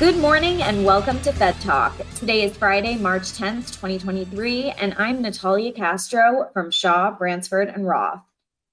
Good 0.00 0.16
morning 0.16 0.62
and 0.62 0.86
welcome 0.86 1.20
to 1.20 1.30
Fed 1.30 1.60
Talk. 1.60 1.94
Today 2.14 2.44
is 2.44 2.56
Friday, 2.56 2.96
March 2.96 3.32
10th, 3.32 3.74
2023, 3.74 4.70
and 4.78 4.94
I'm 4.96 5.20
Natalia 5.20 5.72
Castro 5.72 6.48
from 6.54 6.70
Shaw, 6.70 7.10
Bransford, 7.10 7.68
and 7.68 7.86
Roth. 7.86 8.22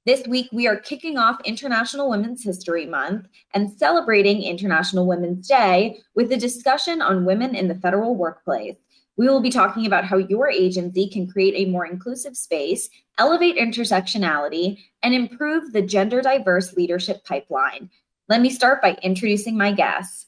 This 0.05 0.25
week, 0.25 0.47
we 0.53 0.67
are 0.67 0.77
kicking 0.77 1.17
off 1.17 1.41
International 1.43 2.09
Women's 2.09 2.45
History 2.45 2.85
Month 2.85 3.27
and 3.53 3.69
celebrating 3.69 4.41
International 4.41 5.05
Women's 5.05 5.49
Day 5.49 5.99
with 6.15 6.31
a 6.31 6.37
discussion 6.37 7.01
on 7.01 7.25
women 7.25 7.55
in 7.55 7.67
the 7.67 7.75
federal 7.75 8.15
workplace. 8.15 8.77
We 9.17 9.27
will 9.27 9.41
be 9.41 9.49
talking 9.49 9.85
about 9.85 10.05
how 10.05 10.15
your 10.15 10.49
agency 10.49 11.09
can 11.09 11.27
create 11.27 11.55
a 11.57 11.69
more 11.69 11.85
inclusive 11.85 12.37
space, 12.37 12.89
elevate 13.17 13.57
intersectionality, 13.57 14.77
and 15.03 15.13
improve 15.13 15.73
the 15.73 15.81
gender 15.81 16.21
diverse 16.21 16.71
leadership 16.77 17.25
pipeline. 17.25 17.89
Let 18.29 18.39
me 18.39 18.49
start 18.49 18.81
by 18.81 18.97
introducing 19.03 19.57
my 19.57 19.73
guests. 19.73 20.26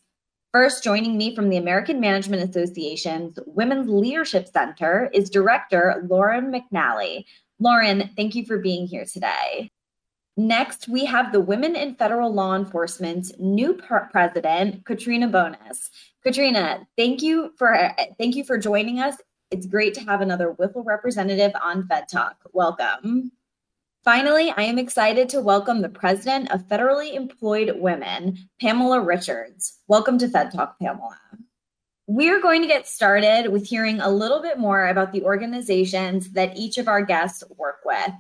First, 0.52 0.84
joining 0.84 1.16
me 1.16 1.36
from 1.36 1.50
the 1.50 1.58
American 1.58 2.00
Management 2.00 2.50
Association's 2.50 3.38
Women's 3.46 3.88
Leadership 3.88 4.48
Center 4.48 5.08
is 5.14 5.30
Director 5.30 6.04
Lauren 6.10 6.52
McNally. 6.52 7.26
Lauren, 7.60 8.10
thank 8.16 8.34
you 8.34 8.44
for 8.48 8.58
being 8.58 8.88
here 8.88 9.06
today. 9.06 9.70
Next, 10.38 10.88
we 10.88 11.06
have 11.06 11.32
the 11.32 11.40
Women 11.40 11.76
in 11.76 11.94
Federal 11.94 12.34
Law 12.34 12.56
Enforcement's 12.56 13.32
new 13.38 13.80
president, 14.10 14.86
Katrina 14.86 15.28
Bonis. 15.30 15.92
Katrina, 16.24 16.80
thank 16.98 17.22
you 17.22 17.52
for 17.56 17.92
thank 18.18 18.36
you 18.36 18.44
for 18.44 18.58
joining 18.58 19.00
us. 19.00 19.18
It's 19.52 19.68
great 19.68 19.94
to 19.96 20.02
have 20.02 20.22
another 20.22 20.56
WIFL 20.60 20.84
representative 20.84 21.52
on 21.64 21.88
Fed 21.88 22.06
Talk. 22.10 22.38
Welcome. 22.54 23.34
Finally, 24.06 24.54
I 24.56 24.64
am 24.64 24.80
excited 24.80 25.28
to 25.30 25.42
welcome 25.42 25.82
the 25.82 25.90
president 25.90 26.50
of 26.52 26.66
Federally 26.70 27.16
Employed 27.16 27.76
Women, 27.76 28.38
Pamela 28.62 29.02
Richards. 29.02 29.80
Welcome 29.90 30.18
to 30.20 30.30
Fed 30.30 30.54
Talk, 30.54 30.80
Pamela. 30.80 31.18
We're 32.08 32.42
going 32.42 32.62
to 32.62 32.68
get 32.68 32.88
started 32.88 33.52
with 33.52 33.68
hearing 33.68 34.00
a 34.00 34.10
little 34.10 34.42
bit 34.42 34.58
more 34.58 34.88
about 34.88 35.12
the 35.12 35.24
organizations 35.24 36.32
that 36.32 36.56
each 36.56 36.78
of 36.78 36.88
our 36.88 37.04
guests 37.04 37.44
work 37.58 37.80
with. 37.84 38.12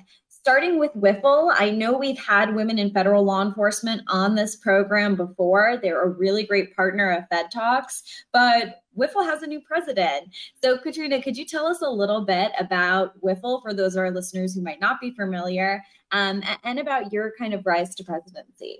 Starting 0.49 0.79
with 0.79 0.91
WIFL, 0.95 1.53
I 1.55 1.69
know 1.69 1.95
we've 1.95 2.17
had 2.17 2.55
women 2.55 2.79
in 2.79 2.89
federal 2.89 3.23
law 3.23 3.43
enforcement 3.43 4.01
on 4.07 4.33
this 4.33 4.55
program 4.55 5.15
before. 5.15 5.77
They're 5.79 6.01
a 6.01 6.09
really 6.09 6.43
great 6.43 6.75
partner 6.75 7.11
of 7.11 7.25
Fed 7.29 7.51
Talks, 7.51 8.25
but 8.33 8.81
WIFL 8.97 9.25
has 9.25 9.43
a 9.43 9.47
new 9.47 9.61
president. 9.61 10.33
So, 10.59 10.79
Katrina, 10.79 11.21
could 11.21 11.37
you 11.37 11.45
tell 11.45 11.67
us 11.67 11.83
a 11.83 11.87
little 11.87 12.25
bit 12.25 12.51
about 12.59 13.21
WIFL 13.21 13.61
for 13.61 13.75
those 13.75 13.95
of 13.95 13.99
our 13.99 14.09
listeners 14.09 14.55
who 14.55 14.63
might 14.63 14.81
not 14.81 14.99
be 14.99 15.11
familiar 15.11 15.83
um, 16.13 16.41
and 16.63 16.79
about 16.79 17.13
your 17.13 17.31
kind 17.37 17.53
of 17.53 17.63
rise 17.67 17.93
to 17.93 18.03
presidency? 18.03 18.79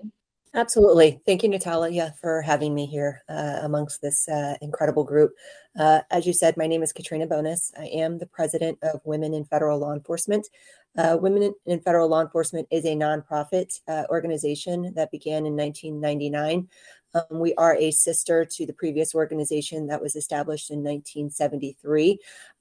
Absolutely. 0.52 1.20
Thank 1.24 1.44
you, 1.44 1.48
Natalia, 1.48 2.12
for 2.20 2.42
having 2.42 2.74
me 2.74 2.84
here 2.84 3.22
uh, 3.28 3.60
amongst 3.62 4.02
this 4.02 4.28
uh, 4.28 4.56
incredible 4.60 5.04
group. 5.04 5.32
Uh, 5.78 6.00
as 6.10 6.26
you 6.26 6.32
said, 6.32 6.56
my 6.56 6.66
name 6.66 6.82
is 6.82 6.92
Katrina 6.92 7.28
Bonus. 7.28 7.70
I 7.78 7.84
am 7.84 8.18
the 8.18 8.26
president 8.26 8.76
of 8.82 9.00
Women 9.04 9.32
in 9.32 9.44
Federal 9.44 9.78
Law 9.78 9.92
Enforcement. 9.92 10.48
Uh, 10.96 11.16
Women 11.20 11.54
in 11.66 11.80
Federal 11.80 12.08
Law 12.08 12.20
Enforcement 12.20 12.66
is 12.70 12.84
a 12.84 12.96
nonprofit 12.96 13.80
uh, 13.88 14.04
organization 14.10 14.92
that 14.94 15.10
began 15.10 15.46
in 15.46 15.56
1999. 15.56 16.68
Um, 17.14 17.40
we 17.40 17.54
are 17.54 17.76
a 17.76 17.90
sister 17.90 18.44
to 18.44 18.66
the 18.66 18.72
previous 18.72 19.14
organization 19.14 19.86
that 19.88 20.00
was 20.00 20.14
established 20.14 20.70
in 20.70 20.78
1973 20.78 22.18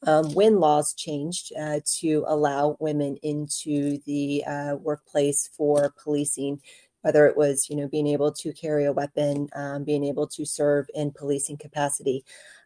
um, 0.07 0.33
when 0.33 0.59
laws 0.59 0.93
changed 0.93 1.51
uh, 1.59 1.79
to 1.99 2.23
allow 2.27 2.75
women 2.79 3.17
into 3.21 3.99
the 4.05 4.43
uh, 4.45 4.75
workplace 4.75 5.49
for 5.55 5.93
policing 6.01 6.61
whether 7.01 7.27
it 7.27 7.37
was 7.37 7.67
you 7.69 7.75
know 7.75 7.87
being 7.87 8.07
able 8.07 8.31
to 8.31 8.51
carry 8.53 8.85
a 8.85 8.91
weapon 8.91 9.47
um, 9.55 9.83
being 9.83 10.03
able 10.03 10.27
to 10.27 10.45
serve 10.45 10.87
in 10.93 11.11
policing 11.11 11.57
capacity 11.57 12.25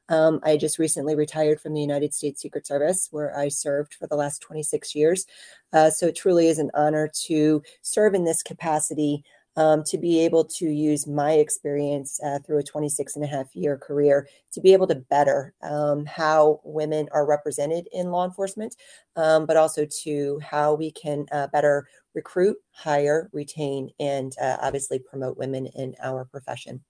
um, 0.10 0.40
I 0.44 0.58
just 0.58 0.80
recently 0.80 1.16
retired 1.16 1.60
from 1.60 1.74
the 1.74 1.82
United 1.82 2.14
States 2.14 2.42
Secret 2.42 2.68
Service, 2.68 3.08
where 3.12 3.38
I 3.38 3.48
served 3.48 3.94
for 3.94 4.08
the 4.08 4.16
last 4.16 4.42
26 4.42 4.96
years. 4.96 5.26
Uh, 5.72 5.90
so 5.90 6.08
it 6.08 6.16
truly 6.16 6.48
is 6.48 6.60
an 6.60 6.72
honor 6.74 7.10
to 7.26 7.62
serve 7.82 8.14
in 8.14 8.26
this 8.26 8.44
capacity 8.44 9.24
um, 9.56 9.84
to 9.84 9.98
be 9.98 10.20
able 10.20 10.46
to 10.46 10.66
use 10.66 11.06
my 11.06 11.34
experience 11.34 12.20
uh, 12.26 12.40
through 12.40 12.58
a 12.60 12.64
26 12.64 13.16
and 13.16 13.24
a 13.24 13.28
half 13.28 13.56
year 13.56 13.78
career 13.78 14.28
to 14.52 14.62
be 14.62 14.74
able 14.74 14.88
to 14.88 14.96
better 14.96 15.54
um, 15.62 16.06
how 16.06 16.60
women 16.64 17.08
are 17.12 17.28
represented 17.28 17.88
in 17.92 18.10
law 18.10 18.26
enforcement, 18.26 18.76
um, 19.16 19.46
but 19.46 19.58
also 19.58 19.86
to 20.04 20.40
how 20.40 20.74
we 20.74 20.92
can 20.92 21.26
uh, 21.32 21.48
better 21.48 21.88
recruit, 22.16 22.58
hire, 22.72 23.30
retain, 23.32 23.90
and 24.00 24.34
uh, 24.42 24.58
obviously 24.62 25.00
promote 25.00 25.38
women 25.38 25.68
in 25.68 25.96
our 26.02 26.26
profession. 26.26 26.84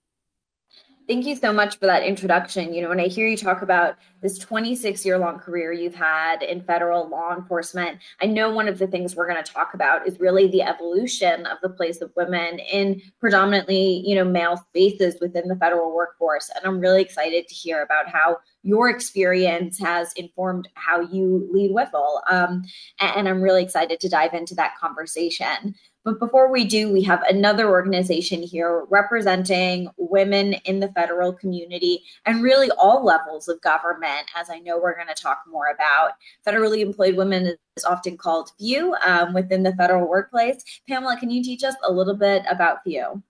Thank 1.06 1.26
you 1.26 1.36
so 1.36 1.52
much 1.52 1.80
for 1.80 1.86
that 1.86 2.04
introduction. 2.04 2.74
You 2.74 2.82
know, 2.82 2.88
when 2.88 3.00
I 3.02 3.08
hear 3.08 3.28
you 3.28 3.36
talk 3.36 3.62
about 3.62 3.96
this 4.22 4.38
26 4.40 5.06
year 5.06 5.18
long 5.18 5.38
career 5.38 5.74
you've 5.74 5.94
had 5.94 6.42
in 6.44 6.64
federal 6.64 7.10
law 7.10 7.36
enforcement, 7.36 8.00
I 8.22 8.26
know 8.28 8.50
one 8.50 8.70
of 8.70 8.80
the 8.80 8.88
things 8.88 9.14
we're 9.14 9.28
going 9.28 9.44
to 9.44 9.52
talk 9.52 9.74
about 9.74 10.08
is 10.08 10.18
really 10.22 10.48
the 10.48 10.62
evolution 10.62 11.46
of 11.48 11.58
the 11.62 11.70
place 11.70 12.00
of 12.00 12.14
women 12.16 12.60
in 12.60 13.02
predominantly, 13.20 14.02
you 14.06 14.16
know, 14.16 14.24
male 14.24 14.56
spaces 14.56 15.18
within 15.20 15.50
the 15.50 15.58
federal 15.58 15.94
workforce. 15.94 16.50
And 16.56 16.66
I'm 16.66 16.80
really 16.80 17.02
excited 17.02 17.50
to 17.50 17.54
hear 17.54 17.84
about 17.84 18.08
how 18.08 18.38
your 18.64 18.90
experience 18.90 19.78
has 19.80 20.14
informed 20.14 20.70
how 20.76 21.02
you 21.02 21.50
lead 21.52 21.72
WIFL. 21.72 22.22
Um, 22.30 22.64
and 23.02 23.28
I'm 23.28 23.42
really 23.42 23.62
excited 23.62 24.00
to 24.00 24.08
dive 24.08 24.34
into 24.34 24.56
that 24.56 24.78
conversation. 24.80 25.76
But 26.04 26.20
before 26.20 26.52
we 26.52 26.66
do, 26.66 26.92
we 26.92 27.02
have 27.04 27.24
another 27.24 27.70
organization 27.70 28.44
here 28.44 28.86
representing 28.90 29.88
women 29.96 30.54
in 30.66 30.82
the 30.82 30.90
federal 30.90 31.32
community 31.32 32.04
and 32.26 32.44
really 32.44 32.70
all 32.72 33.06
levels 33.06 33.48
of 33.48 33.62
government, 33.62 34.30
as 34.36 34.50
I 34.50 34.60
know 34.60 34.78
we're 34.78 34.96
going 34.96 35.08
to 35.08 35.22
talk 35.22 35.44
more 35.50 35.68
about. 35.74 36.12
Federally 36.46 36.82
employed 36.82 37.16
women 37.16 37.56
is 37.78 37.86
often 37.86 38.18
called 38.18 38.52
FEW 38.60 38.94
um, 39.06 39.34
within 39.34 39.64
the 39.64 39.74
federal 39.76 40.06
workplace. 40.10 40.62
Pamela, 40.90 41.18
can 41.18 41.30
you 41.30 41.42
teach 41.42 41.64
us 41.64 41.76
a 41.88 41.92
little 41.92 42.16
bit 42.18 42.44
about 42.50 42.80
FEW? 42.84 43.24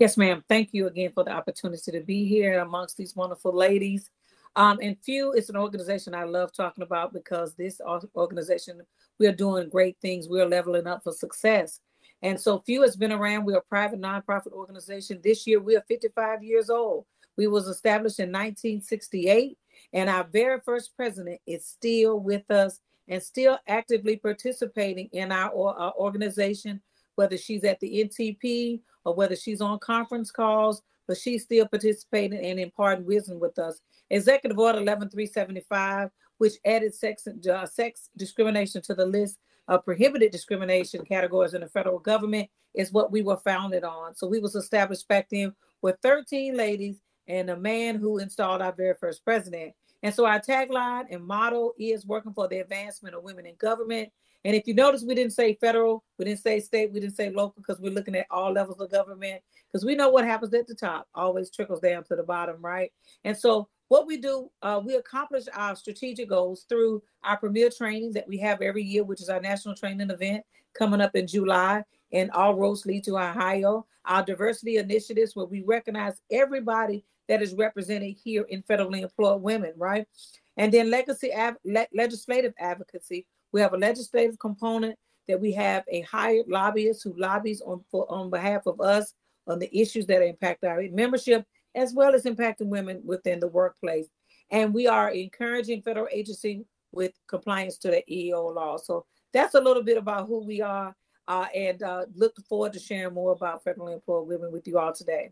Yes, 0.00 0.16
ma'am. 0.16 0.42
Thank 0.48 0.70
you 0.72 0.88
again 0.88 1.12
for 1.14 1.22
the 1.22 1.30
opportunity 1.30 1.92
to 1.92 2.00
be 2.00 2.26
here 2.26 2.58
amongst 2.62 2.96
these 2.96 3.14
wonderful 3.14 3.54
ladies. 3.54 4.10
Um, 4.56 4.80
and 4.82 4.96
FEW 5.06 5.36
is 5.36 5.50
an 5.50 5.56
organization 5.56 6.16
I 6.16 6.24
love 6.24 6.52
talking 6.52 6.82
about 6.82 7.12
because 7.12 7.54
this 7.54 7.80
organization, 8.16 8.82
we 9.20 9.28
are 9.28 9.32
doing 9.32 9.68
great 9.68 9.96
things. 10.02 10.28
We're 10.28 10.48
leveling 10.48 10.88
up 10.88 11.04
for 11.04 11.12
success. 11.12 11.78
And 12.22 12.40
so 12.40 12.60
FEW 12.60 12.82
has 12.82 12.96
been 12.96 13.12
around. 13.12 13.44
We're 13.44 13.58
a 13.58 13.62
private 13.62 14.00
nonprofit 14.00 14.52
organization. 14.52 15.20
This 15.22 15.46
year 15.46 15.60
we 15.60 15.76
are 15.76 15.84
55 15.88 16.42
years 16.42 16.70
old. 16.70 17.04
We 17.36 17.46
was 17.46 17.66
established 17.66 18.20
in 18.20 18.28
1968, 18.28 19.58
and 19.92 20.08
our 20.08 20.24
very 20.24 20.60
first 20.60 20.94
president 20.96 21.40
is 21.46 21.66
still 21.66 22.20
with 22.20 22.48
us 22.50 22.78
and 23.08 23.22
still 23.22 23.58
actively 23.66 24.16
participating 24.16 25.08
in 25.12 25.32
our, 25.32 25.50
our 25.50 25.92
organization, 25.94 26.80
whether 27.16 27.36
she's 27.36 27.64
at 27.64 27.80
the 27.80 28.04
NTE 28.04 28.80
or 29.04 29.14
whether 29.14 29.34
she's 29.34 29.60
on 29.60 29.78
conference 29.80 30.30
calls, 30.30 30.82
but 31.08 31.16
she's 31.16 31.42
still 31.42 31.66
participating 31.66 32.44
and 32.44 32.60
imparting 32.60 33.04
wisdom 33.04 33.40
with 33.40 33.58
us. 33.58 33.80
Executive 34.10 34.58
Order 34.58 34.78
11375, 34.78 36.10
which 36.38 36.54
added 36.64 36.94
sex, 36.94 37.26
uh, 37.26 37.66
sex 37.66 38.10
discrimination 38.16 38.82
to 38.82 38.94
the 38.94 39.06
list 39.06 39.38
of 39.72 39.86
prohibited 39.86 40.30
discrimination 40.30 41.02
categories 41.02 41.54
in 41.54 41.62
the 41.62 41.68
federal 41.68 41.98
government 41.98 42.46
is 42.74 42.92
what 42.92 43.10
we 43.10 43.22
were 43.22 43.38
founded 43.38 43.84
on. 43.84 44.14
So 44.14 44.26
we 44.26 44.38
was 44.38 44.54
established 44.54 45.08
back 45.08 45.28
then 45.30 45.54
with 45.80 45.96
13 46.02 46.54
ladies 46.54 47.00
and 47.26 47.48
a 47.48 47.56
man 47.56 47.96
who 47.96 48.18
installed 48.18 48.60
our 48.60 48.72
very 48.72 48.94
first 49.00 49.24
president. 49.24 49.72
And 50.02 50.14
so 50.14 50.26
our 50.26 50.40
tagline 50.40 51.06
and 51.10 51.24
motto 51.24 51.72
is 51.78 52.04
working 52.04 52.34
for 52.34 52.48
the 52.48 52.58
advancement 52.58 53.14
of 53.14 53.22
women 53.22 53.46
in 53.46 53.54
government. 53.54 54.10
And 54.44 54.54
if 54.54 54.66
you 54.66 54.74
notice, 54.74 55.04
we 55.04 55.14
didn't 55.14 55.32
say 55.32 55.54
federal, 55.54 56.04
we 56.18 56.26
didn't 56.26 56.40
say 56.40 56.60
state, 56.60 56.92
we 56.92 57.00
didn't 57.00 57.16
say 57.16 57.30
local 57.30 57.54
because 57.56 57.80
we're 57.80 57.94
looking 57.94 58.16
at 58.16 58.26
all 58.30 58.52
levels 58.52 58.78
of 58.78 58.90
government 58.90 59.40
because 59.72 59.86
we 59.86 59.94
know 59.94 60.10
what 60.10 60.26
happens 60.26 60.52
at 60.52 60.66
the 60.66 60.74
top 60.74 61.08
always 61.14 61.50
trickles 61.50 61.80
down 61.80 62.04
to 62.04 62.16
the 62.16 62.24
bottom, 62.24 62.56
right? 62.60 62.92
And 63.24 63.38
so 63.38 63.68
what 63.92 64.06
we 64.06 64.16
do, 64.16 64.50
uh, 64.62 64.80
we 64.82 64.94
accomplish 64.94 65.44
our 65.52 65.76
strategic 65.76 66.30
goals 66.30 66.64
through 66.66 67.02
our 67.24 67.36
premier 67.36 67.68
training 67.68 68.10
that 68.10 68.26
we 68.26 68.38
have 68.38 68.62
every 68.62 68.82
year, 68.82 69.04
which 69.04 69.20
is 69.20 69.28
our 69.28 69.38
national 69.38 69.74
training 69.74 70.08
event 70.08 70.42
coming 70.72 71.02
up 71.02 71.14
in 71.14 71.26
July, 71.26 71.84
and 72.10 72.30
all 72.30 72.54
roads 72.54 72.86
lead 72.86 73.04
to 73.04 73.18
Ohio. 73.18 73.84
Our 74.06 74.24
diversity 74.24 74.78
initiatives, 74.78 75.36
where 75.36 75.44
we 75.44 75.60
recognize 75.60 76.22
everybody 76.30 77.04
that 77.28 77.42
is 77.42 77.52
represented 77.52 78.16
here 78.24 78.46
in 78.48 78.62
federally 78.62 79.02
employed 79.02 79.42
women, 79.42 79.74
right? 79.76 80.08
And 80.56 80.72
then 80.72 80.88
legacy 80.88 81.30
av- 81.34 81.58
le- 81.62 81.86
legislative 81.92 82.54
advocacy. 82.58 83.26
We 83.52 83.60
have 83.60 83.74
a 83.74 83.76
legislative 83.76 84.38
component 84.38 84.98
that 85.28 85.38
we 85.38 85.52
have 85.52 85.84
a 85.88 86.00
hired 86.00 86.48
lobbyist 86.48 87.04
who 87.04 87.12
lobbies 87.18 87.60
on 87.60 87.84
for, 87.90 88.10
on 88.10 88.30
behalf 88.30 88.64
of 88.64 88.80
us 88.80 89.12
on 89.46 89.58
the 89.58 89.68
issues 89.78 90.06
that 90.06 90.22
impact 90.22 90.64
our 90.64 90.82
membership, 90.92 91.44
as 91.74 91.94
well 91.94 92.14
as 92.14 92.24
impacting 92.24 92.66
women 92.66 93.00
within 93.04 93.40
the 93.40 93.48
workplace. 93.48 94.08
And 94.50 94.74
we 94.74 94.86
are 94.86 95.10
encouraging 95.10 95.82
federal 95.82 96.08
agency 96.12 96.64
with 96.92 97.12
compliance 97.26 97.78
to 97.78 97.88
the 97.88 98.04
EEO 98.10 98.54
law. 98.54 98.76
So 98.76 99.06
that's 99.32 99.54
a 99.54 99.60
little 99.60 99.82
bit 99.82 99.96
about 99.96 100.26
who 100.26 100.44
we 100.44 100.60
are, 100.60 100.94
uh, 101.26 101.46
and 101.54 101.82
uh, 101.82 102.04
look 102.14 102.36
forward 102.48 102.74
to 102.74 102.78
sharing 102.78 103.14
more 103.14 103.32
about 103.32 103.64
federally 103.64 103.94
employed 103.94 104.28
women 104.28 104.52
with 104.52 104.66
you 104.66 104.78
all 104.78 104.92
today. 104.92 105.30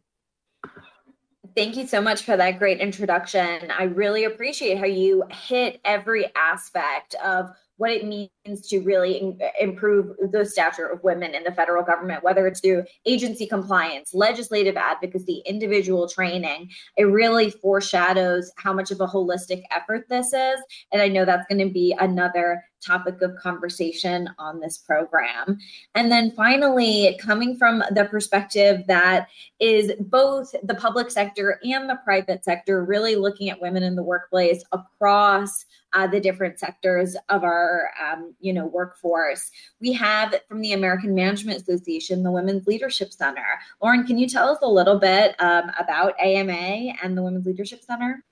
Thank 1.56 1.76
you 1.76 1.86
so 1.86 2.00
much 2.00 2.22
for 2.22 2.36
that 2.36 2.58
great 2.58 2.80
introduction. 2.80 3.70
I 3.70 3.84
really 3.84 4.24
appreciate 4.24 4.78
how 4.78 4.86
you 4.86 5.24
hit 5.30 5.80
every 5.84 6.26
aspect 6.36 7.14
of 7.16 7.50
what 7.80 7.90
it 7.90 8.04
means 8.04 8.68
to 8.68 8.80
really 8.80 9.34
improve 9.58 10.14
the 10.32 10.44
stature 10.44 10.86
of 10.86 11.02
women 11.02 11.34
in 11.34 11.42
the 11.44 11.52
federal 11.52 11.82
government, 11.82 12.22
whether 12.22 12.46
it's 12.46 12.60
through 12.60 12.84
agency 13.06 13.46
compliance, 13.46 14.12
legislative 14.12 14.76
advocacy, 14.76 15.42
individual 15.46 16.06
training. 16.06 16.68
It 16.98 17.04
really 17.04 17.48
foreshadows 17.48 18.52
how 18.56 18.74
much 18.74 18.90
of 18.90 19.00
a 19.00 19.06
holistic 19.06 19.62
effort 19.74 20.04
this 20.10 20.34
is. 20.34 20.60
And 20.92 21.00
I 21.00 21.08
know 21.08 21.24
that's 21.24 21.46
going 21.48 21.66
to 21.66 21.72
be 21.72 21.96
another 21.98 22.62
topic 22.86 23.22
of 23.22 23.34
conversation 23.36 24.28
on 24.38 24.60
this 24.60 24.76
program. 24.76 25.58
And 25.94 26.12
then 26.12 26.32
finally, 26.32 27.18
coming 27.18 27.56
from 27.56 27.82
the 27.92 28.06
perspective 28.10 28.82
that 28.88 29.28
is 29.58 29.92
both 30.00 30.54
the 30.62 30.74
public 30.74 31.10
sector 31.10 31.58
and 31.62 31.88
the 31.88 31.98
private 32.04 32.44
sector 32.44 32.84
really 32.84 33.16
looking 33.16 33.48
at 33.48 33.60
women 33.60 33.82
in 33.82 33.96
the 33.96 34.02
workplace 34.02 34.62
across 34.72 35.64
uh, 35.92 36.06
the 36.06 36.20
different 36.20 36.58
sectors 36.58 37.16
of 37.28 37.44
our 37.44 37.90
um, 38.02 38.34
you 38.40 38.52
know 38.52 38.66
workforce. 38.66 39.50
We 39.80 39.92
have 39.94 40.34
from 40.48 40.60
the 40.60 40.72
American 40.72 41.14
Management 41.14 41.60
Association 41.62 42.22
the 42.22 42.30
Women's 42.30 42.66
Leadership 42.66 43.12
Center. 43.12 43.44
Lauren, 43.82 44.06
can 44.06 44.18
you 44.18 44.28
tell 44.28 44.48
us 44.48 44.58
a 44.62 44.68
little 44.68 44.98
bit 44.98 45.34
um, 45.40 45.70
about 45.78 46.14
AMA 46.20 46.94
and 47.02 47.16
the 47.16 47.22
Women's 47.22 47.46
Leadership 47.46 47.82
Center? 47.82 48.24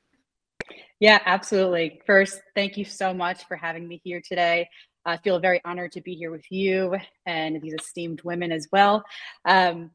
Yeah, 1.01 1.21
absolutely. 1.27 2.01
First, 2.07 2.41
thank 2.55 2.77
you 2.77 2.85
so 2.85 3.15
much 3.15 3.45
for 3.47 3.57
having 3.57 3.87
me 3.87 4.01
here 4.03 4.21
today. 4.21 4.69
I 5.05 5.17
feel 5.19 5.39
very 5.39 5.61
honored 5.65 5.93
to 5.93 6.01
be 6.01 6.15
here 6.15 6.31
with 6.31 6.45
you 6.51 6.97
and 7.25 7.63
these 7.63 7.73
esteemed 7.73 8.23
women 8.23 8.53
as 8.53 8.69
well. 8.71 9.05
Um, 9.45 9.91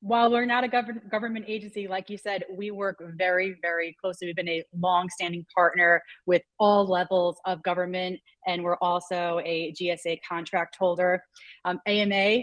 while 0.00 0.30
we're 0.30 0.44
not 0.44 0.64
a 0.64 0.68
gov- 0.68 1.10
government 1.10 1.44
agency, 1.48 1.88
like 1.88 2.08
you 2.08 2.16
said, 2.16 2.44
we 2.50 2.70
work 2.70 3.02
very, 3.16 3.56
very 3.60 3.96
closely. 4.00 4.28
We've 4.28 4.36
been 4.36 4.48
a 4.48 4.62
long-standing 4.78 5.44
partner 5.54 6.02
with 6.26 6.42
all 6.60 6.86
levels 6.86 7.40
of 7.46 7.62
government, 7.62 8.20
and 8.46 8.62
we're 8.62 8.76
also 8.76 9.40
a 9.44 9.72
GSA 9.72 10.20
contract 10.28 10.76
holder. 10.78 11.22
Um, 11.64 11.80
AMA, 11.86 12.42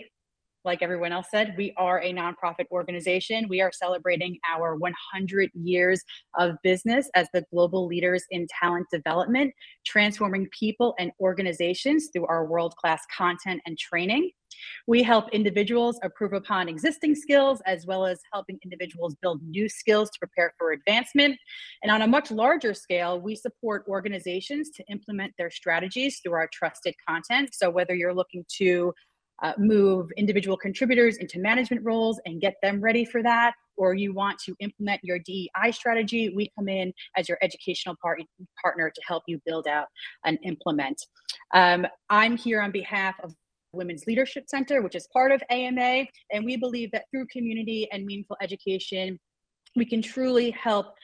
like 0.66 0.82
everyone 0.82 1.14
else 1.14 1.28
said, 1.32 1.54
we 1.58 1.74
are 1.78 2.02
a 2.02 2.12
nonprofit 2.12 2.66
organization. 2.72 3.46
We 3.48 3.62
are 3.62 3.72
celebrating 3.72 4.38
our 4.52 4.76
100 4.76 5.52
years 5.54 6.04
of 6.38 6.56
business 6.64 7.10
as 7.16 7.28
the 7.34 7.46
global 7.54 7.86
leaders 7.86 8.24
in 8.32 8.48
talent 8.60 8.88
development, 8.92 9.54
transforming 9.86 10.48
people 10.60 10.96
and 11.00 11.12
organizations 11.22 12.10
through 12.12 12.26
our 12.26 12.46
world-class 12.48 13.04
content 13.16 13.62
and 13.66 13.78
training. 13.78 14.32
We 14.88 15.04
help 15.04 15.30
individuals 15.30 16.00
improve 16.04 16.34
upon 16.34 16.70
existing 16.70 17.16
skills 17.16 17.62
as 17.66 17.86
well 17.86 18.06
as 18.06 18.20
helping 18.32 18.60
individuals 18.64 19.16
build 19.22 19.42
new 19.44 19.68
skills 19.68 20.10
to 20.12 20.20
prepare 20.20 20.54
for 20.58 20.72
advancement. 20.72 21.38
And 21.84 21.92
on 21.92 22.02
a 22.02 22.08
much 22.08 22.32
larger 22.32 22.74
scale, 22.74 23.20
we 23.20 23.36
support 23.36 23.86
organizations 23.88 24.70
to 24.72 24.84
implement 24.92 25.34
their 25.38 25.50
strategies 25.50 26.20
through 26.20 26.34
our 26.34 26.50
trusted 26.54 26.96
content. 27.08 27.50
So 27.54 27.70
whether 27.70 27.96
you're 27.96 28.14
looking 28.14 28.46
to 28.58 28.94
uh, 29.44 29.54
move 29.58 30.10
individual 30.18 30.56
contributors 30.56 31.18
into 31.18 31.40
management 31.40 31.84
roles 31.84 32.20
and 32.26 32.40
get 32.40 32.56
them 32.62 32.80
ready 32.80 33.04
for 33.04 33.22
that, 33.22 33.54
or 33.78 33.94
you 33.94 34.14
want 34.14 34.40
to 34.40 34.56
implement 34.60 35.02
your 35.04 35.20
DEI 35.20 35.72
strategy, 35.72 36.30
we 36.30 36.50
come 36.58 36.70
in 36.70 36.94
as 37.18 37.28
your 37.28 37.38
educational 37.42 37.96
part- 38.02 38.22
partner 38.62 38.90
to 38.90 39.02
help 39.06 39.24
you 39.28 39.42
build 39.46 39.68
out 39.68 39.88
and 40.24 40.40
implement. 40.44 41.02
Um, 41.54 41.86
I'm 42.10 42.38
here 42.38 42.62
on 42.62 42.72
behalf 42.72 43.16
of 43.24 43.34
Women's 43.76 44.08
Leadership 44.08 44.46
Center, 44.48 44.82
which 44.82 44.96
is 44.96 45.08
part 45.14 45.32
of 45.32 45.42
AMA. 45.50 46.06
And 46.32 46.46
we 46.46 46.58
believe 46.58 46.92
that 46.92 47.06
through 47.12 47.28
community 47.28 47.88
and 47.92 48.06
meaningful 48.06 48.38
education, 48.42 49.20
we 49.76 49.86
can 49.86 50.02
truly 50.02 50.52
help 50.52 50.96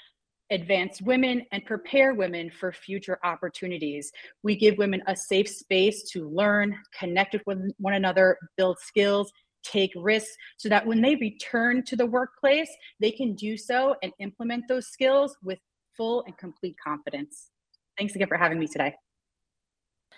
advance 0.51 1.01
women 1.01 1.45
and 1.51 1.65
prepare 1.65 2.13
women 2.13 2.49
for 2.49 2.71
future 2.73 3.17
opportunities. 3.23 4.11
We 4.43 4.55
give 4.55 4.77
women 4.77 5.01
a 5.07 5.15
safe 5.15 5.47
space 5.47 6.09
to 6.11 6.29
learn, 6.29 6.77
connect 6.97 7.35
with 7.45 7.57
one 7.77 7.93
another, 7.93 8.37
build 8.57 8.77
skills, 8.79 9.31
take 9.63 9.91
risks, 9.95 10.35
so 10.57 10.67
that 10.69 10.85
when 10.85 11.01
they 11.01 11.15
return 11.15 11.83
to 11.85 11.95
the 11.95 12.05
workplace, 12.05 12.69
they 12.99 13.11
can 13.11 13.33
do 13.35 13.57
so 13.57 13.95
and 14.03 14.11
implement 14.19 14.67
those 14.67 14.87
skills 14.87 15.37
with 15.43 15.59
full 15.95 16.23
and 16.25 16.37
complete 16.37 16.75
confidence. 16.83 17.49
Thanks 17.97 18.15
again 18.15 18.27
for 18.27 18.37
having 18.37 18.59
me 18.59 18.67
today. 18.67 18.95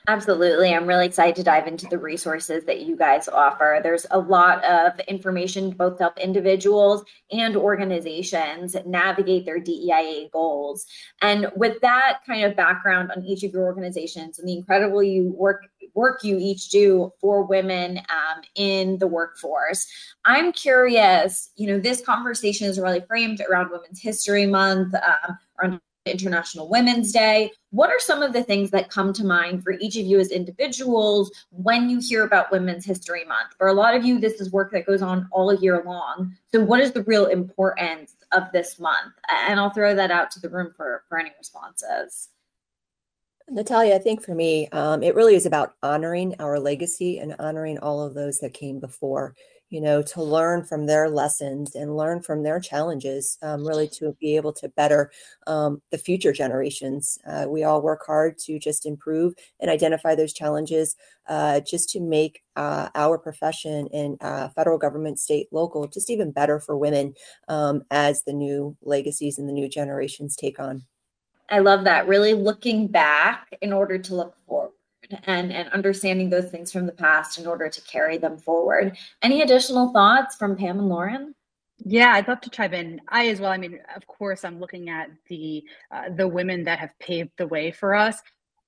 Absolutely. 0.10 0.74
I'm 0.74 0.86
really 0.86 1.06
excited 1.06 1.36
to 1.38 1.44
dive 1.44 1.66
into 1.66 1.88
the 1.88 1.98
resources 1.98 2.66
that 2.66 2.82
you 2.82 2.98
guys 2.98 3.30
offer. 3.30 3.80
There's 3.82 4.06
a 4.12 4.20
lot 4.20 4.62
of 4.66 5.00
information 5.08 5.70
both 5.72 5.98
to 5.98 6.04
help 6.04 6.20
individuals 6.20 7.06
and 7.32 7.56
organizations 7.56 8.76
navigate 8.86 9.46
their 9.46 9.62
DEIA 9.62 10.30
goals. 10.32 10.86
And 11.22 11.48
with 11.56 11.80
that 11.82 12.20
kind 12.28 12.44
of 12.44 12.54
background 12.58 13.12
on 13.16 13.24
each 13.24 13.44
of 13.44 13.54
your 13.54 13.64
organizations 13.64 14.40
and 14.40 14.48
the 14.48 14.58
incredible 14.58 15.02
you 15.02 15.34
work 15.38 15.68
work 15.94 16.24
you 16.24 16.38
each 16.38 16.70
do 16.70 17.12
for 17.22 17.44
women 17.44 18.00
um, 18.00 18.42
in 18.56 18.98
the 18.98 19.08
workforce, 19.08 19.88
I'm 20.25 20.51
curious. 20.51 21.51
You 21.56 21.68
know, 21.68 21.80
this 21.80 22.01
conversation 22.01 22.68
is 22.68 22.77
really 22.77 23.01
framed 23.08 23.42
around 23.50 23.72
Women's 23.72 24.01
History 24.01 24.48
Month, 24.48 24.96
um, 24.96 25.38
around 25.62 25.82
International 26.05 26.67
Women's 26.67 27.12
Day. 27.12 27.51
What 27.72 27.89
are 27.89 28.00
some 28.00 28.22
of 28.22 28.33
the 28.33 28.43
things 28.43 28.72
that 28.72 28.89
come 28.89 29.13
to 29.13 29.25
mind 29.25 29.63
for 29.63 29.74
each 29.74 29.95
of 29.95 30.05
you 30.05 30.19
as 30.19 30.31
individuals 30.31 31.31
when 31.51 31.89
you 31.89 32.00
hear 32.00 32.24
about 32.24 32.51
Women's 32.51 32.86
History 32.86 33.24
Month? 33.25 33.51
For 33.57 33.67
a 33.67 33.74
lot 33.74 33.95
of 33.95 34.03
you, 34.03 34.19
this 34.19 34.41
is 34.41 34.51
work 34.51 34.72
that 34.74 34.86
goes 34.86 35.01
on 35.01 35.27
all 35.31 35.53
year 35.53 35.81
long. 35.86 36.36
So, 36.51 36.62
what 36.62 36.81
is 36.81 36.91
the 36.91 37.03
real 37.03 37.27
importance 37.27 38.15
of 38.33 38.51
this 38.51 38.79
month? 38.79 39.13
And 39.29 39.60
I'll 39.60 39.69
throw 39.69 39.95
that 39.95 40.12
out 40.12 40.29
to 40.31 40.39
the 40.39 40.50
room 40.50 40.74
for, 40.75 41.03
for 41.07 41.17
any 41.17 41.31
responses. 41.38 42.29
Natalia, 43.50 43.95
I 43.95 44.00
think 44.00 44.24
for 44.24 44.33
me, 44.33 44.67
um, 44.69 45.03
it 45.03 45.15
really 45.15 45.36
is 45.36 45.45
about 45.45 45.75
honoring 45.83 46.36
our 46.39 46.60
legacy 46.60 47.19
and 47.19 47.36
honoring 47.39 47.77
all 47.77 48.01
of 48.01 48.13
those 48.13 48.39
that 48.39 48.53
came 48.53 48.79
before 48.79 49.36
you 49.74 49.82
know, 49.82 50.03
to 50.03 50.22
learn 50.22 50.63
from 50.63 50.86
their 50.86 51.10
lessons 51.10 51.74
and 51.74 51.98
learn 51.98 52.22
from 52.22 52.44
their 52.44 52.60
challenges, 52.60 53.39
um, 53.42 53.68
really 53.68 53.88
to 53.88 54.15
be 54.22 54.36
able 54.36 54.53
to 54.53 54.70
better 54.70 55.12
um, 55.48 55.82
the 55.89 55.98
future 55.98 56.32
generations. 56.32 57.18
Uh, 57.25 57.48
we 57.50 57.63
all 57.63 57.82
work 57.82 58.06
hard 58.06 58.38
to 58.38 58.60
just 58.60 58.86
improve 58.86 59.34
and 59.60 59.72
identify 59.72 60.13
those 60.13 60.32
challenges, 60.32 60.96
uh, 61.27 61.60
just 61.62 61.89
to 61.89 62.00
make 62.00 62.44
uh, 62.56 62.89
our 62.94 63.18
profession 63.18 63.88
in 63.88 64.15
uh, 64.22 64.48
federal 64.50 64.77
government, 64.77 65.18
state, 65.20 65.48
local, 65.51 65.88
just 65.88 66.12
even 66.12 66.32
better 66.32 66.60
for 66.60 66.77
women 66.77 67.15
um, 67.48 67.82
as 67.89 68.22
the 68.25 68.34
new 68.34 68.77
legacies 68.84 69.39
and 69.39 69.50
the 69.50 69.53
new 69.53 69.68
generations 69.68 70.36
take 70.36 70.60
on. 70.60 70.84
I 71.50 71.60
love 71.60 71.84
that. 71.86 72.08
Really 72.08 72.36
looking 72.36 72.86
back 72.86 73.48
in 73.60 73.74
order 73.74 73.98
to 73.98 74.15
look 74.15 74.36
forward 74.46 74.70
and, 75.25 75.51
and 75.51 75.70
understanding 75.70 76.29
those 76.29 76.50
things 76.50 76.72
from 76.72 76.86
the 76.86 76.91
past 76.91 77.38
in 77.38 77.48
order 77.48 77.70
to 77.70 77.82
carry 77.82 78.17
them 78.17 78.38
forward. 78.38 78.98
Any 79.22 79.41
additional 79.41 79.91
thoughts 79.91 80.36
from 80.36 80.55
Pam 80.55 80.79
and 80.79 80.89
Lauren? 80.89 81.36
Yeah, 81.86 82.13
I'd 82.13 82.27
love 82.27 82.41
to 82.41 82.50
chime 82.50 82.74
in. 82.74 83.01
I 83.10 83.27
as 83.27 83.39
well. 83.39 83.51
I 83.51 83.58
mean, 83.58 83.79
of 83.96 84.05
course, 84.08 84.46
I'm 84.46 84.60
looking 84.60 84.89
at 84.89 85.10
the 85.27 85.63
uh, 85.91 86.10
the 86.15 86.27
women 86.27 86.63
that 86.63 86.79
have 86.79 86.98
paved 87.00 87.32
the 87.38 87.48
way 87.48 87.72
for 87.72 87.93
us. 87.93 88.22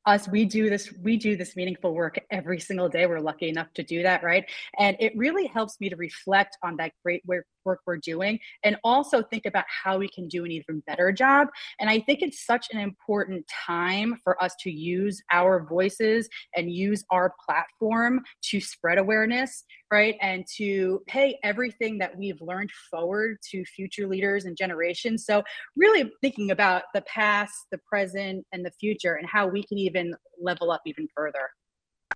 Us 0.05 0.27
we 0.27 0.45
do 0.45 0.69
this 0.69 0.93
we 1.01 1.17
do 1.17 1.35
this 1.35 1.55
meaningful 1.55 1.93
work 1.93 2.19
every 2.31 2.59
single 2.59 2.89
day. 2.89 3.05
We're 3.05 3.19
lucky 3.19 3.50
enough 3.50 3.74
to 3.74 3.83
do 3.83 4.03
that 4.03 4.24
right? 4.24 4.45
And 4.79 4.95
it 5.00 5.13
really 5.15 5.47
helps 5.47 5.79
me 5.79 5.89
to 5.89 5.95
reflect 5.95 6.57
on 6.63 6.77
that 6.77 6.93
great 7.03 7.24
work 7.25 7.45
we're 7.88 7.97
doing 7.97 8.39
and 8.63 8.77
also 8.83 9.24
think 9.24 9.47
about 9.47 9.65
how 9.67 9.97
we 9.97 10.07
can 10.07 10.27
do 10.27 10.45
an 10.45 10.51
even 10.51 10.83
better 10.85 11.12
job. 11.12 11.47
And 11.79 11.89
i 11.89 12.00
think 12.00 12.21
it's 12.21 12.45
such 12.45 12.67
an 12.71 12.79
important 12.79 13.45
time 13.47 14.19
for 14.24 14.41
us 14.43 14.53
to 14.62 14.71
use 14.71 15.21
our 15.31 15.65
voices 15.65 16.29
and 16.55 16.71
use 16.71 17.03
our 17.09 17.33
platform 17.45 18.21
to 18.43 18.62
spread 18.62 18.97
awareness 18.97 19.63
right? 19.95 20.17
And 20.21 20.45
to 20.57 21.01
pay 21.07 21.39
everything 21.43 22.00
that 22.00 22.17
we've 22.17 22.41
learned 22.41 22.71
forward 22.91 23.38
to 23.51 23.63
future 23.63 24.07
leaders 24.07 24.43
and 24.43 24.57
generations. 24.57 25.25
So 25.25 25.43
really 25.77 26.12
thinking 26.21 26.51
about 26.51 26.83
the 26.93 27.01
past 27.01 27.53
the 27.71 27.77
present 27.77 28.45
and 28.51 28.65
the 28.65 28.71
future 28.71 29.15
and 29.15 29.25
how 29.25 29.47
we 29.47 29.63
can 29.63 29.77
even 29.77 29.94
level 30.39 30.71
up 30.71 30.81
even 30.85 31.07
further. 31.15 31.49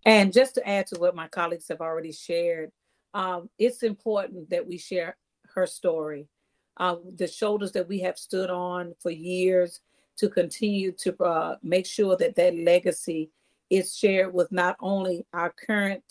And 0.06 0.32
just 0.32 0.56
to 0.56 0.68
add 0.68 0.88
to 0.88 1.00
what 1.00 1.16
my 1.16 1.28
colleagues 1.28 1.68
have 1.70 1.82
already 1.82 2.12
shared, 2.12 2.72
um, 3.14 3.50
it's 3.58 3.84
important 3.84 4.50
that 4.50 4.68
we 4.68 4.78
share 4.78 5.18
her 5.54 5.66
story, 5.66 6.28
um, 6.78 7.02
the 7.16 7.28
shoulders 7.28 7.72
that 7.74 7.88
we 7.88 8.00
have 8.00 8.18
stood 8.18 8.50
on 8.50 8.94
for 9.02 9.12
years 9.12 9.82
to 10.18 10.30
continue 10.30 10.92
to 10.92 11.16
uh, 11.24 11.56
make 11.64 11.86
sure 11.86 12.16
that 12.18 12.36
that 12.36 12.56
legacy 12.58 13.32
is 13.70 13.96
shared 13.96 14.34
with 14.34 14.52
not 14.52 14.76
only 14.80 15.26
our 15.34 15.54
current 15.66 16.04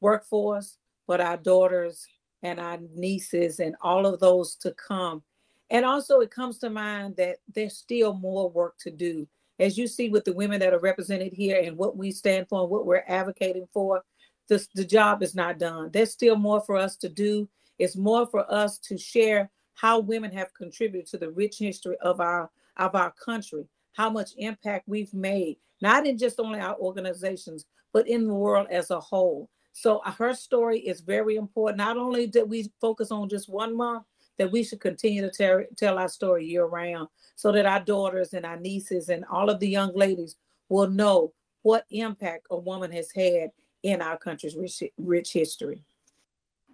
workforce, 0.00 0.78
but 1.06 1.20
our 1.20 1.36
daughters 1.36 2.06
and 2.42 2.60
our 2.60 2.78
nieces 2.94 3.60
and 3.60 3.74
all 3.80 4.06
of 4.06 4.20
those 4.20 4.56
to 4.56 4.72
come. 4.72 5.22
And 5.70 5.84
also, 5.84 6.20
it 6.20 6.30
comes 6.30 6.58
to 6.58 6.70
mind 6.70 7.16
that 7.16 7.38
there's 7.52 7.76
still 7.76 8.14
more 8.14 8.50
work 8.50 8.74
to 8.80 8.90
do 8.90 9.26
as 9.58 9.78
you 9.78 9.86
see 9.86 10.08
with 10.08 10.24
the 10.24 10.32
women 10.32 10.60
that 10.60 10.72
are 10.72 10.80
represented 10.80 11.32
here 11.32 11.60
and 11.62 11.76
what 11.76 11.96
we 11.96 12.10
stand 12.10 12.48
for 12.48 12.62
and 12.62 12.70
what 12.70 12.86
we're 12.86 13.04
advocating 13.06 13.68
for, 13.72 14.02
the, 14.48 14.66
the 14.74 14.84
job 14.84 15.22
is 15.22 15.34
not 15.34 15.58
done. 15.58 15.90
There's 15.92 16.12
still 16.12 16.36
more 16.36 16.60
for 16.60 16.76
us 16.76 16.96
to 16.98 17.08
do. 17.08 17.48
It's 17.78 17.96
more 17.96 18.26
for 18.26 18.50
us 18.52 18.78
to 18.80 18.98
share 18.98 19.50
how 19.74 19.98
women 20.00 20.30
have 20.32 20.54
contributed 20.54 21.10
to 21.10 21.18
the 21.18 21.30
rich 21.30 21.58
history 21.58 21.96
of 22.00 22.20
our 22.20 22.50
of 22.76 22.94
our 22.94 23.12
country, 23.12 23.66
how 23.92 24.10
much 24.10 24.30
impact 24.36 24.88
we've 24.88 25.14
made, 25.14 25.56
not 25.80 26.06
in 26.06 26.18
just 26.18 26.40
only 26.40 26.58
our 26.58 26.76
organizations, 26.76 27.66
but 27.92 28.08
in 28.08 28.26
the 28.26 28.34
world 28.34 28.66
as 28.70 28.90
a 28.90 28.98
whole. 28.98 29.48
So 29.72 29.98
uh, 29.98 30.10
her 30.12 30.34
story 30.34 30.80
is 30.80 31.00
very 31.00 31.36
important. 31.36 31.78
Not 31.78 31.96
only 31.96 32.26
did 32.26 32.48
we 32.48 32.72
focus 32.80 33.10
on 33.10 33.28
just 33.28 33.48
one 33.48 33.76
month, 33.76 34.04
that 34.38 34.50
we 34.50 34.62
should 34.62 34.80
continue 34.80 35.22
to 35.22 35.30
tell, 35.30 35.62
tell 35.76 35.98
our 35.98 36.08
story 36.08 36.44
year 36.46 36.64
round 36.66 37.08
so 37.36 37.52
that 37.52 37.66
our 37.66 37.80
daughters 37.80 38.34
and 38.34 38.44
our 38.44 38.58
nieces 38.58 39.08
and 39.08 39.24
all 39.30 39.50
of 39.50 39.60
the 39.60 39.68
young 39.68 39.94
ladies 39.94 40.36
will 40.68 40.88
know 40.88 41.32
what 41.62 41.86
impact 41.90 42.46
a 42.50 42.56
woman 42.56 42.92
has 42.92 43.10
had 43.12 43.50
in 43.82 44.02
our 44.02 44.18
country's 44.18 44.56
rich, 44.56 44.82
rich 44.98 45.32
history. 45.32 45.84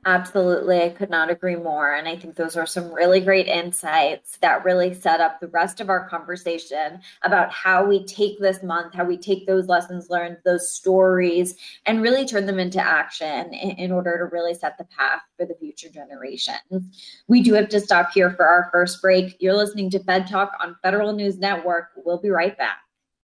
Absolutely. 0.07 0.80
I 0.83 0.88
could 0.88 1.11
not 1.11 1.28
agree 1.28 1.57
more. 1.57 1.92
And 1.92 2.09
I 2.09 2.16
think 2.16 2.35
those 2.35 2.57
are 2.57 2.64
some 2.64 2.90
really 2.90 3.21
great 3.21 3.49
insights 3.49 4.38
that 4.38 4.64
really 4.64 4.95
set 4.95 5.21
up 5.21 5.40
the 5.40 5.49
rest 5.49 5.78
of 5.78 5.90
our 5.90 6.09
conversation 6.09 7.00
about 7.23 7.52
how 7.52 7.85
we 7.85 8.07
take 8.07 8.38
this 8.40 8.62
month, 8.62 8.95
how 8.95 9.04
we 9.04 9.19
take 9.19 9.47
those 9.47 9.66
lessons 9.66 10.09
learned, 10.09 10.38
those 10.42 10.73
stories, 10.73 11.54
and 11.85 12.00
really 12.00 12.25
turn 12.25 12.47
them 12.47 12.59
into 12.59 12.80
action 12.80 13.52
in, 13.52 13.73
in 13.73 13.92
order 13.92 14.16
to 14.16 14.35
really 14.35 14.54
set 14.54 14.78
the 14.78 14.85
path 14.85 15.21
for 15.37 15.45
the 15.45 15.54
future 15.61 15.90
generations. 15.90 17.21
We 17.28 17.42
do 17.42 17.52
have 17.52 17.69
to 17.69 17.80
stop 17.80 18.12
here 18.12 18.30
for 18.30 18.47
our 18.47 18.71
first 18.73 19.02
break. 19.02 19.37
You're 19.38 19.54
listening 19.54 19.90
to 19.90 19.99
Fed 19.99 20.26
Talk 20.26 20.52
on 20.62 20.76
Federal 20.83 21.12
News 21.12 21.38
Network. 21.38 21.90
We'll 21.97 22.23
be 22.23 22.30
right 22.30 22.57
back. 22.57 22.78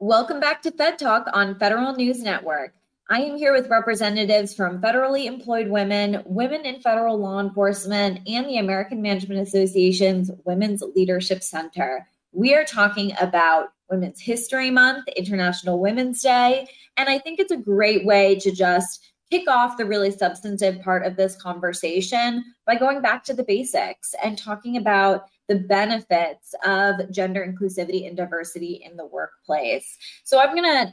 Welcome 0.00 0.40
back 0.40 0.60
to 0.62 0.72
Fed 0.72 0.98
Talk 0.98 1.28
on 1.34 1.56
Federal 1.56 1.94
News 1.94 2.20
Network. 2.20 2.74
I 3.08 3.20
am 3.20 3.36
here 3.36 3.52
with 3.52 3.70
representatives 3.70 4.52
from 4.52 4.80
federally 4.80 5.26
employed 5.26 5.68
women, 5.68 6.20
women 6.26 6.62
in 6.62 6.80
federal 6.80 7.16
law 7.16 7.38
enforcement, 7.38 8.18
and 8.26 8.44
the 8.46 8.58
American 8.58 9.00
Management 9.00 9.46
Association's 9.46 10.32
Women's 10.44 10.82
Leadership 10.96 11.44
Center. 11.44 12.08
We 12.32 12.54
are 12.56 12.64
talking 12.64 13.12
about 13.20 13.68
Women's 13.88 14.20
History 14.20 14.68
Month, 14.68 15.06
International 15.16 15.78
Women's 15.78 16.20
Day, 16.20 16.66
and 16.96 17.08
I 17.08 17.20
think 17.20 17.38
it's 17.38 17.52
a 17.52 17.56
great 17.56 18.04
way 18.04 18.34
to 18.40 18.50
just 18.50 19.12
kick 19.30 19.48
off 19.48 19.76
the 19.76 19.86
really 19.86 20.10
substantive 20.10 20.82
part 20.82 21.06
of 21.06 21.16
this 21.16 21.36
conversation 21.36 22.44
by 22.66 22.74
going 22.74 23.00
back 23.00 23.22
to 23.24 23.34
the 23.34 23.44
basics 23.44 24.12
and 24.24 24.36
talking 24.36 24.76
about 24.76 25.26
the 25.48 25.56
benefits 25.56 26.54
of 26.64 27.10
gender 27.10 27.46
inclusivity 27.46 28.06
and 28.06 28.16
diversity 28.16 28.82
in 28.84 28.96
the 28.96 29.06
workplace. 29.06 29.98
So 30.22 30.40
I'm 30.40 30.54
going 30.54 30.64
to 30.64 30.92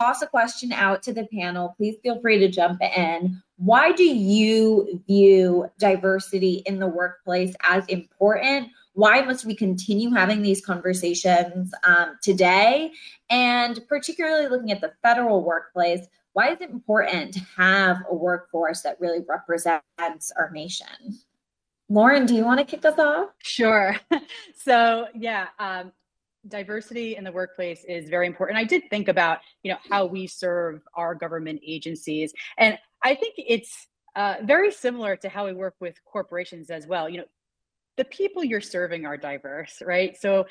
toss 0.00 0.22
a 0.22 0.26
question 0.26 0.72
out 0.72 1.02
to 1.04 1.12
the 1.12 1.28
panel. 1.32 1.74
Please 1.76 1.96
feel 2.02 2.20
free 2.20 2.38
to 2.38 2.48
jump 2.48 2.80
in. 2.82 3.40
Why 3.56 3.92
do 3.92 4.04
you 4.04 5.02
view 5.06 5.70
diversity 5.78 6.62
in 6.66 6.80
the 6.80 6.88
workplace 6.88 7.54
as 7.62 7.86
important? 7.86 8.68
Why 8.94 9.22
must 9.22 9.46
we 9.46 9.54
continue 9.54 10.10
having 10.10 10.42
these 10.42 10.64
conversations 10.64 11.72
um, 11.84 12.18
today? 12.22 12.90
And 13.30 13.80
particularly 13.88 14.48
looking 14.48 14.72
at 14.72 14.80
the 14.80 14.92
federal 15.02 15.44
workplace, 15.44 16.06
why 16.32 16.50
is 16.50 16.60
it 16.60 16.70
important 16.70 17.34
to 17.34 17.40
have 17.56 17.98
a 18.10 18.14
workforce 18.14 18.82
that 18.82 19.00
really 19.00 19.24
represents 19.28 20.32
our 20.36 20.50
nation? 20.50 20.86
Lauren, 21.92 22.24
do 22.24 22.34
you 22.34 22.42
want 22.42 22.58
to 22.58 22.64
kick 22.64 22.86
us 22.86 22.98
off? 22.98 23.28
Sure. 23.42 23.94
so, 24.56 25.08
yeah, 25.14 25.48
um, 25.58 25.92
diversity 26.48 27.16
in 27.16 27.24
the 27.24 27.30
workplace 27.30 27.84
is 27.86 28.08
very 28.08 28.26
important. 28.26 28.58
I 28.58 28.64
did 28.64 28.84
think 28.88 29.08
about, 29.08 29.40
you 29.62 29.70
know, 29.70 29.78
how 29.90 30.06
we 30.06 30.26
serve 30.26 30.80
our 30.94 31.14
government 31.14 31.60
agencies, 31.66 32.32
and 32.56 32.78
I 33.02 33.14
think 33.14 33.34
it's 33.36 33.88
uh, 34.16 34.36
very 34.42 34.72
similar 34.72 35.16
to 35.16 35.28
how 35.28 35.44
we 35.44 35.52
work 35.52 35.74
with 35.80 36.02
corporations 36.06 36.70
as 36.70 36.86
well. 36.86 37.10
You 37.10 37.18
know, 37.18 37.24
the 37.98 38.06
people 38.06 38.42
you're 38.42 38.62
serving 38.62 39.04
are 39.04 39.18
diverse, 39.18 39.82
right? 39.84 40.16
So 40.18 40.46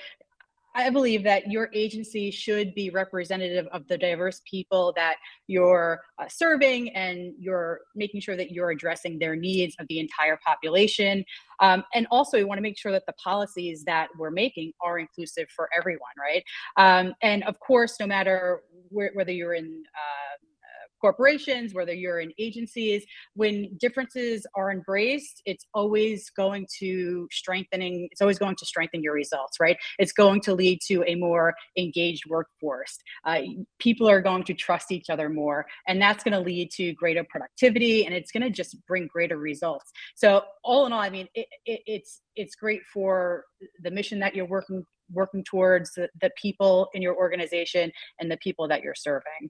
I 0.75 0.89
believe 0.89 1.23
that 1.23 1.49
your 1.51 1.69
agency 1.73 2.31
should 2.31 2.73
be 2.73 2.89
representative 2.89 3.67
of 3.71 3.87
the 3.87 3.97
diverse 3.97 4.41
people 4.49 4.93
that 4.95 5.15
you're 5.47 6.01
uh, 6.19 6.27
serving 6.27 6.89
and 6.95 7.33
you're 7.37 7.81
making 7.95 8.21
sure 8.21 8.35
that 8.37 8.51
you're 8.51 8.71
addressing 8.71 9.19
their 9.19 9.35
needs 9.35 9.75
of 9.79 9.87
the 9.87 9.99
entire 9.99 10.39
population. 10.45 11.25
Um, 11.59 11.83
and 11.93 12.07
also, 12.09 12.37
we 12.37 12.43
want 12.43 12.57
to 12.57 12.63
make 12.63 12.77
sure 12.77 12.91
that 12.91 13.05
the 13.05 13.13
policies 13.13 13.83
that 13.83 14.09
we're 14.17 14.31
making 14.31 14.73
are 14.81 14.99
inclusive 14.99 15.47
for 15.55 15.69
everyone, 15.77 16.11
right? 16.19 16.43
Um, 16.77 17.13
and 17.21 17.43
of 17.43 17.59
course, 17.59 17.99
no 17.99 18.07
matter 18.07 18.61
where, 18.89 19.11
whether 19.13 19.31
you're 19.31 19.53
in 19.53 19.83
uh, 19.95 20.30
corporations, 21.01 21.73
whether 21.73 21.93
you're 21.93 22.19
in 22.19 22.31
agencies, 22.37 23.03
when 23.33 23.75
differences 23.79 24.45
are 24.55 24.71
embraced, 24.71 25.41
it's 25.45 25.65
always 25.73 26.29
going 26.29 26.67
to 26.79 27.27
strengthening, 27.31 28.07
it's 28.11 28.21
always 28.21 28.39
going 28.39 28.55
to 28.55 28.65
strengthen 28.65 29.01
your 29.01 29.13
results, 29.13 29.59
right? 29.59 29.77
It's 29.99 30.13
going 30.13 30.41
to 30.41 30.53
lead 30.53 30.79
to 30.87 31.03
a 31.07 31.15
more 31.15 31.53
engaged 31.77 32.23
workforce. 32.29 32.97
Uh, 33.25 33.41
people 33.79 34.07
are 34.07 34.21
going 34.21 34.43
to 34.43 34.53
trust 34.53 34.91
each 34.91 35.09
other 35.09 35.27
more, 35.27 35.65
and 35.87 36.01
that's 36.01 36.23
going 36.23 36.33
to 36.33 36.39
lead 36.39 36.71
to 36.71 36.93
greater 36.93 37.25
productivity 37.29 38.05
and 38.05 38.13
it's 38.13 38.31
going 38.31 38.43
to 38.43 38.49
just 38.49 38.75
bring 38.87 39.07
greater 39.07 39.37
results. 39.37 39.91
So 40.15 40.43
all 40.63 40.85
in 40.85 40.93
all, 40.93 40.99
I 40.99 41.09
mean, 41.09 41.27
it, 41.33 41.47
it, 41.65 41.81
it's 41.85 42.21
it's 42.35 42.55
great 42.55 42.81
for 42.93 43.45
the 43.81 43.91
mission 43.91 44.19
that 44.19 44.35
you're 44.35 44.45
working 44.45 44.85
working 45.13 45.43
towards 45.43 45.91
the, 45.93 46.09
the 46.21 46.29
people 46.41 46.87
in 46.93 47.01
your 47.01 47.15
organization 47.15 47.91
and 48.19 48.31
the 48.31 48.37
people 48.37 48.67
that 48.67 48.81
you're 48.81 48.95
serving. 48.95 49.49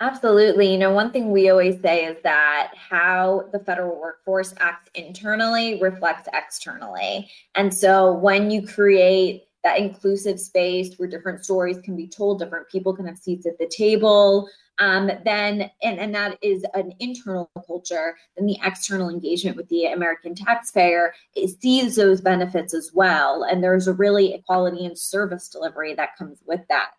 Absolutely. 0.00 0.70
You 0.70 0.78
know, 0.78 0.92
one 0.92 1.10
thing 1.10 1.32
we 1.32 1.50
always 1.50 1.80
say 1.80 2.04
is 2.04 2.16
that 2.22 2.72
how 2.76 3.48
the 3.52 3.58
federal 3.58 4.00
workforce 4.00 4.54
acts 4.58 4.90
internally 4.94 5.80
reflects 5.80 6.28
externally. 6.32 7.28
And 7.56 7.74
so 7.74 8.12
when 8.12 8.48
you 8.50 8.64
create 8.64 9.44
that 9.64 9.78
inclusive 9.80 10.38
space 10.38 10.94
where 10.98 11.08
different 11.08 11.44
stories 11.44 11.78
can 11.80 11.96
be 11.96 12.06
told, 12.06 12.38
different 12.38 12.68
people 12.68 12.94
can 12.94 13.06
have 13.06 13.18
seats 13.18 13.44
at 13.44 13.58
the 13.58 13.66
table, 13.76 14.48
um, 14.78 15.10
then 15.24 15.70
and, 15.82 15.98
and 15.98 16.14
that 16.14 16.38
is 16.42 16.64
an 16.74 16.92
internal 17.00 17.50
culture, 17.66 18.16
then 18.36 18.46
the 18.46 18.58
external 18.64 19.08
engagement 19.08 19.56
with 19.56 19.68
the 19.68 19.86
American 19.86 20.34
taxpayer 20.34 21.12
sees 21.60 21.96
those 21.96 22.20
benefits 22.20 22.74
as 22.74 22.92
well. 22.94 23.44
And 23.44 23.62
there's 23.62 23.88
a 23.88 23.92
really 23.92 24.34
equality 24.34 24.84
in 24.84 24.94
service 24.94 25.48
delivery 25.48 25.94
that 25.94 26.16
comes 26.16 26.42
with 26.46 26.60
that. 26.68 26.90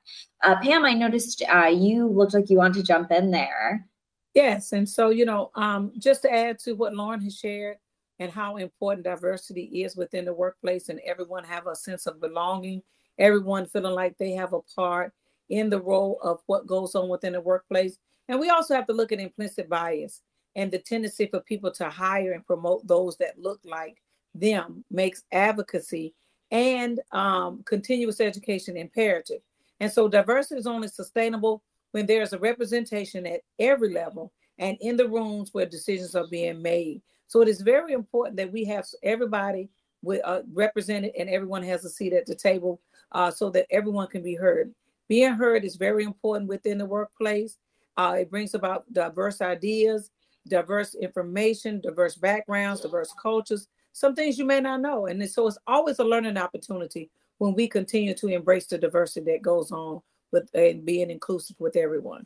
Uh, 0.44 0.56
Pam, 0.62 0.86
I 0.86 0.94
noticed 0.94 1.44
uh, 1.50 1.68
you 1.68 2.08
looked 2.08 2.34
like 2.34 2.50
you 2.50 2.58
want 2.58 2.76
to 2.76 2.84
jump 2.84 3.12
in 3.12 3.32
there. 3.32 3.86
Yes, 4.34 4.74
and 4.74 4.88
so 4.88 5.10
you 5.10 5.26
know, 5.26 5.52
um, 5.56 5.92
just 5.98 6.22
to 6.24 6.34
add 6.34 6.60
to 6.60 6.74
what 6.74 6.94
Lauren 6.94 7.22
has 7.22 7.38
shared 7.38 7.78
and 8.20 8.32
how 8.32 8.58
important 8.58 9.06
diversity 9.06 9.84
is 9.84 9.96
within 9.96 10.26
the 10.26 10.34
workplace, 10.34 10.90
and 10.90 11.00
everyone 11.06 11.44
have 11.46 11.68
a 11.68 11.76
sense 11.76 12.06
of 12.06 12.22
belonging, 12.22 12.82
everyone 13.18 13.66
feeling 13.66 13.96
like 13.96 14.18
they 14.18 14.32
have 14.34 14.54
a 14.54 14.62
part 14.76 15.14
in 15.50 15.70
the 15.70 15.82
role 15.82 16.20
of 16.24 16.40
what 16.46 16.68
goes 16.68 16.96
on 16.96 17.10
within 17.10 17.34
the 17.34 17.42
workplace. 17.42 17.98
And 18.28 18.40
we 18.40 18.50
also 18.50 18.76
have 18.76 18.88
to 18.88 18.94
look 18.94 19.12
at 19.12 19.20
implicit 19.20 19.70
bias 19.70 20.22
and 20.56 20.72
the 20.72 20.80
tendency 20.80 21.28
for 21.28 21.42
people 21.42 21.72
to 21.72 21.90
hire 21.90 22.32
and 22.34 22.46
promote 22.46 22.86
those 22.88 23.18
that 23.18 23.40
look 23.40 23.60
like 23.64 23.98
them 24.36 24.84
makes 24.92 25.24
advocacy 25.32 26.14
and 26.52 27.00
um, 27.12 27.64
continuous 27.66 28.20
education 28.20 28.78
imperative. 28.78 29.42
And 29.80 29.92
so 29.92 30.08
diversity 30.08 30.60
is 30.60 30.68
only 30.68 30.88
sustainable 30.88 31.64
when 31.92 32.06
there's 32.06 32.34
a 32.34 32.40
representation 32.40 33.26
at 33.26 33.42
every 33.58 33.94
level 33.94 34.32
and 34.58 34.78
in 34.82 34.98
the 34.98 35.08
rooms 35.08 35.50
where 35.54 35.66
decisions 35.66 36.16
are 36.16 36.28
being 36.28 36.62
made. 36.62 37.02
So 37.28 37.42
it 37.42 37.48
is 37.48 37.62
very 37.62 37.94
important 37.94 38.38
that 38.38 38.52
we 38.52 38.66
have 38.66 38.86
everybody 39.04 39.70
with, 40.02 40.22
uh, 40.26 40.42
represented 40.54 41.12
and 41.18 41.30
everyone 41.30 41.64
has 41.64 41.86
a 41.86 41.90
seat 41.90 42.14
at 42.14 42.26
the 42.26 42.36
table 42.36 42.82
uh, 43.12 43.32
so 43.32 43.50
that 43.52 43.68
everyone 43.72 44.08
can 44.08 44.22
be 44.22 44.36
heard. 44.36 44.74
Being 45.10 45.34
heard 45.34 45.66
is 45.66 45.76
very 45.76 46.06
important 46.06 46.48
within 46.48 46.78
the 46.78 46.86
workplace. 46.86 47.58
Uh, 47.98 48.18
it 48.20 48.30
brings 48.30 48.54
about 48.54 48.92
diverse 48.94 49.42
ideas, 49.42 50.12
diverse 50.48 50.96
information, 50.96 51.82
diverse 51.82 52.16
backgrounds, 52.16 52.82
diverse 52.82 53.14
cultures, 53.22 53.68
some 53.92 54.16
things 54.16 54.38
you 54.38 54.46
may 54.46 54.62
not 54.62 54.82
know. 54.82 55.08
And 55.08 55.28
so 55.30 55.48
it's 55.48 55.58
always 55.68 56.00
a 56.00 56.04
learning 56.04 56.38
opportunity 56.38 57.10
when 57.40 57.56
we 57.56 57.68
continue 57.68 58.14
to 58.14 58.28
embrace 58.28 58.68
the 58.68 58.78
diversity 58.78 59.32
that 59.32 59.42
goes 59.42 59.72
on 59.72 60.02
with 60.32 60.50
and 60.54 60.86
being 60.86 61.10
inclusive 61.10 61.56
with 61.60 61.76
everyone. 61.76 62.26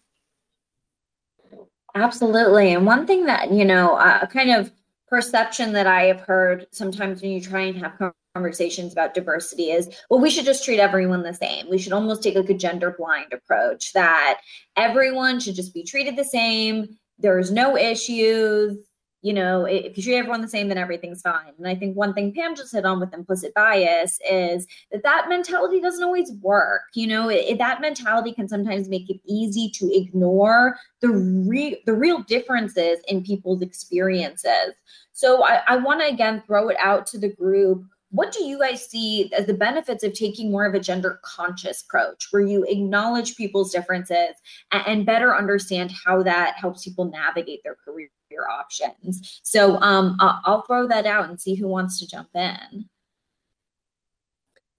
Absolutely. 1.95 2.73
And 2.73 2.85
one 2.85 3.07
thing 3.07 3.25
that, 3.25 3.51
you 3.51 3.65
know, 3.65 3.91
a 3.95 4.23
uh, 4.23 4.25
kind 4.25 4.51
of 4.51 4.71
perception 5.07 5.71
that 5.73 5.87
I 5.87 6.03
have 6.03 6.21
heard 6.21 6.67
sometimes 6.71 7.21
when 7.21 7.31
you 7.31 7.41
try 7.41 7.61
and 7.61 7.77
have 7.77 8.13
conversations 8.33 8.91
about 8.91 9.13
diversity 9.13 9.71
is, 9.71 9.89
well, 10.09 10.19
we 10.19 10.29
should 10.29 10.45
just 10.45 10.65
treat 10.65 10.79
everyone 10.79 11.23
the 11.23 11.33
same. 11.33 11.69
We 11.69 11.77
should 11.77 11.93
almost 11.93 12.23
take 12.23 12.35
like 12.35 12.49
a 12.49 12.53
gender 12.53 12.95
blind 12.97 13.31
approach 13.31 13.93
that 13.93 14.39
everyone 14.75 15.39
should 15.39 15.55
just 15.55 15.73
be 15.73 15.83
treated 15.83 16.15
the 16.15 16.23
same. 16.23 16.97
There's 17.19 17.51
no 17.51 17.77
issues 17.77 18.77
you 19.23 19.31
know, 19.31 19.63
if 19.63 19.97
you 19.97 20.03
treat 20.03 20.17
everyone 20.17 20.41
the 20.41 20.49
same, 20.49 20.67
then 20.67 20.77
everything's 20.77 21.21
fine. 21.21 21.53
And 21.57 21.65
I 21.65 21.75
think 21.75 21.95
one 21.95 22.13
thing 22.13 22.33
Pam 22.33 22.57
just 22.57 22.73
hit 22.73 22.83
on 22.83 22.99
with 22.99 23.13
implicit 23.13 23.53
bias 23.53 24.19
is 24.29 24.67
that 24.91 25.01
that 25.03 25.29
mentality 25.29 25.79
doesn't 25.79 26.03
always 26.03 26.33
work. 26.41 26.81
You 26.93 27.07
know, 27.07 27.29
it, 27.29 27.57
that 27.57 27.79
mentality 27.79 28.33
can 28.33 28.49
sometimes 28.49 28.89
make 28.89 29.09
it 29.09 29.21
easy 29.25 29.71
to 29.75 29.89
ignore 29.97 30.75
the 30.99 31.07
real 31.07 31.77
the 31.85 31.93
real 31.93 32.21
differences 32.23 32.99
in 33.07 33.23
people's 33.23 33.61
experiences. 33.61 34.73
So 35.13 35.45
I, 35.45 35.61
I 35.67 35.77
want 35.77 36.01
to 36.01 36.07
again 36.07 36.43
throw 36.45 36.67
it 36.67 36.77
out 36.77 37.07
to 37.07 37.17
the 37.17 37.29
group 37.29 37.85
what 38.13 38.31
do 38.31 38.43
you 38.43 38.59
guys 38.59 38.87
see 38.87 39.33
as 39.33 39.47
the 39.47 39.55
benefits 39.55 40.03
of 40.03 40.13
taking 40.13 40.51
more 40.51 40.65
of 40.65 40.75
a 40.75 40.79
gender 40.79 41.19
conscious 41.23 41.81
approach 41.81 42.27
where 42.29 42.43
you 42.43 42.63
acknowledge 42.65 43.35
people's 43.35 43.71
differences 43.71 44.35
and, 44.71 44.83
and 44.85 45.05
better 45.05 45.35
understand 45.35 45.91
how 46.05 46.21
that 46.21 46.55
helps 46.55 46.83
people 46.83 47.05
navigate 47.05 47.61
their 47.63 47.75
career 47.75 48.09
options? 48.51 49.41
So 49.43 49.79
um, 49.81 50.15
I'll 50.19 50.61
throw 50.61 50.87
that 50.87 51.07
out 51.07 51.29
and 51.29 51.41
see 51.41 51.55
who 51.55 51.67
wants 51.67 51.99
to 51.99 52.07
jump 52.07 52.29
in 52.35 52.87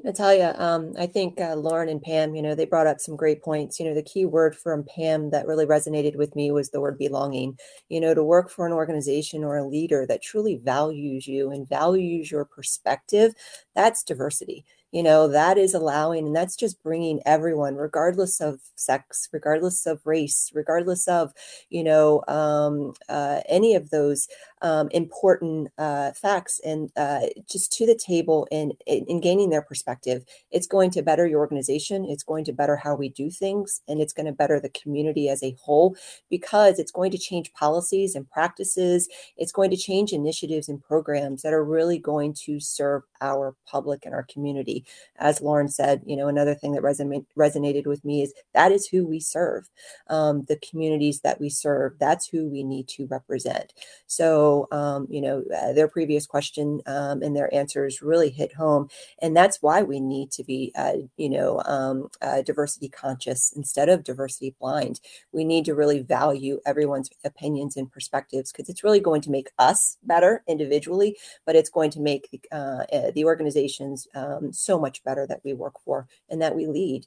Natalia, 0.04 0.54
um, 0.58 0.92
I 0.98 1.06
think 1.06 1.40
uh, 1.40 1.54
Lauren 1.56 1.88
and 1.88 2.02
Pam, 2.02 2.34
you 2.34 2.42
know, 2.42 2.54
they 2.54 2.66
brought 2.66 2.86
up 2.86 3.00
some 3.00 3.16
great 3.16 3.42
points. 3.42 3.80
You 3.80 3.86
know, 3.86 3.94
the 3.94 4.02
key 4.02 4.26
word 4.26 4.54
from 4.54 4.84
Pam 4.84 5.30
that 5.30 5.46
really 5.46 5.64
resonated 5.64 6.14
with 6.16 6.36
me 6.36 6.50
was 6.50 6.70
the 6.70 6.80
word 6.80 6.98
belonging. 6.98 7.58
You 7.88 8.00
know, 8.02 8.12
to 8.12 8.22
work 8.22 8.50
for 8.50 8.66
an 8.66 8.72
organization 8.74 9.42
or 9.42 9.56
a 9.56 9.66
leader 9.66 10.04
that 10.06 10.22
truly 10.22 10.56
values 10.62 11.26
you 11.26 11.50
and 11.50 11.66
values 11.66 12.30
your 12.30 12.44
perspective, 12.44 13.32
that's 13.74 14.04
diversity 14.04 14.66
you 14.94 15.02
know 15.02 15.26
that 15.26 15.58
is 15.58 15.74
allowing 15.74 16.24
and 16.26 16.36
that's 16.36 16.54
just 16.54 16.80
bringing 16.84 17.20
everyone 17.26 17.74
regardless 17.74 18.40
of 18.40 18.60
sex 18.76 19.28
regardless 19.32 19.86
of 19.86 20.00
race 20.06 20.52
regardless 20.54 21.08
of 21.08 21.32
you 21.68 21.82
know 21.82 22.22
um, 22.28 22.94
uh, 23.08 23.40
any 23.48 23.74
of 23.74 23.90
those 23.90 24.28
um, 24.64 24.88
important 24.90 25.68
uh, 25.78 26.10
facts 26.12 26.60
and 26.64 26.90
uh, 26.96 27.20
just 27.48 27.70
to 27.74 27.86
the 27.86 27.94
table 27.94 28.48
and 28.50 28.72
in 28.86 29.20
gaining 29.20 29.50
their 29.50 29.62
perspective 29.62 30.24
it's 30.50 30.66
going 30.66 30.90
to 30.90 31.02
better 31.02 31.26
your 31.26 31.38
organization 31.38 32.04
it's 32.06 32.24
going 32.24 32.44
to 32.44 32.52
better 32.52 32.76
how 32.76 32.96
we 32.96 33.10
do 33.10 33.30
things 33.30 33.82
and 33.86 34.00
it's 34.00 34.12
going 34.12 34.26
to 34.26 34.32
better 34.32 34.58
the 34.58 34.70
community 34.70 35.28
as 35.28 35.42
a 35.42 35.56
whole 35.62 35.94
because 36.30 36.78
it's 36.78 36.90
going 36.90 37.10
to 37.10 37.18
change 37.18 37.52
policies 37.52 38.16
and 38.16 38.28
practices 38.30 39.08
it's 39.36 39.52
going 39.52 39.70
to 39.70 39.76
change 39.76 40.12
initiatives 40.12 40.68
and 40.68 40.82
programs 40.82 41.42
that 41.42 41.52
are 41.52 41.64
really 41.64 41.98
going 41.98 42.32
to 42.32 42.58
serve 42.58 43.02
our 43.20 43.54
public 43.66 44.04
and 44.04 44.14
our 44.14 44.24
community 44.24 44.84
as 45.18 45.40
Lauren 45.40 45.68
said, 45.68 46.02
you 46.06 46.16
know, 46.16 46.28
another 46.28 46.54
thing 46.54 46.72
that 46.72 46.82
reson- 46.82 47.26
resonated 47.38 47.86
with 47.86 48.04
me 48.04 48.22
is 48.22 48.32
that 48.54 48.72
is 48.72 48.86
who 48.86 49.06
we 49.06 49.20
serve, 49.20 49.68
um, 50.08 50.44
the 50.48 50.56
communities 50.56 51.20
that 51.20 51.40
we 51.40 51.48
serve. 51.50 51.98
That's 51.98 52.26
who 52.26 52.48
we 52.48 52.64
need 52.64 52.88
to 52.88 53.06
represent. 53.06 53.72
So, 54.06 54.53
um, 54.70 55.06
you 55.10 55.20
know, 55.20 55.44
uh, 55.56 55.72
their 55.72 55.88
previous 55.88 56.26
question 56.26 56.80
um, 56.86 57.22
and 57.22 57.34
their 57.36 57.52
answers 57.54 58.02
really 58.02 58.30
hit 58.30 58.54
home, 58.54 58.88
and 59.20 59.36
that's 59.36 59.58
why 59.60 59.82
we 59.82 60.00
need 60.00 60.30
to 60.32 60.44
be, 60.44 60.72
uh, 60.76 60.94
you 61.16 61.30
know, 61.30 61.62
um, 61.64 62.08
uh, 62.22 62.42
diversity 62.42 62.88
conscious 62.88 63.52
instead 63.56 63.88
of 63.88 64.04
diversity 64.04 64.54
blind. 64.60 65.00
We 65.32 65.44
need 65.44 65.64
to 65.66 65.74
really 65.74 66.00
value 66.00 66.60
everyone's 66.66 67.10
opinions 67.24 67.76
and 67.76 67.90
perspectives 67.90 68.52
because 68.52 68.68
it's 68.68 68.84
really 68.84 69.00
going 69.00 69.22
to 69.22 69.30
make 69.30 69.50
us 69.58 69.96
better 70.02 70.42
individually, 70.46 71.16
but 71.46 71.56
it's 71.56 71.70
going 71.70 71.90
to 71.92 72.00
make 72.00 72.28
the, 72.30 72.40
uh, 72.52 72.84
uh, 72.92 73.10
the 73.14 73.24
organizations 73.24 74.06
um, 74.14 74.52
so 74.52 74.78
much 74.78 75.02
better 75.04 75.26
that 75.26 75.40
we 75.44 75.52
work 75.52 75.74
for 75.84 76.06
and 76.28 76.40
that 76.40 76.54
we 76.54 76.66
lead. 76.66 77.06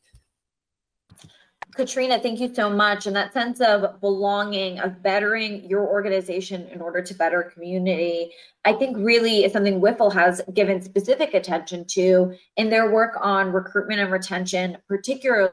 Katrina, 1.75 2.19
thank 2.19 2.39
you 2.39 2.53
so 2.53 2.69
much. 2.69 3.06
And 3.06 3.15
that 3.15 3.34
sense 3.34 3.62
of 3.62 3.99
belonging, 4.01 4.80
of 4.80 5.03
bettering 5.03 5.69
your 5.69 5.88
organization 5.88 6.67
in 6.69 6.82
order 6.82 7.01
to 7.01 7.13
better 7.13 7.43
community, 7.43 8.32
I 8.65 8.73
think 8.73 8.97
really 8.97 9.43
is 9.43 9.53
something 9.53 9.80
WIFL 9.80 10.13
has 10.13 10.41
given 10.53 10.82
specific 10.82 11.34
attention 11.34 11.86
to 11.89 12.34
in 12.56 12.69
their 12.69 12.91
work 12.91 13.17
on 13.21 13.51
recruitment 13.51 13.99
and 13.99 14.12
retention, 14.12 14.77
particularly 14.88 15.51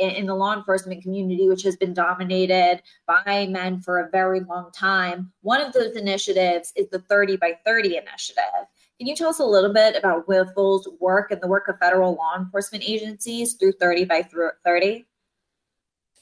in, 0.00 0.26
the 0.26 0.34
law 0.34 0.56
enforcement 0.56 1.02
community, 1.02 1.48
which 1.48 1.62
has 1.62 1.76
been 1.76 1.94
dominated 1.94 2.82
by 3.06 3.46
men 3.46 3.80
for 3.80 4.00
a 4.00 4.10
very 4.10 4.40
long 4.40 4.70
time. 4.72 5.30
One 5.42 5.60
of 5.60 5.72
those 5.72 5.96
initiatives 5.96 6.72
is 6.76 6.88
the 6.88 6.98
30 6.98 7.36
by 7.36 7.58
30 7.64 7.98
initiative. 7.98 8.66
Can 8.98 9.06
you 9.06 9.14
tell 9.14 9.30
us 9.30 9.38
a 9.38 9.44
little 9.44 9.72
bit 9.72 9.96
about 9.96 10.26
WIFL's 10.26 10.88
work 10.98 11.30
and 11.30 11.40
the 11.40 11.48
work 11.48 11.68
of 11.68 11.78
federal 11.78 12.14
law 12.14 12.36
enforcement 12.38 12.84
agencies 12.86 13.54
through 13.54 13.72
30 13.72 14.06
by 14.06 14.26
30? 14.64 15.06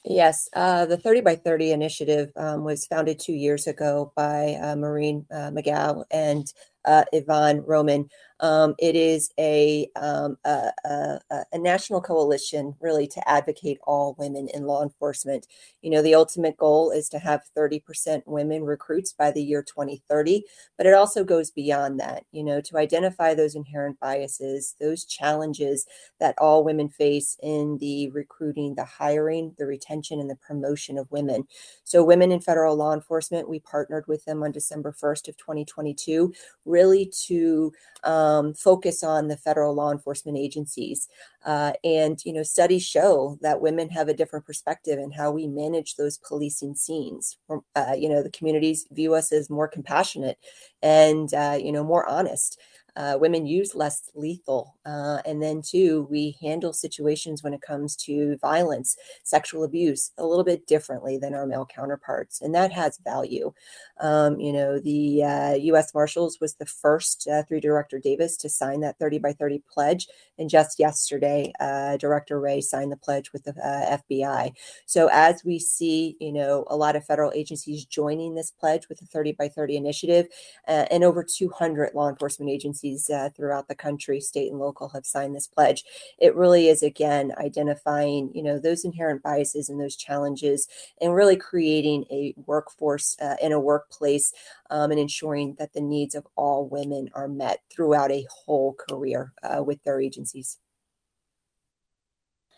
Yes, 0.03 0.49
uh, 0.53 0.85
the 0.87 0.97
30 0.97 1.21
by 1.21 1.35
30 1.35 1.71
initiative 1.71 2.31
um, 2.35 2.63
was 2.63 2.87
founded 2.87 3.19
two 3.19 3.33
years 3.33 3.67
ago 3.67 4.11
by 4.15 4.55
uh, 4.55 4.75
Maureen 4.75 5.25
uh, 5.31 5.51
McGough 5.51 6.03
and 6.09 6.51
uh, 6.85 7.03
Yvonne 7.13 7.61
Roman. 7.61 8.09
Um, 8.41 8.73
it 8.79 8.95
is 8.95 9.31
a, 9.39 9.87
um, 9.95 10.35
a, 10.45 10.71
a, 10.83 11.19
a, 11.51 11.57
national 11.59 12.01
coalition 12.01 12.75
really 12.79 13.07
to 13.07 13.29
advocate 13.29 13.77
all 13.83 14.15
women 14.17 14.49
in 14.53 14.65
law 14.65 14.81
enforcement. 14.81 15.45
You 15.83 15.91
know, 15.91 16.01
the 16.01 16.15
ultimate 16.15 16.57
goal 16.57 16.89
is 16.89 17.07
to 17.09 17.19
have 17.19 17.43
30% 17.55 18.23
women 18.25 18.63
recruits 18.63 19.13
by 19.13 19.29
the 19.29 19.43
year 19.43 19.61
2030, 19.61 20.43
but 20.75 20.87
it 20.87 20.95
also 20.95 21.23
goes 21.23 21.51
beyond 21.51 21.99
that, 21.99 22.25
you 22.31 22.43
know, 22.43 22.61
to 22.61 22.77
identify 22.77 23.35
those 23.35 23.53
inherent 23.53 23.99
biases, 23.99 24.75
those 24.81 25.05
challenges 25.05 25.85
that 26.19 26.35
all 26.39 26.63
women 26.63 26.89
face 26.89 27.37
in 27.43 27.77
the 27.77 28.09
recruiting, 28.09 28.73
the 28.73 28.85
hiring, 28.85 29.53
the 29.59 29.67
retention, 29.67 30.19
and 30.19 30.29
the 30.29 30.35
promotion 30.37 30.97
of 30.97 31.11
women. 31.11 31.47
So, 31.83 32.03
Women 32.03 32.31
in 32.31 32.39
Federal 32.39 32.75
Law 32.75 32.93
Enforcement, 32.93 33.47
we 33.47 33.59
partnered 33.59 34.07
with 34.07 34.25
them 34.25 34.41
on 34.41 34.51
December 34.51 34.91
1st 34.91 35.27
of 35.27 35.37
2022, 35.37 36.33
really 36.65 37.11
to 37.27 37.71
um, 38.03 38.30
focus 38.53 39.03
on 39.03 39.27
the 39.27 39.37
federal 39.37 39.73
law 39.73 39.91
enforcement 39.91 40.37
agencies. 40.37 41.07
Uh, 41.45 41.73
and, 41.83 42.23
you 42.25 42.33
know, 42.33 42.43
studies 42.43 42.83
show 42.83 43.37
that 43.41 43.61
women 43.61 43.89
have 43.89 44.07
a 44.07 44.13
different 44.13 44.45
perspective 44.45 44.99
in 44.99 45.11
how 45.11 45.31
we 45.31 45.47
manage 45.47 45.95
those 45.95 46.17
policing 46.17 46.75
scenes. 46.75 47.37
Uh, 47.75 47.95
you 47.97 48.09
know, 48.09 48.21
the 48.21 48.29
communities 48.29 48.87
view 48.91 49.15
us 49.15 49.31
as 49.31 49.49
more 49.49 49.67
compassionate 49.67 50.37
and, 50.81 51.33
uh, 51.33 51.57
you 51.59 51.71
know, 51.71 51.83
more 51.83 52.07
honest. 52.07 52.59
Uh, 52.95 53.17
women 53.19 53.45
use 53.45 53.73
less 53.73 54.09
lethal. 54.15 54.75
Uh, 54.85 55.19
and 55.25 55.41
then, 55.41 55.61
two, 55.61 56.07
we 56.09 56.35
handle 56.41 56.73
situations 56.73 57.41
when 57.41 57.53
it 57.53 57.61
comes 57.61 57.95
to 57.95 58.37
violence, 58.37 58.97
sexual 59.23 59.63
abuse, 59.63 60.11
a 60.17 60.25
little 60.25 60.43
bit 60.43 60.67
differently 60.67 61.17
than 61.17 61.33
our 61.33 61.45
male 61.45 61.65
counterparts. 61.65 62.41
And 62.41 62.53
that 62.53 62.71
has 62.71 62.99
value. 63.03 63.53
Um, 63.99 64.39
you 64.39 64.51
know, 64.51 64.79
the 64.79 65.23
uh, 65.23 65.53
U.S. 65.53 65.93
Marshals 65.93 66.39
was 66.41 66.55
the 66.55 66.65
first 66.65 67.27
uh, 67.27 67.43
through 67.43 67.61
Director 67.61 67.99
Davis 67.99 68.35
to 68.37 68.49
sign 68.49 68.81
that 68.81 68.97
30 68.99 69.19
by 69.19 69.33
30 69.33 69.63
pledge. 69.71 70.07
And 70.37 70.49
just 70.49 70.79
yesterday, 70.79 71.53
uh, 71.59 71.97
Director 71.97 72.39
Wray 72.39 72.61
signed 72.61 72.91
the 72.91 72.97
pledge 72.97 73.31
with 73.31 73.43
the 73.43 73.51
uh, 73.51 73.97
FBI. 74.09 74.53
So 74.85 75.09
as 75.13 75.43
we 75.45 75.59
see, 75.59 76.17
you 76.19 76.33
know, 76.33 76.65
a 76.67 76.75
lot 76.75 76.95
of 76.95 77.05
federal 77.05 77.31
agencies 77.33 77.85
joining 77.85 78.35
this 78.35 78.51
pledge 78.51 78.89
with 78.89 78.99
the 78.99 79.05
30 79.05 79.33
by 79.33 79.47
30 79.47 79.77
initiative, 79.77 80.27
and 80.67 81.03
over 81.03 81.23
200 81.23 81.93
law 81.93 82.09
enforcement 82.09 82.49
agencies 82.49 82.80
uh, 83.09 83.29
throughout 83.35 83.67
the 83.67 83.75
country, 83.75 84.19
state 84.19 84.51
and 84.51 84.59
local, 84.59 84.89
have 84.89 85.05
signed 85.05 85.35
this 85.35 85.47
pledge. 85.47 85.83
It 86.19 86.35
really 86.35 86.67
is 86.69 86.83
again 86.83 87.33
identifying, 87.37 88.31
you 88.33 88.43
know, 88.43 88.59
those 88.59 88.85
inherent 88.85 89.23
biases 89.23 89.69
and 89.69 89.79
those 89.79 89.95
challenges, 89.95 90.67
and 90.99 91.13
really 91.13 91.35
creating 91.35 92.05
a 92.11 92.33
workforce 92.45 93.17
in 93.41 93.51
a 93.51 93.59
workplace 93.59 94.33
um, 94.69 94.91
and 94.91 94.99
ensuring 94.99 95.55
that 95.59 95.73
the 95.73 95.81
needs 95.81 96.15
of 96.15 96.25
all 96.35 96.67
women 96.67 97.09
are 97.13 97.27
met 97.27 97.59
throughout 97.69 98.11
a 98.11 98.25
whole 98.29 98.73
career 98.73 99.33
uh, 99.43 99.61
with 99.63 99.83
their 99.83 100.01
agencies 100.01 100.57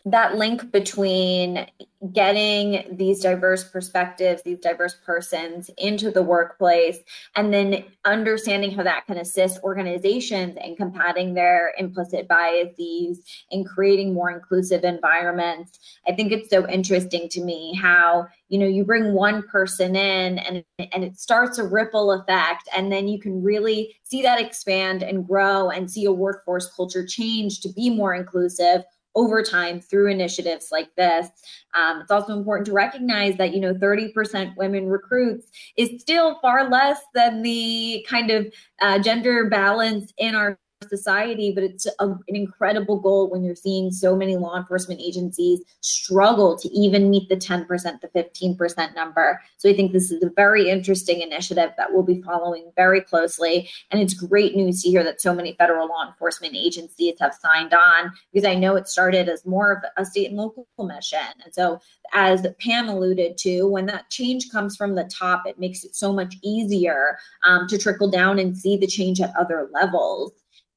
that 0.05 0.35
link 0.35 0.71
between 0.71 1.65
getting 2.11 2.97
these 2.97 3.21
diverse 3.21 3.63
perspectives, 3.63 4.41
these 4.43 4.59
diverse 4.59 4.95
persons 5.05 5.69
into 5.77 6.11
the 6.11 6.21
workplace, 6.21 6.97
and 7.37 7.53
then 7.53 7.85
understanding 8.03 8.71
how 8.71 8.83
that 8.83 9.05
can 9.07 9.17
assist 9.17 9.63
organizations 9.63 10.57
in 10.61 10.75
combating 10.75 11.33
their 11.33 11.73
implicit 11.77 12.27
biases 12.27 13.21
and 13.51 13.65
creating 13.65 14.13
more 14.13 14.29
inclusive 14.29 14.83
environments. 14.83 15.79
I 16.05 16.11
think 16.11 16.33
it's 16.33 16.49
so 16.49 16.67
interesting 16.67 17.29
to 17.29 17.41
me 17.41 17.73
how 17.73 18.27
you 18.49 18.59
know 18.59 18.67
you 18.67 18.83
bring 18.83 19.13
one 19.13 19.43
person 19.43 19.95
in 19.95 20.37
and 20.39 20.65
and 20.79 21.03
it 21.03 21.17
starts 21.17 21.57
a 21.57 21.63
ripple 21.63 22.11
effect 22.11 22.67
and 22.75 22.91
then 22.91 23.07
you 23.07 23.19
can 23.19 23.41
really 23.41 23.95
see 24.03 24.21
that 24.21 24.41
expand 24.41 25.01
and 25.01 25.25
grow 25.25 25.69
and 25.69 25.89
see 25.89 26.03
a 26.05 26.11
workforce 26.11 26.69
culture 26.75 27.05
change 27.05 27.61
to 27.61 27.69
be 27.69 27.89
more 27.89 28.13
inclusive 28.13 28.83
over 29.15 29.43
time 29.43 29.79
through 29.79 30.11
initiatives 30.11 30.69
like 30.71 30.93
this. 30.95 31.27
Um, 31.73 32.01
it's 32.01 32.11
also 32.11 32.37
important 32.37 32.65
to 32.67 32.73
recognize 32.73 33.37
that, 33.37 33.53
you 33.53 33.59
know, 33.59 33.73
30% 33.73 34.55
women 34.57 34.87
recruits 34.87 35.47
is 35.77 36.01
still 36.01 36.39
far 36.41 36.69
less 36.69 36.99
than 37.13 37.41
the 37.41 38.05
kind 38.09 38.31
of 38.31 38.53
uh, 38.81 38.99
gender 38.99 39.49
balance 39.49 40.13
in 40.17 40.35
our 40.35 40.57
society, 40.87 41.51
but 41.51 41.63
it's 41.63 41.85
a, 41.85 42.05
an 42.07 42.19
incredible 42.27 42.99
goal 42.99 43.29
when 43.29 43.43
you're 43.43 43.55
seeing 43.55 43.91
so 43.91 44.15
many 44.15 44.35
law 44.35 44.57
enforcement 44.57 45.01
agencies 45.01 45.61
struggle 45.81 46.57
to 46.57 46.69
even 46.69 47.09
meet 47.09 47.29
the 47.29 47.35
10%, 47.35 47.67
the 47.67 48.07
15% 48.09 48.95
number. 48.95 49.41
So 49.57 49.69
I 49.69 49.73
think 49.73 49.91
this 49.91 50.11
is 50.11 50.23
a 50.23 50.29
very 50.35 50.69
interesting 50.69 51.21
initiative 51.21 51.71
that 51.77 51.91
we'll 51.91 52.03
be 52.03 52.21
following 52.21 52.71
very 52.75 53.01
closely. 53.01 53.69
And 53.91 54.01
it's 54.01 54.13
great 54.13 54.55
news 54.55 54.81
to 54.83 54.89
hear 54.89 55.03
that 55.03 55.21
so 55.21 55.33
many 55.33 55.55
federal 55.57 55.87
law 55.87 56.07
enforcement 56.07 56.55
agencies 56.55 57.15
have 57.19 57.33
signed 57.33 57.73
on 57.73 58.11
because 58.31 58.47
I 58.47 58.55
know 58.55 58.75
it 58.75 58.87
started 58.87 59.29
as 59.29 59.45
more 59.45 59.71
of 59.71 59.83
a 59.97 60.05
state 60.05 60.29
and 60.29 60.37
local 60.37 60.67
mission. 60.79 61.19
And 61.43 61.53
so 61.53 61.79
as 62.13 62.45
Pam 62.59 62.89
alluded 62.89 63.37
to, 63.39 63.67
when 63.67 63.85
that 63.87 64.09
change 64.09 64.49
comes 64.51 64.75
from 64.75 64.95
the 64.95 65.05
top, 65.05 65.43
it 65.45 65.59
makes 65.59 65.83
it 65.83 65.95
so 65.95 66.13
much 66.13 66.35
easier 66.43 67.17
um, 67.43 67.67
to 67.67 67.77
trickle 67.77 68.09
down 68.09 68.39
and 68.39 68.57
see 68.57 68.77
the 68.77 68.87
change 68.87 69.19
at 69.21 69.35
other 69.35 69.69
levels. 69.73 70.31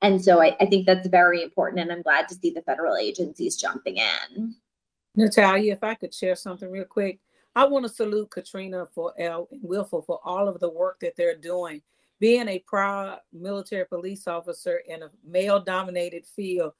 And 0.06 0.22
so 0.22 0.40
I, 0.40 0.56
I 0.60 0.66
think 0.66 0.86
that's 0.86 1.08
very 1.08 1.42
important. 1.42 1.80
And 1.80 1.90
I'm 1.90 2.02
glad 2.02 2.28
to 2.28 2.36
see 2.36 2.50
the 2.50 2.62
federal 2.62 2.96
agencies 2.96 3.56
jumping 3.56 3.96
in. 3.96 4.54
Natalia, 5.16 5.72
if 5.72 5.82
I 5.82 5.94
could 5.94 6.14
share 6.14 6.36
something 6.36 6.70
real 6.70 6.84
quick, 6.84 7.18
I 7.56 7.64
want 7.64 7.86
to 7.86 7.88
salute 7.88 8.30
Katrina 8.30 8.86
for 8.94 9.14
L 9.18 9.48
and 9.50 9.62
WIFL 9.62 10.06
for 10.06 10.20
all 10.24 10.46
of 10.46 10.60
the 10.60 10.70
work 10.70 11.00
that 11.00 11.16
they're 11.16 11.36
doing. 11.36 11.82
Being 12.20 12.46
a 12.46 12.60
proud 12.60 13.18
military 13.32 13.84
police 13.84 14.28
officer 14.28 14.80
in 14.86 15.02
a 15.02 15.10
male 15.26 15.60
dominated 15.60 16.24
field 16.24 16.72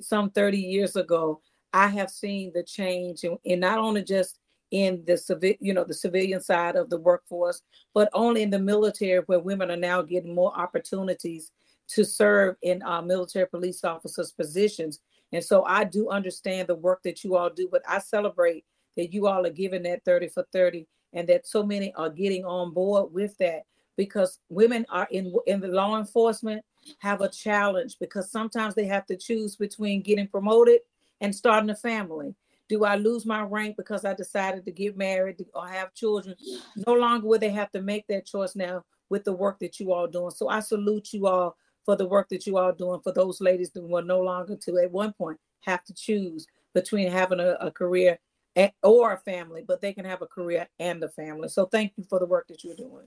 some 0.00 0.30
30 0.30 0.58
years 0.58 0.96
ago, 0.96 1.40
I 1.72 1.86
have 1.86 2.10
seen 2.10 2.50
the 2.52 2.64
change 2.64 3.22
and, 3.22 3.38
and 3.46 3.60
not 3.60 3.78
only 3.78 4.02
just 4.02 4.40
in 4.72 5.04
the 5.06 5.16
civil, 5.16 5.52
you 5.60 5.72
know, 5.72 5.84
the 5.84 5.94
civilian 5.94 6.40
side 6.40 6.76
of 6.76 6.90
the 6.90 6.98
workforce, 6.98 7.62
but 7.94 8.08
only 8.14 8.42
in 8.42 8.50
the 8.50 8.58
military 8.58 9.22
where 9.26 9.38
women 9.38 9.70
are 9.70 9.76
now 9.76 10.02
getting 10.02 10.34
more 10.34 10.58
opportunities 10.58 11.52
to 11.88 12.04
serve 12.04 12.56
in 12.62 12.82
uh, 12.82 13.02
military 13.02 13.46
police 13.46 13.84
officers 13.84 14.32
positions. 14.32 15.00
And 15.32 15.44
so 15.44 15.64
I 15.64 15.84
do 15.84 16.08
understand 16.08 16.68
the 16.68 16.74
work 16.74 17.02
that 17.04 17.22
you 17.22 17.36
all 17.36 17.50
do, 17.50 17.68
but 17.70 17.82
I 17.86 17.98
celebrate 17.98 18.64
that 18.96 19.12
you 19.12 19.26
all 19.26 19.46
are 19.46 19.50
giving 19.50 19.82
that 19.84 20.04
30 20.04 20.28
for 20.28 20.46
30 20.52 20.86
and 21.12 21.28
that 21.28 21.46
so 21.46 21.62
many 21.62 21.92
are 21.94 22.10
getting 22.10 22.44
on 22.44 22.72
board 22.72 23.12
with 23.12 23.36
that 23.38 23.64
because 23.96 24.38
women 24.48 24.86
are 24.88 25.08
in 25.10 25.34
in 25.46 25.60
the 25.60 25.68
law 25.68 25.98
enforcement 25.98 26.64
have 26.98 27.20
a 27.20 27.28
challenge 27.28 27.96
because 28.00 28.30
sometimes 28.30 28.74
they 28.74 28.86
have 28.86 29.04
to 29.06 29.16
choose 29.16 29.54
between 29.56 30.02
getting 30.02 30.26
promoted 30.26 30.80
and 31.20 31.34
starting 31.34 31.70
a 31.70 31.76
family. 31.76 32.34
Do 32.72 32.84
I 32.86 32.96
lose 32.96 33.26
my 33.26 33.42
rank 33.42 33.76
because 33.76 34.06
I 34.06 34.14
decided 34.14 34.64
to 34.64 34.72
get 34.72 34.96
married 34.96 35.44
or 35.52 35.68
have 35.68 35.92
children? 35.92 36.34
No 36.86 36.94
longer 36.94 37.26
will 37.26 37.38
they 37.38 37.50
have 37.50 37.70
to 37.72 37.82
make 37.82 38.06
that 38.06 38.24
choice 38.24 38.56
now 38.56 38.82
with 39.10 39.24
the 39.24 39.32
work 39.34 39.58
that 39.58 39.78
you 39.78 39.92
all 39.92 40.06
doing. 40.06 40.30
So 40.30 40.48
I 40.48 40.60
salute 40.60 41.12
you 41.12 41.26
all 41.26 41.54
for 41.84 41.96
the 41.96 42.06
work 42.06 42.30
that 42.30 42.46
you 42.46 42.56
are 42.56 42.72
doing 42.72 43.00
for 43.04 43.12
those 43.12 43.42
ladies 43.42 43.70
who 43.74 43.86
were 43.86 44.00
no 44.00 44.22
longer 44.22 44.56
to 44.56 44.78
at 44.78 44.90
one 44.90 45.12
point 45.12 45.38
have 45.60 45.84
to 45.84 45.92
choose 45.92 46.46
between 46.72 47.12
having 47.12 47.40
a, 47.40 47.58
a 47.60 47.70
career 47.70 48.18
or 48.82 49.12
a 49.12 49.18
family, 49.18 49.62
but 49.68 49.82
they 49.82 49.92
can 49.92 50.06
have 50.06 50.22
a 50.22 50.26
career 50.26 50.66
and 50.78 51.04
a 51.04 51.10
family. 51.10 51.50
So 51.50 51.66
thank 51.66 51.92
you 51.96 52.04
for 52.08 52.20
the 52.20 52.26
work 52.26 52.48
that 52.48 52.64
you're 52.64 52.74
doing. 52.74 53.06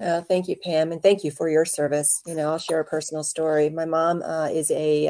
Uh, 0.00 0.22
thank 0.22 0.48
you, 0.48 0.56
Pam, 0.56 0.90
and 0.90 1.02
thank 1.02 1.22
you 1.22 1.30
for 1.30 1.50
your 1.50 1.66
service. 1.66 2.22
You 2.26 2.34
know, 2.34 2.50
I'll 2.50 2.58
share 2.58 2.80
a 2.80 2.84
personal 2.84 3.22
story. 3.22 3.68
My 3.68 3.84
mom 3.84 4.22
uh, 4.22 4.48
is 4.50 4.70
a 4.70 5.06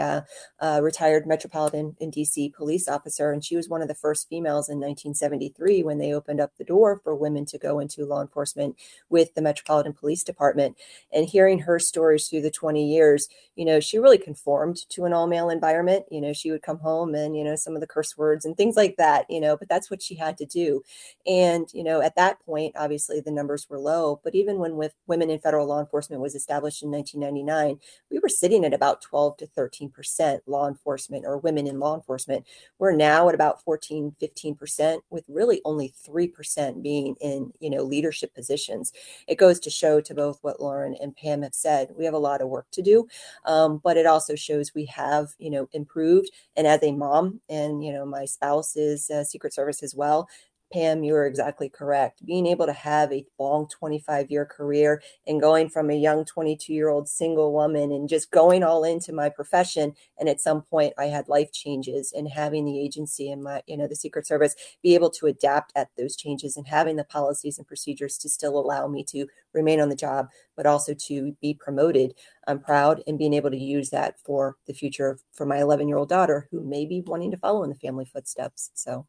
uh, 0.61 0.81
retired 0.83 1.25
Metropolitan 1.25 1.95
in 2.01 2.11
DC 2.11 2.53
police 2.53 2.89
officer, 2.89 3.31
and 3.31 3.45
she 3.45 3.55
was 3.55 3.69
one 3.69 3.81
of 3.81 3.87
the 3.87 3.95
first 3.95 4.29
females 4.29 4.69
in 4.69 4.81
1973 4.81 5.85
when 5.85 5.99
they 5.99 6.13
opened 6.13 6.41
up 6.41 6.51
the 6.59 6.65
door 6.65 7.01
for 7.05 7.15
women 7.15 7.47
to 7.47 7.59
go 7.59 7.79
into 7.79 8.05
law 8.05 8.21
enforcement 8.21 8.75
with 9.09 9.33
the 9.35 9.41
Metropolitan 9.41 9.93
Police 9.93 10.25
Department. 10.25 10.77
And 11.13 11.29
hearing 11.29 11.61
her 11.61 11.79
stories 11.79 12.27
through 12.27 12.43
the 12.43 12.51
20 12.51 12.85
years, 12.85 13.29
you 13.55 13.65
know, 13.65 13.79
she 13.79 13.99
really 13.99 14.19
conformed 14.19 14.79
to 14.91 15.05
an 15.05 15.13
all 15.13 15.29
male 15.29 15.49
environment. 15.49 16.07
You 16.11 16.21
know, 16.21 16.33
she 16.33 16.51
would 16.51 16.63
come 16.63 16.79
home 16.81 17.15
and, 17.15 17.37
you 17.37 17.45
know, 17.45 17.55
some 17.55 17.77
of 17.77 17.81
the 17.81 17.87
curse 17.87 18.19
words 18.19 18.45
and 18.45 18.57
things 18.57 18.75
like 18.75 18.97
that, 18.97 19.27
you 19.31 19.41
know, 19.41 19.57
but 19.57 19.69
that's 19.69 19.93
what 19.93 20.03
she 20.03 20.17
had 20.17 20.37
to 20.39 20.45
do. 20.45 20.83
And, 21.27 21.69
you 21.73 21.85
know, 21.85 22.01
at 22.03 22.17
that 22.17 22.41
point, 22.45 22.75
obviously 22.77 23.21
the 23.21 23.31
numbers 23.31 23.69
were 23.69 23.79
low, 23.79 24.21
but 24.25 24.35
even 24.35 24.59
when 24.59 24.72
with 24.77 24.95
women 25.07 25.31
in 25.31 25.39
federal 25.39 25.67
law 25.67 25.81
enforcement 25.81 26.23
was 26.23 26.35
established 26.35 26.83
in 26.83 26.91
1999, 26.91 27.79
we 28.11 28.19
were 28.19 28.29
sitting 28.29 28.65
at 28.65 28.75
about 28.75 29.01
12 29.03 29.37
to 29.39 29.47
13% 29.47 30.41
law 30.47 30.69
enforcement 30.69 31.25
or 31.27 31.39
women 31.39 31.67
in 31.67 31.79
law 31.79 31.95
enforcement. 31.95 32.47
We're 32.79 32.93
now 32.93 33.29
at 33.29 33.35
about 33.35 33.63
14, 33.63 34.15
15%, 34.21 34.99
with 35.11 35.25
really 35.29 35.61
only 35.65 35.95
3% 36.07 36.83
being 36.83 37.17
in, 37.21 37.53
you 37.61 37.71
know, 37.71 37.83
leadership 37.83 38.35
positions. 38.35 38.93
It 39.27 39.39
goes 39.39 39.61
to 39.61 39.71
show 39.71 40.01
to 40.01 40.15
both 40.15 40.39
what 40.43 40.61
Lauren 40.61 40.95
and 41.01 41.17
Pam 41.17 41.43
have 41.43 41.55
said, 41.55 41.91
we 41.97 42.05
have 42.05 42.15
a 42.15 42.19
lot 42.19 42.41
of 42.41 42.49
work 42.49 42.67
to 42.73 42.83
do, 42.83 43.07
um, 43.45 43.81
but 43.83 43.97
it 43.97 44.07
also 44.07 44.35
shows 44.35 44.75
we 44.75 44.87
have, 44.87 45.29
you 45.39 45.51
know, 45.51 45.69
improved. 45.73 46.31
And 46.57 46.67
as 46.67 46.83
a 46.83 46.93
mom, 46.93 47.41
and, 47.49 47.85
you 47.85 47.93
know, 47.93 48.05
my 48.05 48.25
spouse 48.25 48.77
is 48.77 49.11
uh, 49.11 49.25
Secret 49.25 49.53
Service 49.53 49.83
as 49.83 49.95
well, 49.95 50.29
Pam, 50.73 51.05
you 51.05 51.15
are 51.15 51.27
exactly 51.27 51.69
correct. 51.69 52.25
Being 52.25 52.47
able 52.47 52.65
to 52.67 52.73
have 52.73 53.13
a 53.13 53.27
long 53.39 53.69
25 53.69 54.31
year 54.31 54.47
career 54.47 55.03
and 55.27 55.41
going 55.41 55.69
from 55.69 55.91
a 55.91 55.95
young 55.95 56.25
22 56.25 56.73
year 56.73 56.89
old 56.89 57.09
single 57.09 57.53
woman 57.53 57.93
and 57.93 58.09
just 58.09 58.31
going 58.31 58.63
all 58.63 58.83
into 58.83 59.13
my 59.13 59.29
profession. 59.29 59.95
And 60.19 60.29
at 60.29 60.41
some 60.41 60.63
point, 60.63 60.95
I 60.99 61.07
had 61.07 61.29
life 61.29 61.53
changes 61.53 62.13
and 62.13 62.27
having 62.29 62.65
the 62.65 62.81
agency 62.81 63.31
and 63.31 63.43
my, 63.43 63.63
you 63.67 63.77
know, 63.77 63.87
the 63.87 63.95
Secret 63.95 64.27
Service 64.27 64.55
be 64.83 64.95
able 64.95 65.11
to 65.11 65.27
adapt 65.27 65.73
at 65.77 65.91
those 65.99 66.17
changes 66.17 66.57
and 66.57 66.67
having 66.67 66.97
the 66.97 67.05
policies 67.05 67.59
and 67.59 67.67
procedures 67.67 68.17
to 68.19 68.29
still 68.31 68.59
allow 68.59 68.89
me 68.89 69.05
to 69.05 69.27
remain 69.53 69.81
on 69.81 69.91
the 69.91 69.97
job, 69.97 70.29
but 70.57 70.67
also 70.67 70.95
to 70.95 71.37
be 71.43 71.53
promoted. 71.53 72.15
I'm 72.47 72.61
proud 72.61 73.03
and 73.07 73.19
being 73.19 73.35
able 73.35 73.51
to 73.51 73.59
use 73.59 73.91
that 73.91 74.19
for 74.19 74.57
the 74.67 74.73
future 74.73 75.19
for 75.33 75.45
my 75.45 75.59
11 75.59 75.87
year 75.87 75.99
old 75.99 76.09
daughter 76.09 76.49
who 76.51 76.63
may 76.63 76.87
be 76.87 77.03
wanting 77.03 77.31
to 77.31 77.37
follow 77.37 77.63
in 77.63 77.69
the 77.69 77.77
family 77.77 78.07
footsteps. 78.07 78.71
So 78.75 79.07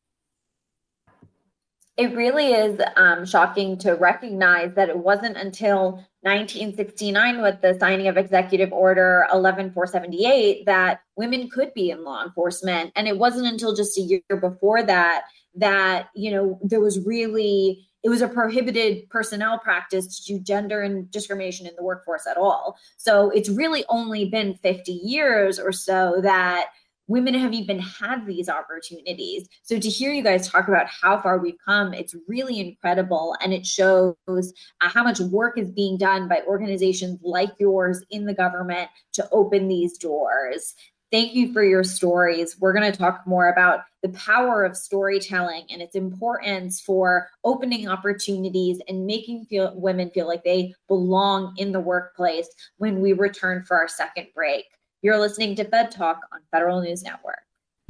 it 1.96 2.16
really 2.16 2.54
is 2.54 2.82
um, 2.96 3.26
shocking 3.26 3.78
to 3.78 3.94
recognize 3.94 4.74
that 4.74 4.90
it 4.90 4.98
wasn't 4.98 5.38
until 5.38 6.04
1969 6.22 7.42
with 7.42 7.62
the 7.62 7.78
signing 7.80 8.08
of 8.08 8.18
executive 8.18 8.72
order 8.72 9.28
11478 9.32 10.66
that 10.66 11.02
women 11.16 11.50
could 11.50 11.74
be 11.74 11.92
in 11.92 12.04
law 12.04 12.24
enforcement 12.24 12.92
and 12.96 13.08
it 13.08 13.18
wasn't 13.18 13.46
until 13.46 13.76
just 13.76 13.98
a 13.98 14.02
year 14.02 14.22
before 14.40 14.82
that 14.82 15.26
that 15.56 16.10
you 16.16 16.32
know 16.32 16.58
there 16.64 16.80
was 16.80 17.06
really 17.06 17.88
it 18.04 18.10
was 18.10 18.22
a 18.22 18.28
prohibited 18.28 19.10
personnel 19.10 19.60
practice 19.60 20.20
to 20.20 20.34
do 20.34 20.44
gender 20.44 20.82
and 20.82 21.10
discrimination 21.10 21.66
in 21.66 21.74
the 21.78 21.84
workforce 21.84 22.28
at 22.30 22.36
all. 22.36 22.78
So 22.98 23.30
it's 23.30 23.48
really 23.48 23.86
only 23.88 24.26
been 24.26 24.56
50 24.56 24.92
years 24.92 25.58
or 25.58 25.72
so 25.72 26.20
that 26.22 26.68
women 27.08 27.34
have 27.34 27.54
even 27.54 27.80
had 27.80 28.26
these 28.26 28.50
opportunities. 28.50 29.48
So 29.64 29.80
to 29.80 29.90
hear 29.90 30.14
you 30.14 30.24
guys 30.24 30.50
talk 30.50 30.68
about 30.68 30.88
how 30.88 31.20
far 31.20 31.40
we've 31.40 31.58
come, 31.66 31.94
it's 31.94 32.16
really 32.28 32.60
incredible. 32.60 33.36
And 33.42 33.54
it 33.54 33.66
shows 33.66 34.16
uh, 34.28 34.42
how 34.80 35.04
much 35.04 35.20
work 35.20 35.58
is 35.58 35.72
being 35.72 35.98
done 35.98 36.28
by 36.28 36.42
organizations 36.48 37.20
like 37.24 37.52
yours 37.60 38.04
in 38.10 38.26
the 38.26 38.34
government 38.34 38.90
to 39.14 39.28
open 39.32 39.68
these 39.68 39.98
doors. 39.98 40.74
Thank 41.12 41.36
you 41.36 41.54
for 41.54 41.64
your 41.64 41.84
stories. 41.84 42.58
We're 42.60 42.74
going 42.74 42.92
to 42.92 42.98
talk 42.98 43.22
more 43.28 43.50
about 43.50 43.82
the 44.02 44.10
power 44.10 44.64
of 44.64 44.76
storytelling 44.76 45.66
and 45.70 45.80
its 45.80 45.96
importance 45.96 46.82
for 46.82 47.30
opening 47.44 47.88
opportunities 47.88 48.82
and 48.88 49.06
making 49.06 49.46
feel, 49.46 49.74
women 49.76 50.10
feel 50.10 50.28
like 50.28 50.44
they 50.44 50.74
belong 50.88 51.54
in 51.58 51.72
the 51.72 51.80
workplace 51.80 52.50
when 52.78 53.00
we 53.00 53.14
return 53.14 53.64
for 53.64 53.78
our 53.78 53.88
second 53.88 54.26
break. 54.34 54.66
You're 55.04 55.20
listening 55.20 55.54
to 55.56 55.66
Fed 55.66 55.92
Talk 55.92 56.22
on 56.32 56.40
Federal 56.50 56.80
News 56.80 57.04
Network. 57.04 57.42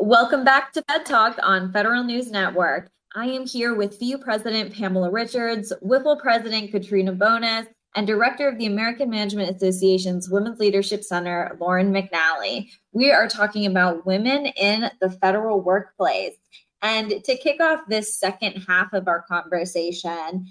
Welcome 0.00 0.44
back 0.44 0.72
to 0.74 0.84
Fed 0.88 1.04
Talk 1.06 1.36
on 1.42 1.72
Federal 1.72 2.04
News 2.04 2.30
Network. 2.30 2.88
I 3.16 3.26
am 3.26 3.44
here 3.44 3.74
with 3.74 3.98
FEW 3.98 4.18
President 4.18 4.72
Pamela 4.72 5.10
Richards, 5.10 5.72
WIFL 5.82 6.20
President 6.20 6.70
Katrina 6.70 7.12
Bonis, 7.12 7.66
and 7.96 8.06
Director 8.06 8.46
of 8.46 8.58
the 8.58 8.66
American 8.66 9.10
Management 9.10 9.56
Association's 9.56 10.30
Women's 10.30 10.60
Leadership 10.60 11.02
Center, 11.02 11.56
Lauren 11.60 11.92
McNally. 11.92 12.70
We 12.92 13.10
are 13.10 13.26
talking 13.26 13.66
about 13.66 14.06
women 14.06 14.46
in 14.46 14.88
the 15.00 15.10
federal 15.10 15.60
workplace. 15.60 16.36
And 16.80 17.10
to 17.24 17.36
kick 17.36 17.60
off 17.60 17.80
this 17.88 18.20
second 18.20 18.64
half 18.68 18.92
of 18.92 19.08
our 19.08 19.22
conversation, 19.22 20.46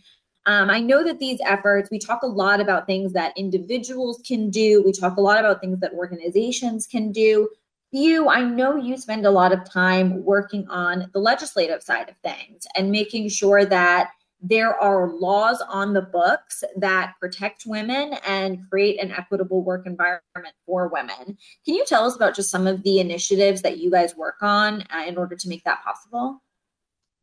um, 0.46 0.70
I 0.70 0.82
know 0.82 1.06
that 1.06 1.20
these 1.20 1.40
efforts, 1.46 1.90
we 1.90 2.00
talk 2.00 2.22
a 2.22 2.28
lot 2.28 2.60
about 2.60 2.86
things 2.86 3.14
that 3.14 3.38
individuals 3.38 4.22
can 4.28 4.50
do, 4.50 4.84
we 4.84 4.92
talk 4.92 5.16
a 5.16 5.22
lot 5.22 5.40
about 5.40 5.62
things 5.62 5.80
that 5.80 5.94
organizations 5.94 6.86
can 6.86 7.14
do 7.14 7.48
you, 7.92 8.30
I 8.30 8.42
know 8.42 8.76
you 8.76 8.98
spend 8.98 9.26
a 9.26 9.32
lot 9.32 9.54
of 9.54 9.70
time 9.70 10.24
working 10.24 10.68
on 10.68 11.10
the 11.14 11.20
legislative 11.20 11.82
side 11.82 12.10
of 12.10 12.18
things 12.18 12.68
and 12.76 12.92
making 12.92 13.30
sure 13.30 13.66
that 13.66 14.12
there 14.42 14.80
are 14.80 15.10
laws 15.10 15.64
on 15.68 15.94
the 15.94 16.02
books 16.02 16.64
that 16.76 17.14
protect 17.20 17.64
women 17.66 18.14
and 18.26 18.60
create 18.70 19.02
an 19.02 19.12
equitable 19.12 19.64
work 19.64 19.88
environment 19.88 20.54
for 20.66 20.90
women. 20.90 21.38
Can 21.66 21.74
you 21.74 21.86
tell 21.86 22.06
us 22.06 22.16
about 22.16 22.36
just 22.36 22.52
some 22.52 22.68
of 22.68 22.84
the 22.84 23.00
initiatives 23.00 23.62
that 23.64 23.80
you 23.80 23.90
guys 23.90 24.16
work 24.16 24.38
on 24.42 24.84
uh, 24.94 25.06
in 25.08 25.18
order 25.18 25.36
to 25.36 25.50
make 25.50 25.64
that 25.64 25.84
possible? 25.84 26.42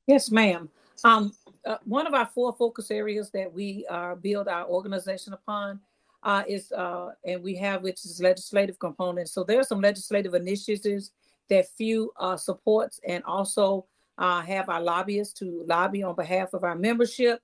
Yes, 0.07 0.31
ma'am. 0.31 0.69
Um, 1.05 1.33
uh, 1.65 1.77
one 1.85 2.07
of 2.07 2.15
our 2.15 2.27
four 2.27 2.53
focus 2.53 2.91
areas 2.91 3.31
that 3.31 3.53
we 3.53 3.87
uh, 3.89 4.17
build 4.17 4.49
our 4.49 4.67
organization 4.67 5.35
upon 5.35 5.81
uh, 6.25 6.43
is, 6.49 6.73
uh, 6.73 7.11
and 7.25 7.43
we 7.43 7.55
have 7.57 7.83
which 7.83 8.05
is 8.05 8.21
legislative 8.21 8.79
components. 8.79 9.33
So 9.33 9.45
there 9.45 9.61
are 9.61 9.65
some 9.65 9.81
legislative 9.81 10.35
initiatives 10.35 11.13
that 11.51 11.67
FEW 11.79 12.09
uh, 12.19 12.37
supports, 12.37 12.99
and 13.07 13.23
also 13.25 13.87
uh, 14.17 14.41
have 14.41 14.69
our 14.69 14.81
lobbyists 14.81 15.39
to 15.41 15.65
lobby 15.67 16.03
on 16.03 16.15
behalf 16.15 16.55
of 16.55 16.65
our 16.65 16.75
membership. 16.75 17.41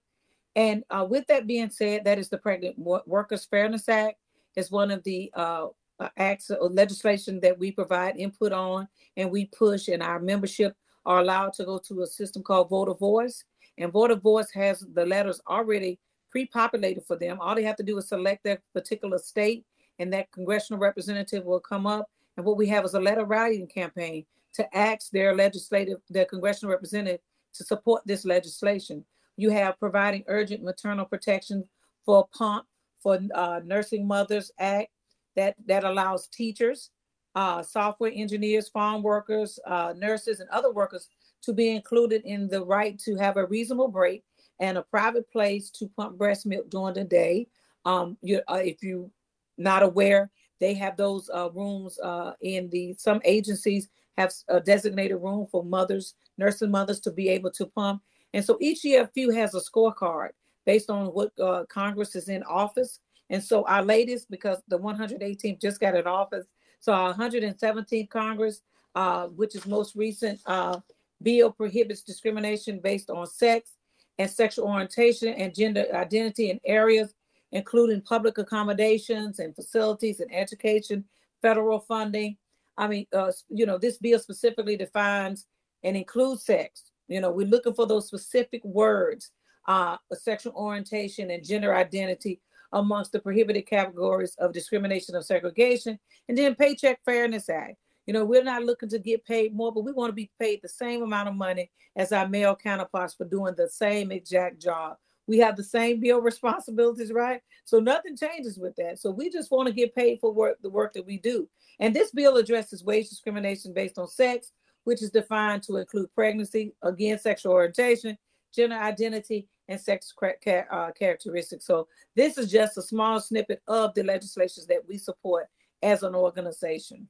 And 0.57 0.83
uh, 0.91 1.07
with 1.09 1.27
that 1.29 1.47
being 1.47 1.71
said, 1.71 2.05
that 2.05 2.19
is 2.19 2.29
the 2.29 2.39
Pregnant 2.39 2.77
Workers 2.79 3.45
Fairness 3.45 3.89
Act. 3.89 4.17
is 4.57 4.71
one 4.71 4.91
of 4.91 5.03
the 5.05 5.31
uh, 5.35 5.67
uh, 6.01 6.09
acts 6.17 6.51
or 6.51 6.71
legislation 6.71 7.39
that 7.41 7.59
we 7.59 7.71
provide 7.71 8.17
input 8.17 8.53
on, 8.53 8.89
and 9.17 9.31
we 9.31 9.47
push, 9.47 9.89
and 9.89 10.03
our 10.03 10.19
membership 10.19 10.75
are 11.05 11.21
allowed 11.21 11.53
to 11.55 11.65
go 11.65 11.79
to 11.79 12.03
a 12.03 12.07
system 12.07 12.43
called 12.43 12.71
Voter 12.71 12.95
Voice. 12.95 13.45
And 13.79 13.93
Voter 13.93 14.17
Voice 14.17 14.51
has 14.53 14.85
the 14.95 15.07
letters 15.07 15.41
already 15.47 15.99
pre-populated 16.31 17.05
for 17.07 17.17
them. 17.17 17.39
All 17.41 17.55
they 17.55 17.65
have 17.65 17.77
to 17.77 17.83
do 17.83 17.99
is 17.99 18.09
select 18.09 18.45
their 18.45 18.61
particular 18.73 19.19
state, 19.19 19.65
and 19.99 20.13
that 20.13 20.33
congressional 20.33 20.81
representative 20.81 21.45
will 21.45 21.61
come 21.61 21.87
up. 21.87 22.09
And 22.37 22.47
what 22.47 22.57
we 22.57 22.67
have 22.69 22.85
is 22.85 22.95
a 22.95 23.01
letter 23.01 23.25
writing 23.25 23.67
campaign 23.67 24.25
to 24.55 24.77
ask 24.77 25.11
their 25.11 25.35
legislative, 25.35 25.99
their 26.09 26.25
congressional 26.25 26.73
representative 26.73 27.21
to 27.55 27.65
support 27.65 28.03
this 28.07 28.25
legislation. 28.25 29.05
You 29.37 29.51
have 29.51 29.79
providing 29.79 30.25
urgent 30.27 30.63
maternal 30.63 31.05
protection 31.05 31.65
for 32.05 32.29
PUMP, 32.37 32.65
for 33.03 33.19
uh, 33.35 33.61
Nursing 33.65 34.07
Mothers 34.07 34.51
Act, 34.59 34.89
that, 35.37 35.57
that 35.67 35.85
allows 35.85 36.27
teachers, 36.29 36.91
uh, 37.35 37.63
software 37.63 38.13
engineers, 38.15 38.69
farm 38.69 39.03
workers, 39.03 39.59
uh, 39.67 39.95
nurses, 39.97 40.41
and 40.41 40.51
other 40.51 40.73
workers 40.73 41.09
to 41.43 41.53
be 41.53 41.71
included 41.71 42.23
in 42.25 42.49
the 42.49 42.63
right 42.63 42.99
to 42.99 43.17
have 43.17 43.37
a 43.37 43.47
reasonable 43.47 43.89
break 43.89 44.25
and 44.61 44.79
a 44.79 44.83
private 44.83 45.31
place 45.33 45.71
to 45.71 45.91
pump 45.97 46.17
breast 46.17 46.47
milk 46.47 46.71
during 46.71 46.95
the 46.95 47.05
day. 47.05 47.49
Um, 47.85 48.17
you, 48.23 48.41
uh, 48.49 48.61
if 48.63 48.83
you're 48.83 49.11
not 49.59 49.83
aware, 49.83 50.31
they 50.61 50.75
have 50.75 50.97
those 50.97 51.29
uh, 51.35 51.49
rooms 51.53 51.99
uh, 51.99 52.33
in 52.43 52.69
the 52.71 52.95
some 52.99 53.21
agencies 53.25 53.89
have 54.19 54.33
a 54.49 54.61
designated 54.61 55.21
room 55.21 55.47
for 55.51 55.65
mothers, 55.65 56.15
nursing 56.37 56.71
mothers, 56.71 57.01
to 57.01 57.11
be 57.11 57.29
able 57.31 57.51
to 57.53 57.67
pump. 57.67 58.03
And 58.35 58.45
so 58.45 58.59
each 58.61 58.83
FEW 58.83 59.31
has 59.35 59.55
a 59.55 59.61
scorecard 59.61 60.31
based 60.67 60.91
on 60.91 61.07
what 61.07 61.33
uh, 61.41 61.65
Congress 61.69 62.15
is 62.15 62.29
in 62.29 62.43
office. 62.43 63.01
And 63.31 63.43
so 63.43 63.65
our 63.67 63.83
latest, 63.83 64.31
because 64.31 64.59
the 64.69 64.79
118th 64.79 65.61
just 65.61 65.81
got 65.81 65.97
in 65.97 66.07
office, 66.07 66.47
so 66.81 66.93
our 66.93 67.15
117th 67.15 68.11
Congress, 68.11 68.63
uh, 68.95 69.27
which 69.29 69.55
is 69.55 69.67
most 69.67 69.95
recent, 69.95 70.41
uh, 70.47 70.81
bill 71.23 71.51
prohibits 71.51 72.03
discrimination 72.03 72.81
based 72.81 73.11
on 73.11 73.27
sex, 73.27 73.73
and 74.21 74.31
sexual 74.31 74.69
orientation 74.69 75.29
and 75.29 75.55
gender 75.55 75.87
identity 75.95 76.51
in 76.51 76.61
areas 76.65 77.15
including 77.53 78.01
public 78.01 78.39
accommodations 78.39 79.39
and 79.39 79.55
facilities 79.55 80.21
and 80.21 80.33
education, 80.33 81.05
federal 81.43 81.81
funding. 81.81 82.37
I 82.77 82.87
mean, 82.87 83.07
uh, 83.13 83.33
you 83.49 83.67
know, 83.67 83.79
this 83.79 83.99
bill 83.99 84.19
specifically 84.19 84.77
defines 84.77 85.47
and 85.83 85.97
includes 85.97 86.45
sex. 86.45 86.93
You 87.09 87.21
know, 87.21 87.31
we're 87.31 87.47
looking 87.47 87.75
for 87.75 87.87
those 87.87 88.07
specific 88.07 88.65
words, 88.65 89.33
uh, 89.67 89.97
sexual 90.13 90.53
orientation 90.55 91.31
and 91.31 91.45
gender 91.45 91.75
identity 91.75 92.41
amongst 92.73 93.11
the 93.11 93.19
prohibited 93.19 93.67
categories 93.67 94.37
of 94.39 94.53
discrimination 94.53 95.17
of 95.17 95.25
segregation, 95.25 95.99
and 96.29 96.39
then 96.39 96.55
Paycheck 96.55 97.01
Fairness 97.05 97.49
Act. 97.49 97.77
You 98.07 98.15
know, 98.15 98.25
we're 98.25 98.43
not 98.43 98.65
looking 98.65 98.89
to 98.91 98.99
get 98.99 99.25
paid 99.25 99.55
more, 99.55 99.73
but 99.73 99.85
we 99.85 99.93
want 99.93 100.11
to 100.11 100.15
be 100.15 100.31
paid 100.39 100.61
the 100.63 100.69
same 100.69 101.03
amount 101.03 101.29
of 101.29 101.35
money 101.35 101.71
as 101.97 102.13
our 102.13 102.29
male 102.29 102.57
counterparts 102.57 103.15
for 103.15 103.25
doing 103.25 103.55
the 103.57 103.69
same 103.69 104.11
exact 104.11 104.61
job. 104.61 104.97
We 105.27 105.39
have 105.39 105.57
the 105.57 105.63
same 105.63 106.01
bill 106.01 106.21
responsibilities, 106.21 107.13
right? 107.13 107.41
So 107.65 107.79
nothing 107.79 108.17
changes 108.17 108.59
with 108.59 108.75
that. 108.77 108.99
So 108.99 109.11
we 109.11 109.31
just 109.31 109.51
want 109.53 109.69
to 109.69 109.73
get 109.73 109.95
paid 109.95 110.19
for 110.21 110.33
work, 110.33 110.59
the 110.61 110.71
work 110.71 110.93
that 110.95 111.07
we 111.07 111.19
do. 111.19 111.49
And 111.79 111.95
this 111.95 112.11
bill 112.11 112.37
addresses 112.37 112.83
wage 112.83 113.09
discrimination 113.09 113.73
based 113.73 113.99
on 113.99 114.09
sex, 114.09 114.53
which 114.85 115.03
is 115.03 115.11
defined 115.11 115.63
to 115.65 115.77
include 115.77 116.13
pregnancy, 116.15 116.75
again, 116.83 117.19
sexual 117.19 117.53
orientation, 117.53 118.19
gender 118.53 118.77
identity, 118.77 119.47
and 119.69 119.81
sex 119.81 120.13
uh, 120.21 120.91
characteristics. 120.99 121.65
So 121.65 121.87
this 122.17 122.37
is 122.37 122.51
just 122.51 122.77
a 122.77 122.83
small 122.83 123.21
snippet 123.21 123.63
of 123.69 123.95
the 123.95 124.03
legislations 124.03 124.67
that 124.67 124.83
we 124.89 124.99
support 124.99 125.47
as 125.81 126.03
an 126.03 126.15
organization. 126.15 127.09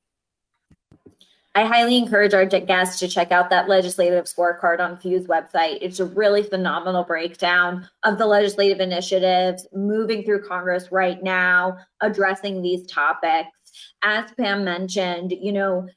I 1.54 1.64
highly 1.64 1.96
encourage 1.96 2.32
our 2.32 2.46
guests 2.46 3.00
to 3.00 3.08
check 3.08 3.32
out 3.32 3.50
that 3.50 3.68
legislative 3.68 4.26
scorecard 4.26 4.78
on 4.78 4.96
FEW's 4.98 5.26
website. 5.26 5.78
It's 5.80 5.98
a 5.98 6.04
really 6.04 6.44
phenomenal 6.44 7.02
breakdown 7.02 7.88
of 8.04 8.18
the 8.18 8.26
legislative 8.26 8.78
initiatives 8.78 9.66
moving 9.72 10.22
through 10.22 10.46
Congress 10.46 10.92
right 10.92 11.20
now, 11.22 11.76
addressing 12.02 12.62
these 12.62 12.86
topics. 12.86 13.48
As 14.02 14.30
Pam 14.38 14.64
mentioned, 14.64 15.32
you 15.32 15.52
know, 15.52 15.88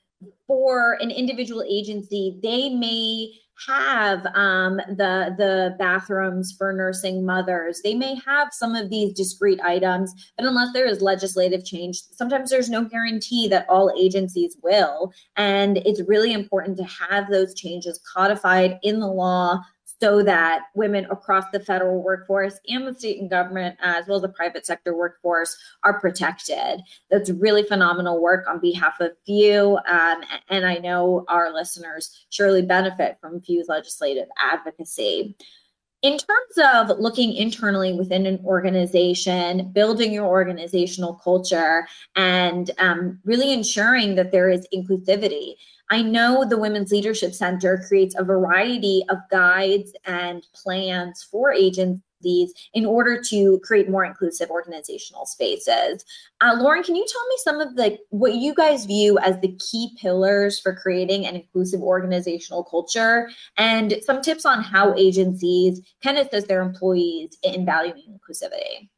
for 0.48 0.98
an 1.02 1.12
individual 1.12 1.64
agency, 1.70 2.40
they 2.42 2.70
may 2.70 3.32
have 3.68 4.26
um, 4.36 4.78
the 4.88 5.34
the 5.38 5.76
bathrooms 5.78 6.54
for 6.58 6.74
nursing 6.74 7.26
mothers. 7.26 7.82
They 7.84 7.96
may 7.96 8.16
have 8.26 8.50
some 8.52 8.76
of 8.76 8.90
these 8.90 9.14
discrete 9.14 9.62
items, 9.62 10.14
but 10.38 10.46
unless 10.46 10.74
there 10.74 10.88
is 10.88 11.02
legislative 11.02 11.66
change, 11.66 12.02
sometimes 12.12 12.50
there's 12.50 12.70
no 12.70 12.84
guarantee 12.84 13.48
that 13.50 13.68
all 13.70 13.94
agencies 13.98 14.58
will. 14.64 15.12
And 15.36 15.78
it's 15.78 16.02
really 16.08 16.34
important 16.34 16.78
to 16.78 16.84
have 16.84 17.30
those 17.30 17.54
changes 17.54 18.00
codified 18.14 18.80
in 18.84 19.00
the 19.00 19.08
law 19.08 19.60
so 20.04 20.22
that 20.22 20.66
women 20.76 21.08
across 21.12 21.46
the 21.54 21.62
federal 21.62 22.04
workforce 22.04 22.60
and 22.68 22.86
the 22.86 22.94
state 22.94 23.22
and 23.22 23.30
government, 23.30 23.78
as 23.82 24.06
well 24.06 24.18
as 24.18 24.22
the 24.22 24.28
private 24.28 24.66
sector 24.66 24.94
workforce, 24.94 25.56
are 25.86 25.98
protected. 25.98 26.82
That's 27.10 27.30
really 27.30 27.64
phenomenal 27.64 28.22
work 28.22 28.46
on 28.46 28.60
behalf 28.60 29.00
of 29.00 29.12
FEW. 29.26 29.78
Um, 29.88 30.22
and 30.50 30.66
I 30.66 30.76
know 30.76 31.24
our 31.30 31.54
listeners 31.54 32.26
surely 32.32 32.62
benefit 32.62 33.18
from 33.22 33.40
FEW's 33.40 33.70
legislative 33.70 34.28
advocacy. 34.38 35.38
In 36.02 36.18
terms 36.18 36.90
of 36.90 37.00
looking 37.00 37.32
internally 37.32 37.94
within 37.94 38.26
an 38.26 38.42
organization, 38.44 39.72
building 39.72 40.12
your 40.12 40.26
organizational 40.26 41.14
culture, 41.14 41.88
and 42.18 42.72
um, 42.78 43.22
really 43.24 43.54
ensuring 43.54 44.16
that 44.16 44.34
there 44.34 44.50
is 44.50 44.68
inclusivity, 44.76 45.54
I 45.94 46.02
know 46.02 46.44
the 46.44 46.58
Women's 46.58 46.92
Leadership 46.92 47.36
Center 47.36 47.86
creates 47.88 48.16
a 48.18 48.24
variety 48.24 49.04
of 49.10 49.20
guides 49.30 49.94
and 50.06 50.44
plans 50.52 51.22
for 51.22 51.54
agencies 51.54 52.02
in 52.74 52.84
order 52.84 53.22
to 53.30 53.60
create 53.64 53.92
more 53.92 54.04
inclusive 54.04 54.50
organizational 54.50 55.28
spaces. 55.28 56.04
Uh, 56.42 56.56
Lauren, 56.58 56.82
can 56.82 56.96
you 56.96 57.06
tell 57.08 57.28
me 57.28 57.36
some 57.44 57.62
of 57.62 57.76
the 57.76 58.00
what 58.10 58.34
you 58.34 58.56
guys 58.56 58.86
view 58.86 59.20
as 59.20 59.40
the 59.42 59.56
key 59.58 59.96
pillars 60.02 60.60
for 60.60 60.74
creating 60.74 61.28
an 61.28 61.36
inclusive 61.36 61.82
organizational 61.82 62.64
culture 62.64 63.30
and 63.58 63.94
some 64.02 64.20
tips 64.20 64.48
on 64.48 64.64
how 64.64 64.96
agencies 64.96 65.80
can 66.02 66.18
assist 66.18 66.48
their 66.48 66.64
employees 66.64 67.38
in 67.44 67.68
valuing 67.68 68.18
inclusivity? 68.18 68.90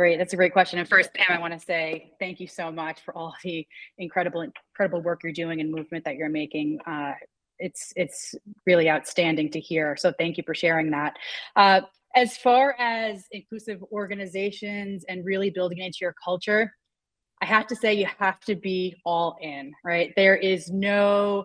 Great, 0.00 0.16
that's 0.16 0.32
a 0.32 0.36
great 0.36 0.54
question. 0.54 0.78
And 0.78 0.88
first, 0.88 1.12
Pam, 1.12 1.26
I 1.36 1.38
want 1.38 1.52
to 1.52 1.60
say 1.60 2.14
thank 2.18 2.40
you 2.40 2.46
so 2.46 2.72
much 2.72 3.02
for 3.02 3.14
all 3.14 3.34
the 3.44 3.66
incredible, 3.98 4.40
incredible 4.40 5.02
work 5.02 5.20
you're 5.22 5.30
doing 5.30 5.60
and 5.60 5.70
movement 5.70 6.06
that 6.06 6.16
you're 6.16 6.30
making. 6.30 6.78
Uh, 6.86 7.12
it's 7.58 7.92
it's 7.96 8.34
really 8.64 8.88
outstanding 8.88 9.50
to 9.50 9.60
hear. 9.60 9.98
So 9.98 10.10
thank 10.18 10.38
you 10.38 10.42
for 10.46 10.54
sharing 10.54 10.90
that. 10.92 11.18
Uh, 11.54 11.82
as 12.16 12.38
far 12.38 12.76
as 12.78 13.26
inclusive 13.30 13.84
organizations 13.92 15.04
and 15.06 15.22
really 15.22 15.50
building 15.50 15.76
into 15.76 15.98
your 16.00 16.14
culture, 16.24 16.72
I 17.42 17.44
have 17.44 17.66
to 17.66 17.76
say 17.76 17.92
you 17.92 18.08
have 18.18 18.40
to 18.46 18.54
be 18.54 18.96
all 19.04 19.36
in, 19.42 19.70
right? 19.84 20.14
There 20.16 20.36
is 20.36 20.70
no 20.70 21.44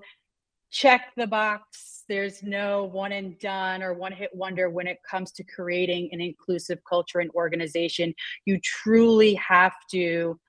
check 0.75 1.13
the 1.15 1.25
box 1.25 1.95
there's 2.07 2.43
no 2.43 2.83
one 2.83 3.11
and 3.11 3.39
done 3.39 3.81
or 3.81 3.93
one 3.93 4.11
hit 4.11 4.29
wonder 4.33 4.69
when 4.69 4.88
it 4.88 4.99
comes 5.09 5.31
to 5.31 5.43
creating 5.43 6.09
an 6.11 6.21
inclusive 6.21 6.79
culture 6.88 7.19
and 7.19 7.31
organization. 7.31 8.13
You 8.45 8.59
truly 8.63 9.33
have 9.35 9.73
to 9.91 10.39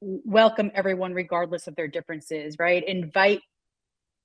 welcome 0.00 0.70
everyone 0.74 1.14
regardless 1.14 1.66
of 1.66 1.76
their 1.76 1.88
differences, 1.88 2.56
right? 2.58 2.86
Invite 2.86 3.40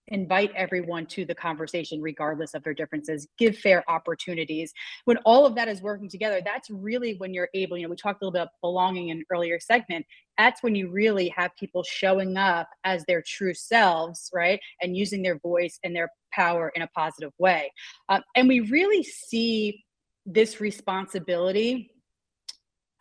invite 0.08 0.52
everyone 0.56 1.06
to 1.06 1.26
the 1.26 1.36
conversation 1.36 2.02
regardless 2.02 2.54
of 2.54 2.64
their 2.64 2.74
differences 2.74 3.28
give 3.38 3.58
fair 3.58 3.90
opportunities. 3.90 4.74
When 5.06 5.18
all 5.26 5.46
of 5.46 5.56
that 5.56 5.68
is 5.68 5.82
working 5.82 6.10
together 6.10 6.42
that's 6.44 6.70
really 6.70 7.16
when 7.16 7.34
you're 7.34 7.50
able 7.54 7.78
you 7.78 7.84
know 7.84 7.90
we 7.90 7.96
talked 7.96 8.22
a 8.22 8.26
little 8.26 8.34
bit 8.34 8.42
about 8.44 8.52
belonging 8.62 9.10
in 9.10 9.24
earlier 9.32 9.60
segment. 9.60 10.06
That's 10.38 10.64
when 10.64 10.76
you 10.76 10.90
really 10.90 11.30
have 11.36 11.52
people 11.58 11.84
showing 11.84 12.38
up 12.38 12.68
as 12.84 13.06
their 13.06 13.24
true 13.26 13.54
selves 13.54 14.30
right 14.34 14.60
and 14.82 14.96
using 14.98 15.22
their 15.22 15.40
voice 15.40 15.80
and 15.84 15.96
their 15.96 16.10
power 16.34 16.72
in 16.76 16.82
a 16.82 16.88
positive 16.88 17.32
way. 17.38 17.72
Uh, 18.10 18.20
and 18.36 18.48
we 18.48 18.60
really 18.62 19.04
see 19.04 19.84
this 20.26 20.60
responsibility 20.60 21.92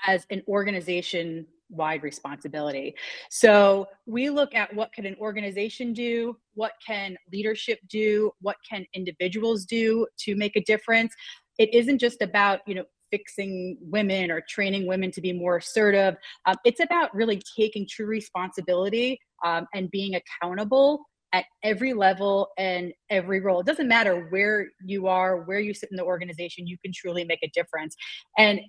as 0.06 0.26
an 0.30 0.42
organization 0.48 1.46
wide 1.72 2.02
responsibility. 2.02 2.94
So 3.30 3.86
we 4.06 4.30
look 4.30 4.54
at 4.54 4.72
what 4.74 4.92
can 4.92 5.06
an 5.06 5.16
organization 5.18 5.92
do, 5.92 6.36
what 6.54 6.72
can 6.86 7.16
leadership 7.32 7.80
do, 7.88 8.30
what 8.40 8.56
can 8.68 8.84
individuals 8.94 9.64
do 9.64 10.06
to 10.20 10.36
make 10.36 10.54
a 10.56 10.62
difference. 10.62 11.14
It 11.58 11.74
isn't 11.74 11.98
just 11.98 12.22
about, 12.22 12.60
you 12.66 12.74
know, 12.74 12.84
fixing 13.10 13.76
women 13.80 14.30
or 14.30 14.42
training 14.48 14.86
women 14.86 15.10
to 15.12 15.20
be 15.20 15.32
more 15.32 15.58
assertive. 15.58 16.16
Um, 16.46 16.56
it's 16.64 16.80
about 16.80 17.14
really 17.14 17.42
taking 17.58 17.86
true 17.86 18.06
responsibility 18.06 19.20
um, 19.44 19.66
and 19.74 19.90
being 19.90 20.14
accountable 20.14 21.04
at 21.34 21.44
every 21.62 21.94
level 21.94 22.48
and 22.58 22.92
every 23.10 23.40
role. 23.40 23.60
It 23.60 23.66
doesn't 23.66 23.88
matter 23.88 24.26
where 24.30 24.68
you 24.84 25.06
are, 25.06 25.42
where 25.42 25.60
you 25.60 25.72
sit 25.72 25.90
in 25.90 25.96
the 25.96 26.04
organization, 26.04 26.66
you 26.66 26.76
can 26.82 26.92
truly 26.94 27.24
make 27.24 27.40
a 27.42 27.50
difference. 27.54 27.96
And 28.38 28.60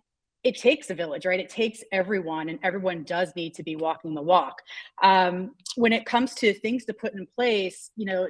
it 0.43 0.58
takes 0.58 0.89
a 0.89 0.95
village, 0.95 1.25
right? 1.25 1.39
It 1.39 1.49
takes 1.49 1.84
everyone, 1.91 2.49
and 2.49 2.60
everyone 2.63 3.03
does 3.03 3.34
need 3.36 3.53
to 3.56 3.63
be 3.63 3.75
walking 3.75 4.13
the 4.13 4.21
walk. 4.21 4.62
Um, 5.01 5.56
when 5.75 5.93
it 5.93 6.06
comes 6.06 6.34
to 6.36 6.53
things 6.53 6.86
to 6.86 6.93
put 6.93 7.13
in 7.13 7.25
place, 7.36 7.91
you 7.95 8.06
know, 8.06 8.27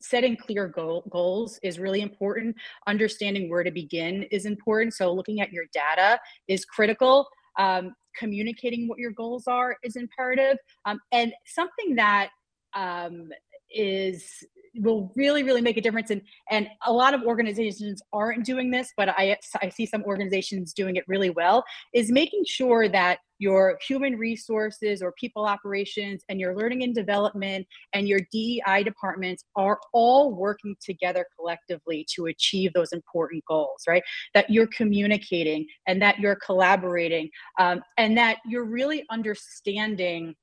setting 0.00 0.36
clear 0.36 0.68
goal, 0.68 1.04
goals 1.10 1.58
is 1.62 1.78
really 1.78 2.00
important. 2.00 2.54
Understanding 2.86 3.50
where 3.50 3.64
to 3.64 3.70
begin 3.70 4.24
is 4.24 4.46
important. 4.46 4.94
So, 4.94 5.12
looking 5.12 5.40
at 5.40 5.52
your 5.52 5.64
data 5.72 6.20
is 6.46 6.64
critical. 6.64 7.26
Um, 7.58 7.94
communicating 8.16 8.88
what 8.88 8.98
your 8.98 9.12
goals 9.12 9.46
are 9.46 9.76
is 9.82 9.96
imperative. 9.96 10.56
Um, 10.84 11.00
and 11.12 11.32
something 11.46 11.96
that 11.96 12.30
um, 12.74 13.28
is 13.70 14.44
will 14.76 15.12
really 15.16 15.42
really 15.42 15.60
make 15.60 15.76
a 15.76 15.80
difference 15.80 16.10
and 16.10 16.22
and 16.50 16.68
a 16.86 16.92
lot 16.92 17.14
of 17.14 17.22
organizations 17.22 18.02
aren't 18.12 18.44
doing 18.44 18.70
this 18.70 18.92
but 18.96 19.08
i 19.10 19.36
i 19.62 19.68
see 19.68 19.86
some 19.86 20.02
organizations 20.04 20.72
doing 20.72 20.96
it 20.96 21.04
really 21.06 21.30
well 21.30 21.64
is 21.92 22.10
making 22.10 22.44
sure 22.44 22.88
that 22.88 23.18
your 23.38 23.78
human 23.86 24.16
resources 24.16 25.02
or 25.02 25.12
people 25.12 25.44
operations 25.44 26.24
and 26.28 26.40
your 26.40 26.56
learning 26.56 26.82
and 26.82 26.94
development 26.94 27.66
and 27.92 28.08
your 28.08 28.20
DEI 28.32 28.82
departments 28.84 29.44
are 29.56 29.78
all 29.92 30.32
working 30.32 30.76
together 30.80 31.26
collectively 31.36 32.06
to 32.14 32.26
achieve 32.26 32.72
those 32.72 32.92
important 32.92 33.44
goals, 33.46 33.82
right? 33.88 34.02
That 34.34 34.50
you're 34.50 34.68
communicating 34.68 35.66
and 35.86 36.00
that 36.02 36.18
you're 36.18 36.36
collaborating 36.36 37.28
um, 37.58 37.82
and 37.98 38.16
that 38.16 38.38
you're 38.46 38.64
really 38.64 39.04
understanding 39.10 40.34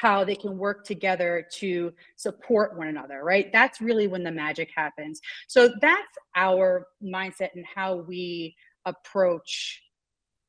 how 0.00 0.24
they 0.24 0.34
can 0.34 0.56
work 0.56 0.82
together 0.84 1.46
to 1.52 1.92
support 2.16 2.76
one 2.76 2.88
another, 2.88 3.22
right? 3.22 3.52
That's 3.52 3.82
really 3.82 4.06
when 4.06 4.24
the 4.24 4.30
magic 4.30 4.70
happens. 4.74 5.20
So 5.46 5.68
that's 5.82 6.16
our 6.34 6.86
mindset 7.04 7.50
and 7.54 7.66
how 7.66 7.96
we 7.96 8.56
approach 8.86 9.82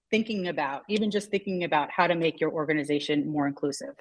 thinking 0.09 0.47
about, 0.47 0.83
even 0.87 1.11
just 1.11 1.29
thinking 1.31 1.65
about 1.65 1.91
how 1.91 2.07
to 2.07 2.15
make 2.15 2.39
your 2.39 2.51
organization 2.51 3.29
more 3.29 3.45
inclusive. 3.45 3.95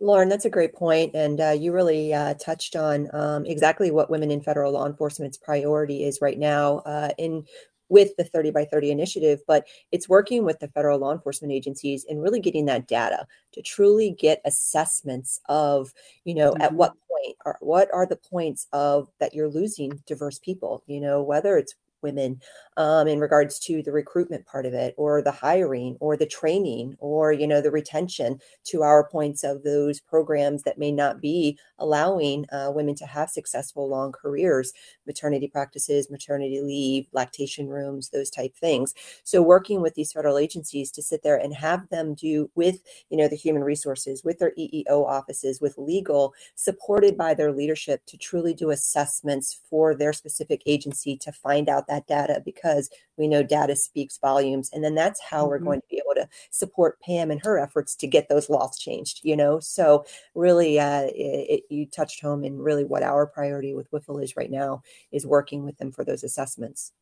Lauren, 0.00 0.28
that's 0.28 0.44
a 0.44 0.50
great 0.50 0.74
point, 0.74 1.14
and 1.14 1.40
uh, 1.40 1.50
you 1.50 1.72
really 1.72 2.14
uh, 2.14 2.34
touched 2.34 2.76
on 2.76 3.08
um, 3.12 3.44
exactly 3.44 3.90
what 3.90 4.08
women 4.08 4.30
in 4.30 4.40
federal 4.40 4.72
law 4.72 4.86
enforcement's 4.86 5.36
priority 5.36 6.04
is 6.04 6.20
right 6.22 6.38
now. 6.38 6.78
Uh, 6.78 7.10
in 7.18 7.44
with 7.90 8.16
the 8.16 8.24
30 8.24 8.52
by 8.52 8.64
30 8.64 8.90
initiative, 8.90 9.40
but 9.46 9.66
it's 9.92 10.08
working 10.08 10.44
with 10.44 10.58
the 10.60 10.68
federal 10.68 10.98
law 10.98 11.12
enforcement 11.12 11.52
agencies 11.52 12.06
and 12.08 12.22
really 12.22 12.40
getting 12.40 12.64
that 12.66 12.88
data 12.88 13.26
to 13.52 13.60
truly 13.60 14.12
get 14.12 14.40
assessments 14.46 15.40
of, 15.48 15.92
you 16.24 16.34
know, 16.34 16.52
mm-hmm. 16.52 16.62
at 16.62 16.72
what 16.72 16.94
point 17.10 17.36
or 17.44 17.58
what 17.60 17.92
are 17.92 18.06
the 18.06 18.16
points 18.16 18.66
of 18.72 19.08
that 19.18 19.34
you're 19.34 19.48
losing 19.48 20.00
diverse 20.06 20.38
people, 20.38 20.82
you 20.86 21.00
know, 21.00 21.22
whether 21.22 21.58
it's 21.58 21.74
women 22.02 22.40
um, 22.76 23.08
in 23.08 23.20
regards 23.20 23.58
to 23.60 23.82
the 23.82 23.92
recruitment 23.92 24.46
part 24.46 24.66
of 24.66 24.74
it 24.74 24.94
or 24.96 25.22
the 25.22 25.30
hiring 25.30 25.96
or 26.00 26.16
the 26.16 26.26
training 26.26 26.96
or 26.98 27.32
you 27.32 27.46
know 27.46 27.60
the 27.60 27.70
retention 27.70 28.38
to 28.64 28.82
our 28.82 29.08
points 29.08 29.44
of 29.44 29.62
those 29.62 30.00
programs 30.00 30.62
that 30.62 30.78
may 30.78 30.92
not 30.92 31.20
be 31.20 31.58
allowing 31.78 32.46
uh, 32.50 32.70
women 32.74 32.94
to 32.94 33.06
have 33.06 33.30
successful 33.30 33.88
long 33.88 34.12
careers 34.12 34.72
maternity 35.06 35.48
practices 35.48 36.10
maternity 36.10 36.60
leave 36.60 37.06
lactation 37.12 37.68
rooms 37.68 38.10
those 38.10 38.30
type 38.30 38.54
things. 38.56 38.94
So 39.24 39.42
working 39.42 39.80
with 39.80 39.94
these 39.94 40.12
federal 40.12 40.38
agencies 40.38 40.90
to 40.92 41.02
sit 41.02 41.22
there 41.22 41.36
and 41.36 41.54
have 41.54 41.88
them 41.88 42.14
do 42.14 42.50
with 42.54 42.82
you 43.08 43.16
know 43.16 43.28
the 43.28 43.36
human 43.36 43.64
resources 43.64 44.24
with 44.24 44.38
their 44.38 44.52
eeo 44.58 45.06
offices 45.06 45.60
with 45.60 45.76
legal 45.78 46.34
supported 46.54 47.16
by 47.16 47.34
their 47.34 47.52
leadership 47.52 48.04
to 48.06 48.16
truly 48.16 48.54
do 48.54 48.70
assessments 48.70 49.60
for 49.68 49.94
their 49.94 50.12
specific 50.12 50.62
agency 50.66 51.16
to 51.16 51.32
find 51.32 51.68
out 51.68 51.86
that 51.90 52.06
data 52.06 52.40
because 52.44 52.88
we 53.18 53.28
know 53.28 53.42
data 53.42 53.76
speaks 53.76 54.18
volumes. 54.18 54.70
And 54.72 54.82
then 54.82 54.94
that's 54.94 55.20
how 55.20 55.42
mm-hmm. 55.42 55.50
we're 55.50 55.58
going 55.58 55.80
to 55.82 55.86
be 55.90 56.00
able 56.04 56.14
to 56.22 56.28
support 56.50 57.00
Pam 57.00 57.30
and 57.30 57.40
her 57.44 57.58
efforts 57.58 57.94
to 57.96 58.06
get 58.06 58.28
those 58.28 58.48
laws 58.48 58.78
changed, 58.78 59.20
you 59.22 59.36
know? 59.36 59.60
So 59.60 60.06
really, 60.34 60.80
uh, 60.80 61.02
it, 61.08 61.12
it, 61.14 61.62
you 61.68 61.86
touched 61.86 62.22
home 62.22 62.44
in 62.44 62.58
really 62.58 62.84
what 62.84 63.02
our 63.02 63.26
priority 63.26 63.74
with 63.74 63.90
WIFL 63.90 64.22
is 64.22 64.36
right 64.36 64.50
now 64.50 64.82
is 65.12 65.26
working 65.26 65.64
with 65.64 65.76
them 65.76 65.92
for 65.92 66.04
those 66.04 66.24
assessments. 66.24 66.92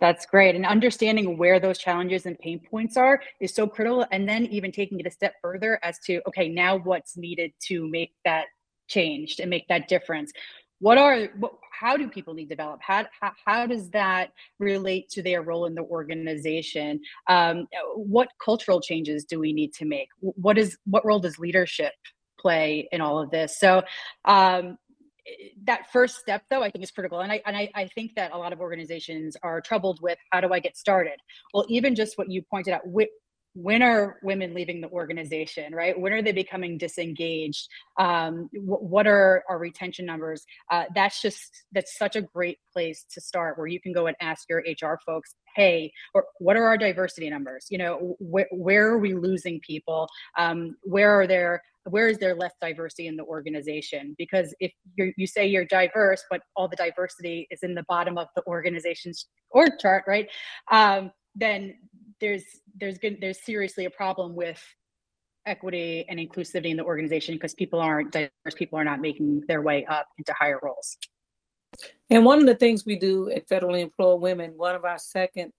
That's 0.00 0.26
great. 0.26 0.54
And 0.54 0.64
understanding 0.64 1.36
where 1.36 1.60
those 1.60 1.78
challenges 1.78 2.26
and 2.26 2.38
pain 2.38 2.60
points 2.60 2.96
are 2.96 3.20
is 3.40 3.54
so 3.54 3.66
critical. 3.66 4.06
And 4.12 4.28
then 4.28 4.46
even 4.46 4.72
taking 4.72 5.00
it 5.00 5.06
a 5.06 5.10
step 5.10 5.34
further 5.42 5.78
as 5.82 5.98
to, 6.06 6.22
okay, 6.28 6.48
now 6.48 6.78
what's 6.78 7.16
needed 7.16 7.52
to 7.66 7.88
make 7.88 8.14
that 8.24 8.46
changed 8.88 9.40
and 9.40 9.50
make 9.50 9.66
that 9.68 9.88
difference. 9.88 10.32
What 10.82 10.98
are, 10.98 11.28
what, 11.38 11.52
how 11.70 11.96
do 11.96 12.08
people 12.08 12.34
need 12.34 12.46
to 12.46 12.56
develop? 12.56 12.80
How, 12.82 13.06
how, 13.20 13.32
how 13.46 13.66
does 13.66 13.88
that 13.90 14.32
relate 14.58 15.08
to 15.10 15.22
their 15.22 15.42
role 15.42 15.66
in 15.66 15.76
the 15.76 15.82
organization? 15.82 17.00
Um, 17.28 17.68
what 17.94 18.26
cultural 18.44 18.80
changes 18.80 19.24
do 19.24 19.38
we 19.38 19.52
need 19.52 19.72
to 19.74 19.84
make? 19.84 20.08
What 20.18 20.58
is, 20.58 20.76
what 20.84 21.04
role 21.06 21.20
does 21.20 21.38
leadership 21.38 21.92
play 22.36 22.88
in 22.90 23.00
all 23.00 23.20
of 23.20 23.30
this? 23.30 23.60
So 23.60 23.84
um, 24.24 24.76
that 25.62 25.82
first 25.92 26.16
step 26.16 26.42
though 26.50 26.64
i 26.64 26.70
think 26.70 26.82
is 26.82 26.90
critical 26.90 27.20
and 27.20 27.30
I, 27.30 27.40
and 27.46 27.56
I 27.56 27.70
i 27.76 27.86
think 27.94 28.16
that 28.16 28.32
a 28.32 28.36
lot 28.36 28.52
of 28.52 28.58
organizations 28.60 29.36
are 29.44 29.60
troubled 29.60 30.00
with 30.02 30.18
how 30.32 30.40
do 30.40 30.52
i 30.52 30.58
get 30.58 30.76
started 30.76 31.14
well 31.54 31.64
even 31.68 31.94
just 31.94 32.18
what 32.18 32.28
you 32.28 32.42
pointed 32.42 32.74
out 32.74 32.84
when 33.54 33.82
are 33.82 34.18
women 34.22 34.54
leaving 34.54 34.80
the 34.80 34.88
organization 34.88 35.74
right? 35.74 35.98
When 35.98 36.12
are 36.12 36.22
they 36.22 36.32
becoming 36.32 36.78
disengaged? 36.78 37.68
Um, 37.98 38.48
what 38.54 39.06
are 39.06 39.44
our 39.48 39.58
retention 39.58 40.06
numbers? 40.06 40.44
Uh, 40.70 40.84
that's 40.94 41.20
just 41.20 41.50
that's 41.72 41.98
such 41.98 42.16
a 42.16 42.22
great 42.22 42.58
place 42.72 43.04
to 43.12 43.20
start 43.20 43.58
where 43.58 43.66
you 43.66 43.80
can 43.80 43.92
go 43.92 44.06
and 44.06 44.16
ask 44.20 44.48
your 44.48 44.62
hr 44.82 44.98
folks 45.04 45.34
hey 45.54 45.92
or 46.14 46.24
what 46.38 46.56
are 46.56 46.64
our 46.66 46.78
diversity 46.78 47.28
numbers? 47.28 47.66
You 47.68 47.78
know 47.78 48.16
wh- 48.20 48.52
where 48.52 48.88
are 48.88 48.98
we 48.98 49.14
losing 49.14 49.60
people? 49.60 50.08
Um, 50.38 50.76
where 50.82 51.10
are 51.20 51.26
there 51.26 51.62
where 51.84 52.08
is 52.08 52.18
there 52.18 52.36
less 52.36 52.52
diversity 52.60 53.08
in 53.08 53.16
the 53.16 53.24
organization? 53.24 54.14
Because 54.16 54.54
if 54.60 54.72
you 54.96 55.26
say 55.26 55.46
you're 55.46 55.64
diverse 55.66 56.24
but 56.30 56.40
all 56.56 56.68
the 56.68 56.76
diversity 56.76 57.46
is 57.50 57.62
in 57.62 57.74
the 57.74 57.84
bottom 57.88 58.16
of 58.16 58.28
the 58.34 58.42
organization's 58.46 59.26
org 59.50 59.72
chart 59.78 60.04
right? 60.06 60.28
Um, 60.70 61.10
then 61.34 61.74
there's 62.22 62.44
there's 62.80 62.96
good 62.96 63.18
there's 63.20 63.42
seriously 63.42 63.84
a 63.84 63.90
problem 63.90 64.34
with 64.34 64.62
equity 65.44 66.06
and 66.08 66.18
inclusivity 66.18 66.70
in 66.70 66.76
the 66.76 66.84
organization 66.84 67.34
because 67.34 67.52
people 67.52 67.80
aren't 67.80 68.12
diverse 68.12 68.54
people 68.54 68.78
are 68.78 68.84
not 68.84 69.00
making 69.00 69.42
their 69.48 69.60
way 69.60 69.84
up 69.86 70.06
into 70.16 70.32
higher 70.32 70.60
roles. 70.62 70.96
And 72.10 72.24
one 72.24 72.38
of 72.38 72.46
the 72.46 72.54
things 72.54 72.86
we 72.86 72.96
do 72.96 73.28
at 73.30 73.48
federally 73.48 73.80
employed 73.80 74.20
women 74.20 74.52
one 74.56 74.76
of 74.76 74.84
our 74.84 74.98
second 74.98 75.52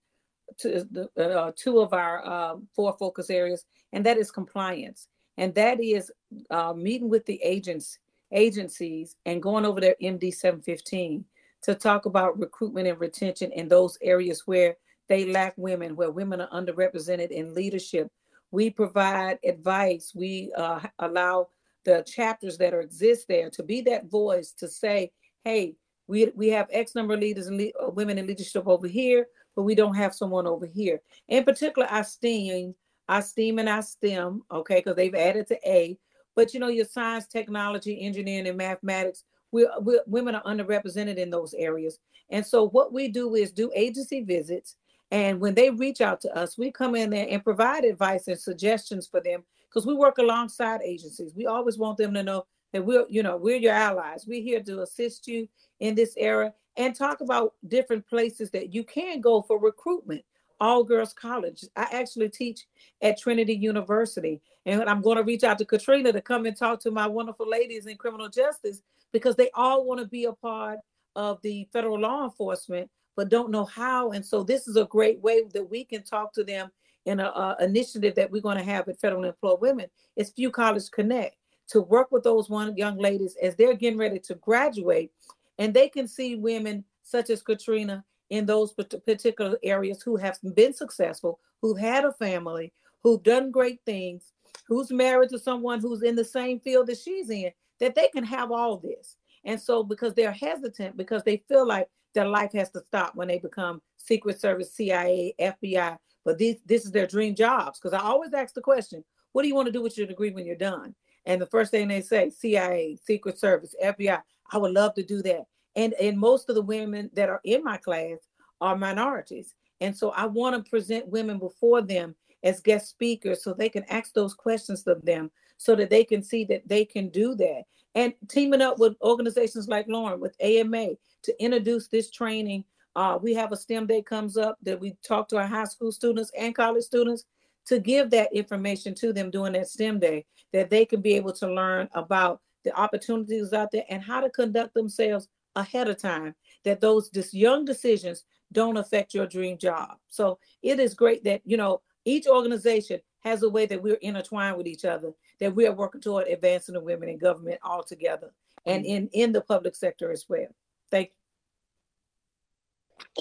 two, 0.58 0.88
uh, 1.20 1.52
two 1.56 1.80
of 1.80 1.94
our 1.94 2.26
uh, 2.26 2.56
four 2.76 2.96
focus 2.98 3.30
areas 3.30 3.66
and 3.92 4.06
that 4.06 4.18
is 4.18 4.32
compliance. 4.32 5.08
And 5.38 5.54
that 5.56 5.82
is 5.82 6.12
uh, 6.50 6.74
meeting 6.74 7.10
with 7.10 7.26
the 7.26 7.42
agents 7.44 8.00
agencies 8.32 9.16
and 9.26 9.44
going 9.44 9.66
over 9.66 9.80
their 9.80 9.96
MD 10.02 10.34
715 10.34 11.26
to 11.64 11.76
talk 11.76 12.06
about 12.06 12.40
recruitment 12.40 12.88
and 12.88 13.00
retention 13.00 13.52
in 13.52 13.68
those 13.68 13.98
areas 14.02 14.44
where 14.46 14.76
they 15.10 15.26
lack 15.26 15.54
women, 15.58 15.96
where 15.96 16.12
women 16.12 16.42
are 16.42 16.50
underrepresented 16.50 17.32
in 17.32 17.54
leadership. 17.54 18.08
We 18.52 18.70
provide 18.70 19.40
advice. 19.44 20.14
We 20.16 20.52
uh, 20.56 20.80
allow 21.00 21.48
the 21.86 22.04
chapters 22.08 22.58
that 22.60 22.74
are 22.74 22.82
exist 22.82 23.28
there 23.28 23.50
to 23.50 23.64
be 23.64 23.82
that 23.82 24.10
voice 24.10 24.52
to 24.60 24.68
say, 24.68 25.12
"Hey, 25.44 25.76
we 26.08 26.32
we 26.36 26.50
have 26.50 26.68
X 26.72 26.96
number 26.96 27.16
of 27.16 27.20
leaders 27.20 27.48
and 27.48 27.58
le- 27.58 27.72
uh, 27.82 27.90
women 27.90 28.18
in 28.18 28.28
leadership 28.28 28.68
over 28.68 28.88
here, 28.88 29.28
but 29.56 29.64
we 29.64 29.76
don't 29.76 29.96
have 29.96 30.14
someone 30.14 30.48
over 30.48 30.66
here." 30.66 31.02
In 31.28 31.44
particular, 31.44 31.88
I 31.90 32.04
STEAM 32.04 32.76
our 33.10 33.22
STEAM 33.22 33.60
and 33.60 33.70
our 33.70 33.82
STEM, 33.82 34.42
okay, 34.52 34.76
because 34.76 34.96
they've 34.96 35.16
added 35.16 35.48
to 35.48 35.60
A. 35.66 35.98
But 36.36 36.54
you 36.54 36.60
know, 36.60 36.70
your 36.70 36.86
science, 36.86 37.28
technology, 37.28 38.02
engineering, 38.02 38.48
and 38.48 38.58
mathematics, 38.58 39.24
we 39.52 39.68
women 40.08 40.36
are 40.36 40.44
underrepresented 40.44 41.18
in 41.18 41.30
those 41.30 41.54
areas. 41.54 42.00
And 42.30 42.46
so 42.46 42.68
what 42.70 42.92
we 42.92 43.08
do 43.10 43.36
is 43.36 43.52
do 43.52 43.72
agency 43.76 44.22
visits. 44.22 44.78
And 45.14 45.40
when 45.40 45.54
they 45.54 45.70
reach 45.70 46.02
out 46.02 46.20
to 46.22 46.36
us, 46.36 46.58
we 46.58 46.72
come 46.72 46.96
in 46.96 47.12
there 47.12 47.28
and 47.30 47.44
provide 47.44 47.86
advice 47.86 48.28
and 48.28 48.38
suggestions 48.38 49.06
for 49.06 49.22
them 49.22 49.44
because 49.70 49.86
we 49.86 49.94
work 49.94 50.18
alongside 50.18 50.82
agencies. 50.82 51.36
We 51.36 51.46
always 51.46 51.78
want 51.78 52.00
them 52.00 52.16
to 52.16 52.24
know 52.24 52.48
that 52.72 52.84
we're, 52.84 53.06
you 53.08 53.22
know, 53.22 53.38
we're 53.38 53.58
your 53.58 53.74
allies. 53.74 54.26
We're 54.28 54.42
here 54.42 54.64
to 54.64 54.82
assist 54.82 55.28
you 55.28 55.48
in 55.82 55.94
this 55.94 56.16
era 56.18 56.52
and 56.78 56.96
talk 56.96 57.22
about 57.22 57.54
different 57.68 58.08
places 58.08 58.50
that 58.52 58.74
you 58.74 58.84
can 58.84 59.22
go 59.22 59.44
for 59.44 59.60
recruitment 59.60 60.26
all 60.60 60.84
girls 60.84 61.14
college. 61.14 61.64
I 61.76 61.88
actually 61.92 62.30
teach 62.30 62.66
at 63.04 63.20
Trinity 63.20 63.54
University. 63.54 64.42
And 64.66 64.82
I'm 64.90 65.02
going 65.02 65.18
to 65.18 65.24
reach 65.24 65.44
out 65.44 65.60
to 65.60 65.66
Katrina 65.66 66.12
to 66.12 66.22
come 66.22 66.48
and 66.48 66.58
talk 66.58 66.80
to 66.82 66.92
my 66.92 67.06
wonderful 67.06 67.48
ladies 67.48 67.86
in 67.86 67.98
criminal 67.98 68.30
justice 68.30 68.82
because 69.12 69.36
they 69.36 69.52
all 69.54 69.86
want 69.86 70.00
to 70.00 70.08
be 70.08 70.26
a 70.26 70.34
part 70.34 70.80
of 71.16 71.40
the 71.44 71.68
federal 71.72 72.00
law 72.00 72.24
enforcement, 72.24 72.90
but 73.16 73.30
don't 73.30 73.52
know 73.52 73.66
how. 73.66 74.12
And 74.12 74.26
so 74.26 74.44
this 74.44 74.68
is 74.68 74.76
a 74.76 74.86
great 74.86 75.22
way 75.22 75.44
that 75.54 75.70
we 75.70 75.84
can 75.84 76.04
talk 76.04 76.34
to 76.34 76.44
them 76.44 76.72
in 77.06 77.20
an 77.20 77.56
initiative 77.60 78.16
that 78.16 78.32
we're 78.32 78.42
going 78.42 78.58
to 78.58 78.64
have 78.64 78.88
at 78.88 79.00
Federal 79.00 79.26
Employed 79.26 79.62
Women. 79.62 79.88
It's 80.16 80.32
FEW 80.32 80.52
College 80.52 80.90
Connect 80.92 81.36
to 81.70 81.82
work 81.82 82.12
with 82.12 82.24
those 82.24 82.50
one 82.50 82.76
young 82.78 82.98
ladies 82.98 83.36
as 83.42 83.56
they're 83.56 83.74
getting 83.74 84.00
ready 84.00 84.20
to 84.20 84.36
graduate, 84.36 85.12
and 85.58 85.74
they 85.74 85.90
can 85.90 86.08
see 86.08 86.36
women 86.36 86.84
such 87.04 87.30
as 87.30 87.42
Katrina 87.42 88.04
in 88.30 88.46
those 88.46 88.74
particular 88.74 89.58
areas 89.64 90.02
who 90.02 90.16
have 90.16 90.38
been 90.56 90.74
successful, 90.74 91.40
who've 91.62 91.78
had 91.78 92.06
a 92.06 92.12
family, 92.14 92.74
who've 93.02 93.22
done 93.24 93.52
great 93.52 93.80
things, 93.86 94.34
who's 94.68 94.92
married 94.92 95.30
to 95.30 95.40
someone 95.40 95.80
who's 95.80 96.04
in 96.04 96.16
the 96.16 96.26
same 96.26 96.60
field 96.60 96.88
that 96.88 96.98
she's 96.98 97.30
in, 97.30 97.52
that 97.80 97.96
they 97.96 98.08
can 98.08 98.24
have 98.24 98.52
all 98.52 98.78
this. 98.78 99.18
And 99.46 99.60
so, 99.60 99.84
because 99.84 100.14
they're 100.14 100.32
hesitant, 100.32 100.96
because 100.96 101.24
they 101.24 101.44
feel 101.50 101.68
like 101.68 101.90
their 102.14 102.28
life 102.28 102.54
has 102.54 102.70
to 102.72 102.82
stop 102.86 103.16
when 103.16 103.28
they 103.28 103.40
become 103.40 103.82
Secret 103.98 104.40
Service, 104.40 104.74
CIA, 104.74 105.34
FBI, 105.40 105.98
but 106.26 106.38
this 106.38 106.58
this 106.66 106.86
is 106.86 106.92
their 106.92 107.08
dream 107.08 107.36
jobs. 107.36 107.80
Because 107.80 107.94
I 107.94 108.04
always 108.04 108.34
ask 108.34 108.54
the 108.54 108.62
question, 108.62 109.04
what 109.32 109.42
do 109.42 109.48
you 109.48 109.56
want 109.56 109.68
to 109.68 109.72
do 109.72 109.82
with 109.82 109.98
your 109.98 110.08
degree 110.08 110.32
when 110.32 110.46
you're 110.46 110.56
done? 110.56 110.96
And 111.26 111.42
the 111.42 111.48
first 111.48 111.72
thing 111.72 111.88
they 111.88 112.02
say, 112.02 112.30
CIA, 112.30 112.98
Secret 113.04 113.38
Service, 113.38 113.76
FBI, 113.84 114.22
I. 114.52 114.58
Would 114.58 114.74
love 114.74 114.94
to 114.96 115.04
do 115.04 115.22
that. 115.24 115.46
And 115.76 115.94
and 115.94 116.18
most 116.20 116.50
of 116.50 116.56
the 116.56 116.62
women 116.62 117.10
that 117.14 117.30
are 117.30 117.42
in 117.44 117.64
my 117.64 117.78
class 117.78 118.20
are 118.62 118.78
minorities. 118.78 119.56
And 119.82 119.96
so 119.96 120.12
i 120.12 120.26
want 120.26 120.56
to 120.56 120.70
present 120.70 121.08
women 121.08 121.40
before 121.40 121.82
them 121.82 122.16
as 122.44 122.62
guest 122.62 122.90
speakers 122.90 123.44
so 123.44 123.54
they 123.54 123.70
can 123.70 123.84
ask 123.90 124.14
those 124.14 124.34
questions 124.34 124.86
of 124.88 125.04
them 125.04 125.30
so 125.58 125.76
that 125.76 125.90
they 125.90 126.04
can 126.04 126.24
see 126.24 126.46
that 126.46 126.68
they 126.68 126.86
can 126.86 127.10
do 127.10 127.36
that 127.36 127.64
and 127.96 128.14
teaming 128.28 128.62
up 128.62 128.80
with 128.80 128.96
organizations 129.02 129.68
like 129.68 129.86
lauren 129.88 130.20
with 130.20 130.36
ama 130.42 130.90
to 131.22 131.44
introduce 131.44 131.88
this 131.88 132.10
training 132.10 132.64
uh, 132.96 133.18
we 133.20 133.34
have 133.34 133.52
a 133.52 133.58
stem 133.58 133.88
day 133.88 134.04
comes 134.04 134.38
up 134.38 134.58
that 134.62 134.80
we 134.80 134.96
talk 135.06 135.28
to 135.28 135.38
our 135.38 135.48
high 135.48 135.64
school 135.64 135.92
students 135.92 136.32
and 136.38 136.56
college 136.56 136.84
students 136.84 137.26
to 137.66 137.80
give 137.80 138.10
that 138.10 138.32
information 138.34 138.94
to 138.94 139.12
them 139.14 139.32
during 139.32 139.54
that 139.54 139.68
stem 139.68 140.00
day 140.00 140.26
that 140.52 140.70
they 140.70 140.86
can 140.86 141.02
be 141.02 141.14
able 141.14 141.34
to 141.34 141.52
learn 141.52 141.90
about 141.94 142.40
the 142.64 142.76
opportunities 142.80 143.54
out 143.54 143.72
there 143.72 143.86
and 143.90 144.04
how 144.04 144.22
to 144.22 144.30
conduct 144.30 144.74
themselves 144.74 145.28
ahead 145.56 145.88
of 145.88 145.98
time 145.98 146.34
that 146.64 146.82
those 146.82 147.10
this 147.12 147.34
young 147.34 147.66
decisions 147.66 148.24
don't 148.52 148.78
affect 148.78 149.14
your 149.14 149.28
dream 149.28 149.58
job. 149.58 149.98
So 150.08 150.40
it 150.62 150.80
is 150.80 150.94
great 150.94 151.24
that 151.24 151.42
you 151.46 151.58
know 151.58 151.82
each 152.06 152.28
organization 152.28 153.00
has 153.24 153.44
a 153.44 153.50
way 153.50 153.66
that 153.66 153.82
we're 153.82 153.96
intertwined 153.96 154.58
with 154.58 154.68
each 154.68 154.86
other, 154.86 155.12
that 155.40 155.56
we 155.56 155.66
are 155.66 155.74
working 155.74 156.02
toward 156.02 156.28
advancing 156.28 156.74
the 156.74 156.80
women 156.80 157.10
in 157.10 157.18
government 157.18 157.60
all 157.64 157.84
together 157.84 158.32
and 158.66 158.86
in 158.86 159.10
in 159.14 159.32
the 159.32 159.42
public 159.42 159.76
sector 159.76 160.12
as 160.12 160.26
well. 160.28 160.48
Thank 160.92 161.12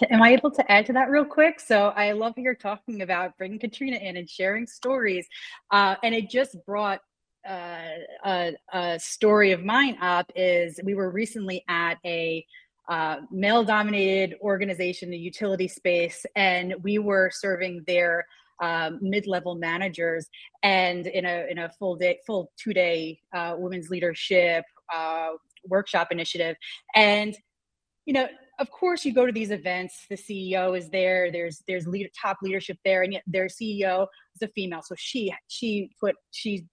you. 0.00 0.07
Am 0.11 0.22
I 0.22 0.30
able 0.30 0.50
to 0.53 0.72
add 0.72 0.86
to 0.86 0.92
that 0.94 1.11
real 1.11 1.24
quick? 1.24 1.61
So 1.61 1.88
I 1.88 2.12
love 2.12 2.34
you're 2.36 2.55
talking 2.55 3.03
about 3.03 3.36
bringing 3.36 3.59
Katrina 3.59 3.96
in 3.96 4.16
and 4.16 4.28
sharing 4.28 4.66
stories, 4.66 5.26
uh, 5.70 5.96
and 6.03 6.14
it 6.14 6.30
just 6.30 6.57
brought 6.64 7.00
uh, 7.48 7.98
a, 8.24 8.53
a, 8.72 9.00
story 9.00 9.50
of 9.50 9.64
mine 9.64 9.98
up 10.00 10.30
is 10.36 10.78
we 10.84 10.94
were 10.94 11.11
recently 11.11 11.64
at 11.68 11.98
a 12.05 12.46
uh, 12.88 13.16
male 13.32 13.64
dominated 13.64 14.36
organization, 14.40 15.11
the 15.11 15.18
utility 15.18 15.66
space, 15.66 16.24
and 16.36 16.74
we 16.82 16.98
were 16.98 17.30
serving 17.32 17.82
their 17.86 18.26
um, 18.62 18.98
mid-level 19.02 19.56
managers 19.56 20.28
and 20.62 21.06
in 21.06 21.26
a 21.26 21.46
in 21.50 21.58
a 21.58 21.68
full 21.78 21.96
day 21.96 22.18
full 22.26 22.50
two 22.56 22.72
day 22.72 23.18
uh, 23.34 23.54
women's 23.58 23.90
leadership 23.90 24.64
uh, 24.94 25.30
workshop 25.66 26.08
initiative. 26.10 26.56
And 26.94 27.36
you 28.06 28.14
know 28.14 28.26
of 28.58 28.70
course 28.70 29.04
you 29.04 29.12
go 29.12 29.26
to 29.26 29.32
these 29.32 29.50
events 29.50 30.06
the 30.10 30.16
ceo 30.16 30.76
is 30.76 30.90
there 30.90 31.32
there's 31.32 31.62
there's 31.66 31.86
leader, 31.86 32.10
top 32.20 32.36
leadership 32.42 32.76
there 32.84 33.02
and 33.02 33.12
yet 33.12 33.22
their 33.26 33.46
ceo 33.46 34.06
is 34.34 34.42
a 34.42 34.48
female. 34.48 34.82
So 34.82 34.94
she 34.96 35.34
she 35.48 35.90
put 36.00 36.14
she 36.30 36.66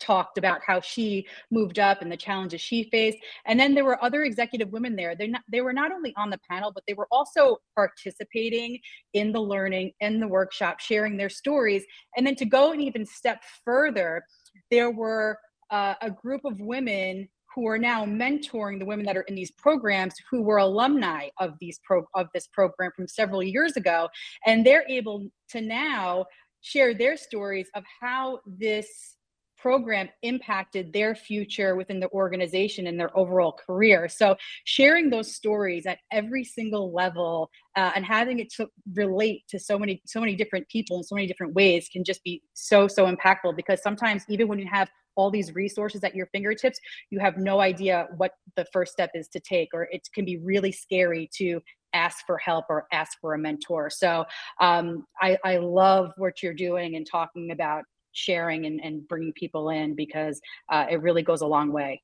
talked 0.00 0.38
about 0.38 0.60
how 0.66 0.80
she 0.80 1.26
moved 1.50 1.78
up 1.78 2.02
and 2.02 2.10
the 2.10 2.16
challenges 2.16 2.60
she 2.60 2.84
faced. 2.84 3.18
And 3.46 3.58
then 3.58 3.74
there 3.74 3.84
were 3.84 4.02
other 4.02 4.22
executive 4.22 4.70
women 4.70 4.96
there. 4.96 5.14
They 5.14 5.32
they 5.48 5.60
were 5.60 5.72
not 5.72 5.92
only 5.92 6.14
on 6.16 6.30
the 6.30 6.40
panel, 6.50 6.72
but 6.72 6.84
they 6.86 6.94
were 6.94 7.08
also 7.10 7.58
participating 7.76 8.78
in 9.12 9.32
the 9.32 9.40
learning 9.40 9.92
and 10.00 10.20
the 10.20 10.28
workshop, 10.28 10.80
sharing 10.80 11.16
their 11.16 11.28
stories. 11.28 11.84
And 12.16 12.26
then 12.26 12.34
to 12.36 12.44
go 12.44 12.72
and 12.72 12.80
even 12.80 13.06
step 13.06 13.42
further, 13.64 14.22
there 14.70 14.90
were 14.90 15.38
uh, 15.70 15.94
a 16.02 16.10
group 16.10 16.44
of 16.44 16.58
women 16.60 17.28
who 17.54 17.66
are 17.66 17.78
now 17.78 18.04
mentoring 18.04 18.78
the 18.78 18.84
women 18.84 19.04
that 19.06 19.16
are 19.16 19.22
in 19.22 19.34
these 19.34 19.50
programs 19.52 20.14
who 20.30 20.42
were 20.42 20.58
alumni 20.58 21.28
of 21.38 21.54
these 21.60 21.80
pro 21.84 22.04
of 22.14 22.28
this 22.32 22.46
program 22.48 22.90
from 22.94 23.08
several 23.08 23.42
years 23.42 23.76
ago 23.76 24.08
and 24.46 24.64
they're 24.64 24.84
able 24.88 25.26
to 25.48 25.60
now 25.60 26.24
share 26.60 26.94
their 26.94 27.16
stories 27.16 27.68
of 27.74 27.82
how 28.00 28.38
this 28.46 29.16
program 29.60 30.08
impacted 30.22 30.92
their 30.92 31.14
future 31.14 31.76
within 31.76 32.00
the 32.00 32.08
organization 32.10 32.86
and 32.86 32.98
their 32.98 33.16
overall 33.16 33.52
career. 33.52 34.08
So, 34.08 34.36
sharing 34.64 35.10
those 35.10 35.34
stories 35.34 35.86
at 35.86 35.98
every 36.12 36.44
single 36.44 36.92
level 36.92 37.50
uh, 37.76 37.92
and 37.94 38.04
having 38.04 38.38
it 38.40 38.52
to 38.54 38.68
relate 38.94 39.42
to 39.48 39.58
so 39.58 39.78
many 39.78 40.02
so 40.06 40.20
many 40.20 40.34
different 40.34 40.68
people 40.68 40.96
in 40.98 41.04
so 41.04 41.14
many 41.14 41.26
different 41.26 41.54
ways 41.54 41.88
can 41.92 42.04
just 42.04 42.22
be 42.24 42.42
so 42.54 42.88
so 42.88 43.12
impactful. 43.12 43.56
Because 43.56 43.82
sometimes 43.82 44.24
even 44.28 44.48
when 44.48 44.58
you 44.58 44.66
have 44.66 44.88
all 45.16 45.30
these 45.30 45.54
resources 45.54 46.02
at 46.04 46.14
your 46.14 46.26
fingertips, 46.26 46.78
you 47.10 47.18
have 47.18 47.36
no 47.36 47.60
idea 47.60 48.06
what 48.16 48.32
the 48.56 48.64
first 48.72 48.92
step 48.92 49.10
is 49.14 49.28
to 49.28 49.40
take, 49.40 49.68
or 49.74 49.88
it 49.90 50.08
can 50.14 50.24
be 50.24 50.38
really 50.38 50.72
scary 50.72 51.28
to 51.34 51.60
ask 51.92 52.24
for 52.26 52.38
help 52.38 52.66
or 52.68 52.86
ask 52.92 53.18
for 53.20 53.34
a 53.34 53.38
mentor. 53.38 53.90
So 53.90 54.24
um, 54.60 55.04
I, 55.20 55.36
I 55.44 55.56
love 55.58 56.12
what 56.16 56.42
you're 56.42 56.54
doing 56.54 56.96
and 56.96 57.06
talking 57.06 57.50
about 57.50 57.84
sharing 58.12 58.66
and, 58.66 58.80
and 58.82 59.06
bringing 59.06 59.32
people 59.32 59.70
in 59.70 59.94
because 59.94 60.40
uh, 60.68 60.86
it 60.90 61.02
really 61.02 61.22
goes 61.22 61.40
a 61.40 61.46
long 61.46 61.72
way. 61.72 62.02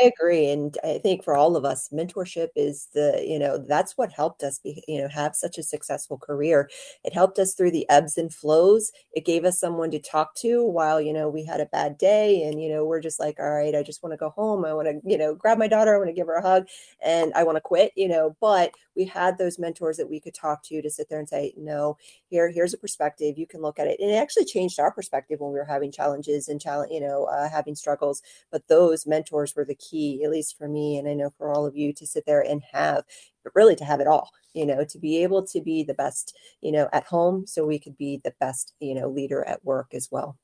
I 0.00 0.04
agree, 0.16 0.48
and 0.50 0.78
I 0.84 0.98
think 0.98 1.22
for 1.22 1.36
all 1.36 1.54
of 1.54 1.64
us, 1.66 1.88
mentorship 1.92 2.48
is 2.56 2.88
the 2.94 3.22
you 3.26 3.38
know 3.38 3.58
that's 3.58 3.98
what 3.98 4.10
helped 4.12 4.42
us 4.42 4.58
be 4.58 4.82
you 4.88 4.98
know 5.02 5.08
have 5.08 5.34
such 5.36 5.58
a 5.58 5.62
successful 5.62 6.16
career. 6.16 6.70
It 7.04 7.12
helped 7.12 7.38
us 7.38 7.52
through 7.54 7.72
the 7.72 7.86
ebbs 7.90 8.16
and 8.16 8.32
flows. 8.32 8.90
It 9.12 9.26
gave 9.26 9.44
us 9.44 9.60
someone 9.60 9.90
to 9.90 9.98
talk 9.98 10.34
to 10.36 10.64
while 10.64 10.98
you 11.00 11.12
know 11.12 11.28
we 11.28 11.44
had 11.44 11.60
a 11.60 11.66
bad 11.66 11.98
day, 11.98 12.42
and 12.44 12.62
you 12.62 12.70
know 12.70 12.84
we're 12.86 13.00
just 13.00 13.20
like, 13.20 13.38
all 13.38 13.50
right, 13.50 13.74
I 13.74 13.82
just 13.82 14.02
want 14.02 14.12
to 14.14 14.16
go 14.16 14.30
home. 14.30 14.64
I 14.64 14.72
want 14.72 14.88
to 14.88 15.00
you 15.04 15.18
know 15.18 15.34
grab 15.34 15.58
my 15.58 15.68
daughter. 15.68 15.94
I 15.94 15.98
want 15.98 16.08
to 16.08 16.14
give 16.14 16.26
her 16.28 16.36
a 16.36 16.42
hug, 16.42 16.68
and 17.04 17.32
I 17.34 17.42
want 17.44 17.56
to 17.56 17.60
quit. 17.60 17.92
You 17.94 18.08
know, 18.08 18.36
but 18.40 18.72
we 18.96 19.04
had 19.04 19.36
those 19.36 19.58
mentors 19.58 19.96
that 19.98 20.08
we 20.08 20.20
could 20.20 20.34
talk 20.34 20.62
to 20.64 20.80
to 20.80 20.90
sit 20.90 21.08
there 21.08 21.18
and 21.18 21.28
say, 21.28 21.52
no, 21.56 21.96
here 22.30 22.48
here's 22.50 22.74
a 22.74 22.78
perspective. 22.78 23.38
You 23.38 23.46
can 23.46 23.60
look 23.62 23.78
at 23.78 23.86
it, 23.88 24.00
and 24.00 24.10
it 24.10 24.14
actually 24.14 24.44
changed 24.46 24.78
our 24.80 24.92
perspective 24.92 25.40
when 25.40 25.52
we 25.52 25.58
were 25.58 25.64
having 25.64 25.92
challenges 25.92 26.48
and 26.48 26.60
challenge 26.60 26.92
you 26.92 27.00
know 27.00 27.24
uh, 27.24 27.48
having 27.48 27.74
struggles. 27.74 28.22
But 28.50 28.66
those 28.68 29.06
mentors 29.06 29.54
were 29.56 29.64
the 29.64 29.74
key, 29.82 30.22
at 30.24 30.30
least 30.30 30.56
for 30.56 30.68
me, 30.68 30.98
and 30.98 31.08
I 31.08 31.14
know 31.14 31.30
for 31.36 31.50
all 31.50 31.66
of 31.66 31.76
you, 31.76 31.92
to 31.94 32.06
sit 32.06 32.24
there 32.26 32.40
and 32.40 32.62
have, 32.72 33.04
but 33.44 33.54
really 33.54 33.76
to 33.76 33.84
have 33.84 34.00
it 34.00 34.06
all, 34.06 34.30
you 34.54 34.64
know, 34.66 34.84
to 34.84 34.98
be 34.98 35.22
able 35.22 35.46
to 35.48 35.60
be 35.60 35.82
the 35.82 35.94
best, 35.94 36.36
you 36.60 36.72
know, 36.72 36.88
at 36.92 37.04
home, 37.04 37.46
so 37.46 37.66
we 37.66 37.78
could 37.78 37.96
be 37.96 38.20
the 38.24 38.34
best, 38.40 38.74
you 38.80 38.94
know, 38.94 39.08
leader 39.08 39.44
at 39.44 39.64
work 39.64 39.88
as 39.92 40.08
well. 40.10 40.38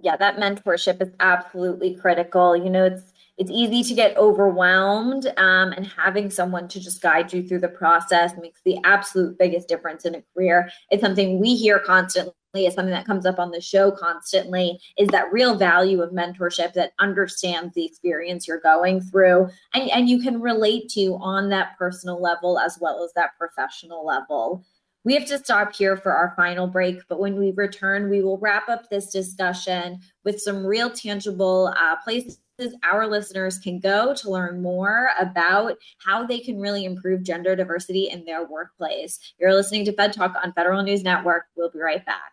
Yeah, 0.00 0.16
that 0.16 0.36
mentorship 0.36 1.00
is 1.00 1.10
absolutely 1.20 1.94
critical. 1.94 2.56
You 2.56 2.70
know, 2.70 2.84
it's 2.84 3.12
it's 3.38 3.50
easy 3.50 3.82
to 3.82 3.94
get 3.94 4.16
overwhelmed 4.16 5.26
um, 5.36 5.72
and 5.72 5.86
having 5.86 6.30
someone 6.30 6.68
to 6.68 6.80
just 6.80 7.00
guide 7.00 7.32
you 7.32 7.42
through 7.42 7.60
the 7.60 7.68
process 7.68 8.32
makes 8.40 8.60
the 8.64 8.78
absolute 8.84 9.38
biggest 9.38 9.68
difference 9.68 10.04
in 10.04 10.14
a 10.14 10.22
career 10.34 10.70
it's 10.90 11.02
something 11.02 11.40
we 11.40 11.56
hear 11.56 11.78
constantly 11.78 12.34
is 12.54 12.74
something 12.74 12.92
that 12.92 13.06
comes 13.06 13.24
up 13.24 13.38
on 13.38 13.50
the 13.50 13.60
show 13.60 13.90
constantly 13.90 14.78
is 14.98 15.08
that 15.08 15.32
real 15.32 15.56
value 15.56 16.02
of 16.02 16.10
mentorship 16.10 16.74
that 16.74 16.92
understands 16.98 17.74
the 17.74 17.84
experience 17.84 18.46
you're 18.46 18.60
going 18.60 19.00
through 19.00 19.48
and, 19.72 19.90
and 19.90 20.08
you 20.08 20.20
can 20.20 20.40
relate 20.40 20.88
to 20.90 21.16
on 21.20 21.48
that 21.48 21.76
personal 21.78 22.20
level 22.20 22.58
as 22.58 22.78
well 22.78 23.02
as 23.02 23.12
that 23.14 23.30
professional 23.38 24.04
level 24.04 24.64
we 25.04 25.14
have 25.14 25.26
to 25.26 25.38
stop 25.38 25.74
here 25.74 25.96
for 25.96 26.12
our 26.12 26.32
final 26.36 26.68
break, 26.68 27.00
but 27.08 27.18
when 27.18 27.36
we 27.36 27.50
return, 27.50 28.08
we 28.08 28.22
will 28.22 28.38
wrap 28.38 28.68
up 28.68 28.88
this 28.88 29.10
discussion 29.10 29.98
with 30.22 30.40
some 30.40 30.64
real 30.64 30.90
tangible 30.90 31.74
uh, 31.76 31.96
places 32.04 32.38
our 32.84 33.08
listeners 33.08 33.58
can 33.58 33.80
go 33.80 34.14
to 34.14 34.30
learn 34.30 34.62
more 34.62 35.10
about 35.18 35.76
how 35.98 36.24
they 36.24 36.38
can 36.38 36.60
really 36.60 36.84
improve 36.84 37.22
gender 37.22 37.56
diversity 37.56 38.10
in 38.10 38.24
their 38.24 38.46
workplace. 38.46 39.18
You're 39.38 39.54
listening 39.54 39.84
to 39.86 39.92
Fed 39.92 40.12
Talk 40.12 40.34
on 40.42 40.52
Federal 40.52 40.82
News 40.82 41.02
Network. 41.02 41.44
We'll 41.56 41.70
be 41.70 41.80
right 41.80 42.04
back. 42.04 42.32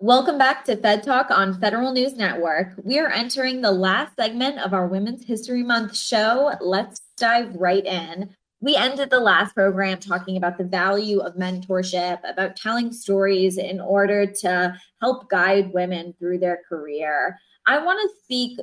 Welcome 0.00 0.38
back 0.38 0.64
to 0.64 0.76
Fed 0.76 1.04
Talk 1.04 1.30
on 1.30 1.60
Federal 1.60 1.92
News 1.92 2.14
Network. 2.14 2.72
We 2.82 2.98
are 2.98 3.10
entering 3.10 3.60
the 3.60 3.70
last 3.70 4.16
segment 4.16 4.58
of 4.58 4.74
our 4.74 4.88
Women's 4.88 5.24
History 5.24 5.62
Month 5.62 5.96
show. 5.96 6.52
Let's 6.60 7.00
dive 7.16 7.54
right 7.54 7.86
in. 7.86 8.34
We 8.60 8.74
ended 8.74 9.10
the 9.10 9.20
last 9.20 9.54
program 9.54 10.00
talking 10.00 10.36
about 10.36 10.58
the 10.58 10.64
value 10.64 11.20
of 11.20 11.36
mentorship, 11.36 12.18
about 12.28 12.56
telling 12.56 12.92
stories 12.92 13.56
in 13.56 13.80
order 13.80 14.26
to 14.26 14.76
help 15.00 15.30
guide 15.30 15.72
women 15.72 16.12
through 16.18 16.38
their 16.38 16.62
career. 16.68 17.38
I 17.64 17.78
want 17.78 18.00
to 18.02 18.24
speak 18.24 18.58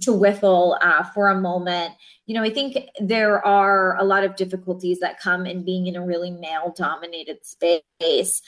to 0.00 0.10
WIFL 0.10 0.78
uh, 0.80 1.04
for 1.04 1.28
a 1.28 1.40
moment. 1.40 1.94
You 2.26 2.34
know, 2.34 2.42
I 2.42 2.50
think 2.50 2.78
there 2.98 3.44
are 3.44 3.96
a 3.98 4.04
lot 4.04 4.24
of 4.24 4.36
difficulties 4.36 5.00
that 5.00 5.20
come 5.20 5.44
in 5.44 5.64
being 5.64 5.86
in 5.86 5.96
a 5.96 6.04
really 6.04 6.30
male 6.30 6.72
dominated 6.74 7.38
space. 7.44 8.40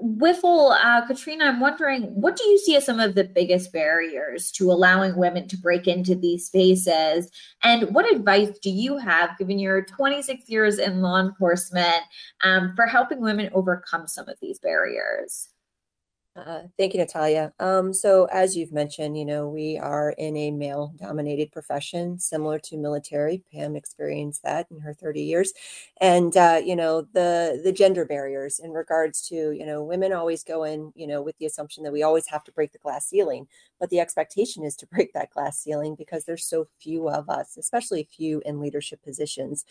WIFL, 0.00 0.78
uh, 0.80 1.06
Katrina, 1.06 1.46
I'm 1.46 1.58
wondering, 1.58 2.04
what 2.14 2.36
do 2.36 2.44
you 2.44 2.58
see 2.58 2.76
as 2.76 2.86
some 2.86 3.00
of 3.00 3.16
the 3.16 3.24
biggest 3.24 3.72
barriers 3.72 4.52
to 4.52 4.70
allowing 4.70 5.16
women 5.16 5.48
to 5.48 5.56
break 5.56 5.88
into 5.88 6.14
these 6.14 6.46
spaces? 6.46 7.28
And 7.64 7.92
what 7.92 8.10
advice 8.12 8.56
do 8.60 8.70
you 8.70 8.96
have, 8.98 9.36
given 9.38 9.58
your 9.58 9.84
26 9.84 10.48
years 10.48 10.78
in 10.78 11.02
law 11.02 11.20
enforcement, 11.20 12.02
um, 12.44 12.74
for 12.76 12.86
helping 12.86 13.20
women 13.20 13.50
overcome 13.52 14.06
some 14.06 14.28
of 14.28 14.36
these 14.40 14.60
barriers? 14.60 15.48
Uh, 16.38 16.62
thank 16.78 16.94
you, 16.94 17.00
Natalia. 17.00 17.52
Um, 17.58 17.92
so, 17.92 18.26
as 18.26 18.56
you've 18.56 18.72
mentioned, 18.72 19.18
you 19.18 19.24
know, 19.24 19.48
we 19.48 19.76
are 19.76 20.10
in 20.18 20.36
a 20.36 20.52
male 20.52 20.94
dominated 20.96 21.50
profession 21.50 22.20
similar 22.20 22.60
to 22.60 22.76
military. 22.76 23.42
Pam 23.52 23.74
experienced 23.74 24.44
that 24.44 24.68
in 24.70 24.78
her 24.80 24.94
30 24.94 25.22
years. 25.22 25.52
And, 26.00 26.36
uh, 26.36 26.60
you 26.64 26.76
know, 26.76 27.02
the, 27.12 27.60
the 27.64 27.72
gender 27.72 28.04
barriers 28.04 28.60
in 28.60 28.70
regards 28.70 29.22
to, 29.30 29.50
you 29.50 29.66
know, 29.66 29.82
women 29.82 30.12
always 30.12 30.44
go 30.44 30.62
in, 30.62 30.92
you 30.94 31.08
know, 31.08 31.22
with 31.22 31.36
the 31.38 31.46
assumption 31.46 31.82
that 31.84 31.92
we 31.92 32.04
always 32.04 32.28
have 32.28 32.44
to 32.44 32.52
break 32.52 32.72
the 32.72 32.78
glass 32.78 33.06
ceiling. 33.08 33.48
But 33.80 33.90
the 33.90 33.98
expectation 33.98 34.62
is 34.64 34.76
to 34.76 34.86
break 34.86 35.12
that 35.14 35.30
glass 35.30 35.58
ceiling 35.58 35.96
because 35.98 36.24
there's 36.24 36.44
so 36.46 36.68
few 36.80 37.08
of 37.08 37.28
us, 37.28 37.56
especially 37.58 38.04
few 38.16 38.42
in 38.46 38.60
leadership 38.60 39.02
positions. 39.02 39.64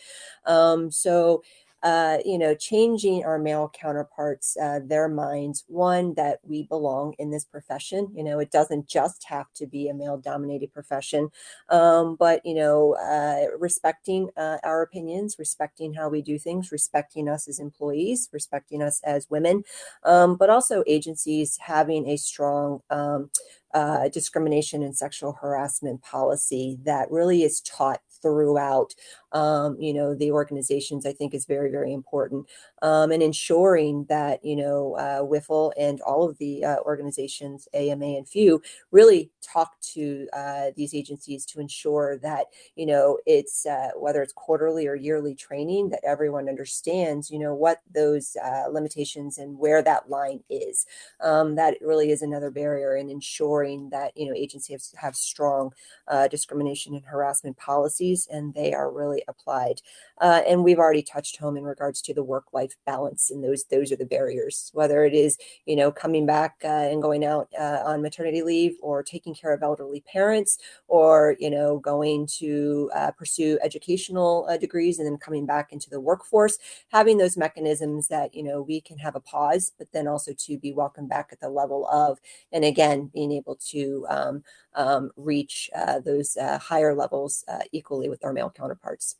Um, 0.44 0.90
so, 0.90 1.42
uh, 1.82 2.18
you 2.24 2.38
know, 2.38 2.54
changing 2.54 3.24
our 3.24 3.38
male 3.38 3.70
counterparts, 3.72 4.56
uh, 4.56 4.80
their 4.84 5.08
minds, 5.08 5.64
one, 5.68 6.14
that 6.14 6.40
we 6.42 6.64
belong 6.64 7.14
in 7.18 7.30
this 7.30 7.44
profession. 7.44 8.10
You 8.14 8.24
know, 8.24 8.38
it 8.40 8.50
doesn't 8.50 8.88
just 8.88 9.24
have 9.24 9.46
to 9.54 9.66
be 9.66 9.88
a 9.88 9.94
male 9.94 10.18
dominated 10.18 10.72
profession, 10.72 11.30
um, 11.68 12.16
but, 12.16 12.44
you 12.44 12.54
know, 12.54 12.94
uh, 12.94 13.56
respecting 13.58 14.30
uh, 14.36 14.58
our 14.64 14.82
opinions, 14.82 15.36
respecting 15.38 15.94
how 15.94 16.08
we 16.08 16.20
do 16.20 16.38
things, 16.38 16.72
respecting 16.72 17.28
us 17.28 17.46
as 17.48 17.60
employees, 17.60 18.28
respecting 18.32 18.82
us 18.82 19.00
as 19.04 19.30
women, 19.30 19.62
um, 20.04 20.36
but 20.36 20.50
also 20.50 20.82
agencies 20.86 21.58
having 21.60 22.08
a 22.08 22.16
strong 22.16 22.80
um, 22.90 23.30
uh, 23.74 24.08
discrimination 24.08 24.82
and 24.82 24.96
sexual 24.96 25.32
harassment 25.40 26.02
policy 26.02 26.78
that 26.84 27.10
really 27.10 27.42
is 27.42 27.60
taught 27.60 28.00
throughout 28.22 28.94
um, 29.32 29.76
you 29.78 29.92
know, 29.92 30.14
the 30.14 30.30
organizations, 30.30 31.06
I 31.06 31.12
think 31.12 31.34
is 31.34 31.44
very, 31.44 31.70
very 31.70 31.92
important. 31.92 32.46
Um, 32.82 33.10
and 33.10 33.22
ensuring 33.22 34.06
that, 34.08 34.44
you 34.44 34.56
know, 34.56 34.96
uh, 34.96 35.70
and 35.78 36.00
all 36.00 36.28
of 36.28 36.38
the 36.38 36.64
uh, 36.64 36.76
organizations, 36.84 37.68
AMA 37.74 38.04
and 38.04 38.26
FEW, 38.26 38.60
really 38.90 39.30
talk 39.42 39.80
to 39.80 40.28
uh, 40.32 40.66
these 40.76 40.94
agencies 40.94 41.44
to 41.46 41.60
ensure 41.60 42.18
that, 42.18 42.46
you 42.76 42.86
know, 42.86 43.18
it's 43.26 43.66
uh, 43.66 43.90
whether 43.96 44.22
it's 44.22 44.32
quarterly 44.32 44.86
or 44.86 44.94
yearly 44.94 45.34
training, 45.34 45.90
that 45.90 46.00
everyone 46.04 46.48
understands, 46.48 47.30
you 47.30 47.38
know, 47.38 47.54
what 47.54 47.80
those 47.94 48.36
uh, 48.44 48.68
limitations 48.70 49.38
and 49.38 49.58
where 49.58 49.82
that 49.82 50.08
line 50.08 50.40
is. 50.48 50.86
Um, 51.20 51.54
that 51.56 51.76
really 51.80 52.10
is 52.10 52.22
another 52.22 52.50
barrier 52.50 52.96
in 52.96 53.10
ensuring 53.10 53.90
that, 53.90 54.16
you 54.16 54.26
know, 54.26 54.34
agencies 54.34 54.92
have, 54.92 55.00
have 55.00 55.16
strong 55.16 55.72
uh, 56.08 56.28
discrimination 56.28 56.94
and 56.94 57.04
harassment 57.04 57.56
policies 57.56 58.28
and 58.30 58.54
they 58.54 58.72
are 58.72 58.90
really 58.90 59.17
applied. 59.28 59.80
Uh, 60.20 60.42
and 60.46 60.64
we've 60.64 60.78
already 60.78 61.02
touched 61.02 61.36
home 61.38 61.56
in 61.56 61.64
regards 61.64 62.02
to 62.02 62.14
the 62.14 62.22
work-life 62.22 62.76
balance, 62.86 63.30
and 63.30 63.42
those 63.42 63.64
those 63.64 63.92
are 63.92 63.96
the 63.96 64.04
barriers. 64.04 64.70
Whether 64.74 65.04
it 65.04 65.14
is 65.14 65.38
you 65.66 65.76
know 65.76 65.90
coming 65.90 66.26
back 66.26 66.56
uh, 66.64 66.68
and 66.68 67.02
going 67.02 67.24
out 67.24 67.48
uh, 67.58 67.82
on 67.84 68.02
maternity 68.02 68.42
leave, 68.42 68.76
or 68.82 69.02
taking 69.02 69.34
care 69.34 69.52
of 69.52 69.62
elderly 69.62 70.02
parents, 70.12 70.58
or 70.88 71.36
you 71.38 71.50
know 71.50 71.78
going 71.78 72.26
to 72.38 72.90
uh, 72.94 73.10
pursue 73.12 73.58
educational 73.62 74.46
uh, 74.48 74.56
degrees 74.56 74.98
and 74.98 75.06
then 75.06 75.16
coming 75.16 75.46
back 75.46 75.72
into 75.72 75.90
the 75.90 76.00
workforce, 76.00 76.58
having 76.88 77.18
those 77.18 77.36
mechanisms 77.36 78.08
that 78.08 78.34
you 78.34 78.42
know 78.42 78.62
we 78.62 78.80
can 78.80 78.98
have 78.98 79.16
a 79.16 79.20
pause, 79.20 79.72
but 79.78 79.90
then 79.92 80.08
also 80.08 80.32
to 80.36 80.58
be 80.58 80.72
welcomed 80.72 81.08
back 81.08 81.28
at 81.32 81.40
the 81.40 81.48
level 81.48 81.86
of, 81.88 82.18
and 82.52 82.64
again 82.64 83.10
being 83.14 83.32
able 83.32 83.56
to 83.56 84.06
um, 84.08 84.42
um, 84.78 85.10
reach 85.16 85.68
uh, 85.76 86.00
those 86.00 86.38
higher 86.40 86.94
levels 86.94 87.44
equally 87.72 88.08
with 88.08 88.24
our 88.24 88.32
male 88.32 88.50
counterparts. 88.50 89.16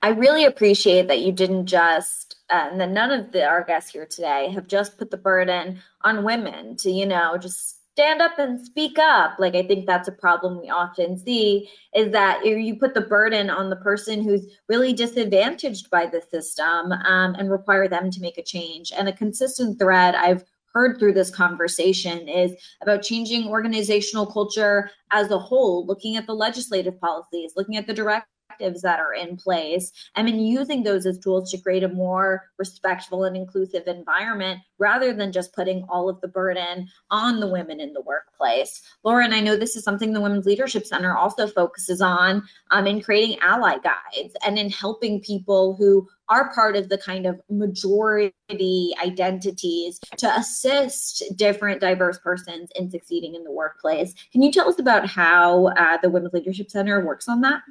I 0.00 0.10
really 0.10 0.44
appreciate 0.44 1.08
that 1.08 1.22
you 1.22 1.32
didn't 1.32 1.66
just, 1.66 2.36
uh, 2.50 2.68
and 2.70 2.80
that 2.80 2.90
none 2.90 3.10
of 3.10 3.32
the, 3.32 3.44
our 3.44 3.64
guests 3.64 3.90
here 3.90 4.06
today 4.06 4.48
have 4.54 4.68
just 4.68 4.96
put 4.96 5.10
the 5.10 5.16
burden 5.16 5.80
on 6.02 6.22
women 6.22 6.76
to, 6.76 6.90
you 6.90 7.04
know, 7.04 7.36
just 7.36 7.78
stand 7.94 8.22
up 8.22 8.38
and 8.38 8.64
speak 8.64 8.96
up. 9.00 9.40
Like, 9.40 9.56
I 9.56 9.64
think 9.64 9.86
that's 9.86 10.06
a 10.06 10.12
problem 10.12 10.60
we 10.60 10.70
often 10.70 11.18
see 11.18 11.68
is 11.96 12.12
that 12.12 12.46
you 12.46 12.76
put 12.76 12.94
the 12.94 13.00
burden 13.00 13.50
on 13.50 13.70
the 13.70 13.76
person 13.76 14.22
who's 14.22 14.46
really 14.68 14.92
disadvantaged 14.92 15.90
by 15.90 16.06
the 16.06 16.22
system 16.30 16.92
um, 16.92 17.34
and 17.34 17.50
require 17.50 17.88
them 17.88 18.08
to 18.12 18.20
make 18.20 18.38
a 18.38 18.42
change. 18.44 18.92
And 18.96 19.08
a 19.08 19.12
consistent 19.12 19.80
thread 19.80 20.14
I've 20.14 20.44
heard 20.78 20.96
through 20.96 21.12
this 21.12 21.28
conversation 21.28 22.28
is 22.28 22.52
about 22.82 23.02
changing 23.02 23.48
organizational 23.48 24.24
culture 24.24 24.90
as 25.10 25.28
a 25.32 25.38
whole, 25.38 25.84
looking 25.86 26.14
at 26.16 26.24
the 26.24 26.32
legislative 26.32 27.00
policies, 27.00 27.52
looking 27.56 27.76
at 27.76 27.88
the 27.88 27.92
direct 27.92 28.28
that 28.58 29.00
are 29.00 29.14
in 29.14 29.36
place 29.36 29.92
and 30.16 30.28
then 30.28 30.40
using 30.40 30.82
those 30.82 31.06
as 31.06 31.18
tools 31.18 31.50
to 31.50 31.58
create 31.58 31.82
a 31.82 31.88
more 31.88 32.50
respectful 32.58 33.24
and 33.24 33.36
inclusive 33.36 33.86
environment 33.86 34.60
rather 34.78 35.12
than 35.12 35.32
just 35.32 35.54
putting 35.54 35.84
all 35.88 36.08
of 36.08 36.20
the 36.20 36.28
burden 36.28 36.88
on 37.10 37.40
the 37.40 37.48
women 37.48 37.80
in 37.80 37.92
the 37.92 38.02
workplace. 38.02 38.82
Lauren, 39.04 39.32
I 39.32 39.40
know 39.40 39.56
this 39.56 39.76
is 39.76 39.84
something 39.84 40.12
the 40.12 40.20
Women's 40.20 40.46
Leadership 40.46 40.86
Center 40.86 41.16
also 41.16 41.46
focuses 41.46 42.00
on 42.00 42.42
um, 42.70 42.86
in 42.86 43.00
creating 43.02 43.38
ally 43.40 43.78
guides 43.78 44.34
and 44.44 44.58
in 44.58 44.70
helping 44.70 45.20
people 45.20 45.76
who 45.76 46.08
are 46.28 46.52
part 46.54 46.76
of 46.76 46.88
the 46.88 46.98
kind 46.98 47.26
of 47.26 47.40
majority 47.48 48.94
identities 49.02 49.98
to 50.16 50.28
assist 50.36 51.22
different 51.36 51.80
diverse 51.80 52.18
persons 52.18 52.68
in 52.76 52.90
succeeding 52.90 53.34
in 53.34 53.44
the 53.44 53.52
workplace. 53.52 54.14
Can 54.32 54.42
you 54.42 54.52
tell 54.52 54.68
us 54.68 54.78
about 54.78 55.06
how 55.06 55.68
uh, 55.68 55.98
the 56.02 56.10
Women's 56.10 56.34
Leadership 56.34 56.70
Center 56.70 57.04
works 57.04 57.28
on 57.28 57.40
that? 57.42 57.62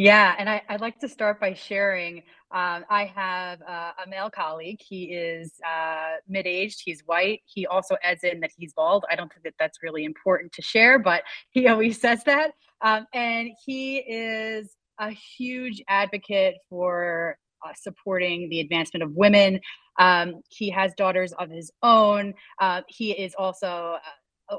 Yeah, 0.00 0.34
and 0.38 0.48
I, 0.48 0.62
would 0.70 0.80
like 0.80 0.98
to 1.00 1.10
start 1.10 1.38
by 1.38 1.52
sharing. 1.52 2.22
Um, 2.52 2.86
I 2.88 3.12
have 3.14 3.60
uh, 3.60 3.92
a 4.02 4.08
male 4.08 4.30
colleague. 4.30 4.80
He 4.80 5.12
is 5.12 5.52
uh, 5.62 6.14
mid 6.26 6.46
aged, 6.46 6.80
he's 6.82 7.02
white. 7.04 7.42
He 7.44 7.66
also 7.66 7.98
adds 8.02 8.24
in 8.24 8.40
that 8.40 8.50
he's 8.56 8.72
bald. 8.72 9.04
I 9.10 9.14
don't 9.14 9.30
think 9.30 9.44
that 9.44 9.52
that's 9.58 9.82
really 9.82 10.06
important 10.06 10.52
to 10.52 10.62
share, 10.62 10.98
but 10.98 11.24
he 11.50 11.68
always 11.68 12.00
says 12.00 12.24
that. 12.24 12.52
Um, 12.80 13.08
and 13.12 13.50
he 13.66 13.98
is 13.98 14.74
a 14.98 15.10
huge 15.10 15.82
advocate 15.86 16.54
for 16.70 17.36
uh, 17.62 17.74
supporting 17.76 18.48
the 18.48 18.60
advancement 18.60 19.02
of 19.02 19.12
women. 19.12 19.60
Um, 19.98 20.40
he 20.48 20.70
has 20.70 20.94
daughters 20.94 21.34
of 21.34 21.50
his 21.50 21.70
own. 21.82 22.32
Uh, 22.58 22.80
he 22.88 23.10
is 23.12 23.34
also 23.38 23.98
uh, 24.48 24.56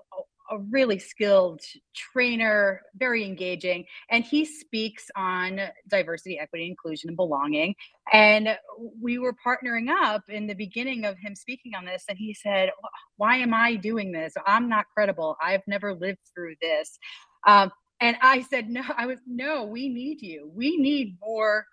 a 0.52 0.60
really 0.70 1.00
skilled 1.00 1.62
trainer, 1.96 2.82
very 2.96 3.24
engaging, 3.24 3.86
and 4.10 4.24
he 4.24 4.46
speaks 4.46 5.10
on 5.16 5.62
diversity, 5.88 6.38
equity, 6.38 6.68
inclusion, 6.68 7.10
and 7.10 7.18
belonging. 7.18 7.74
And 8.12 8.58
we 9.02 9.18
were 9.18 9.34
partnering 9.46 9.90
up 9.90 10.24
in 10.30 10.48
the 10.48 10.54
beginning 10.54 11.06
of 11.06 11.18
him 11.18 11.36
speaking 11.36 11.74
on 11.76 11.86
this, 11.86 12.04
and 12.10 12.18
he 12.18 12.34
said, 12.34 12.72
"Why 13.18 13.38
am 13.38 13.54
I 13.54 13.76
doing 13.76 14.12
this? 14.12 14.34
I'm 14.46 14.68
not 14.70 14.86
credible. 14.94 15.38
I've 15.42 15.66
never 15.68 15.94
lived 15.94 16.20
through 16.36 16.56
this." 16.62 17.00
Um, 17.48 17.72
and 18.02 18.18
I 18.22 18.42
said, 18.42 18.70
"No, 18.70 18.84
I 18.96 19.06
was 19.06 19.20
no. 19.26 19.64
We 19.66 19.90
need 19.90 20.22
you. 20.22 20.52
We 20.54 20.78
need 20.78 21.18
more 21.22 21.66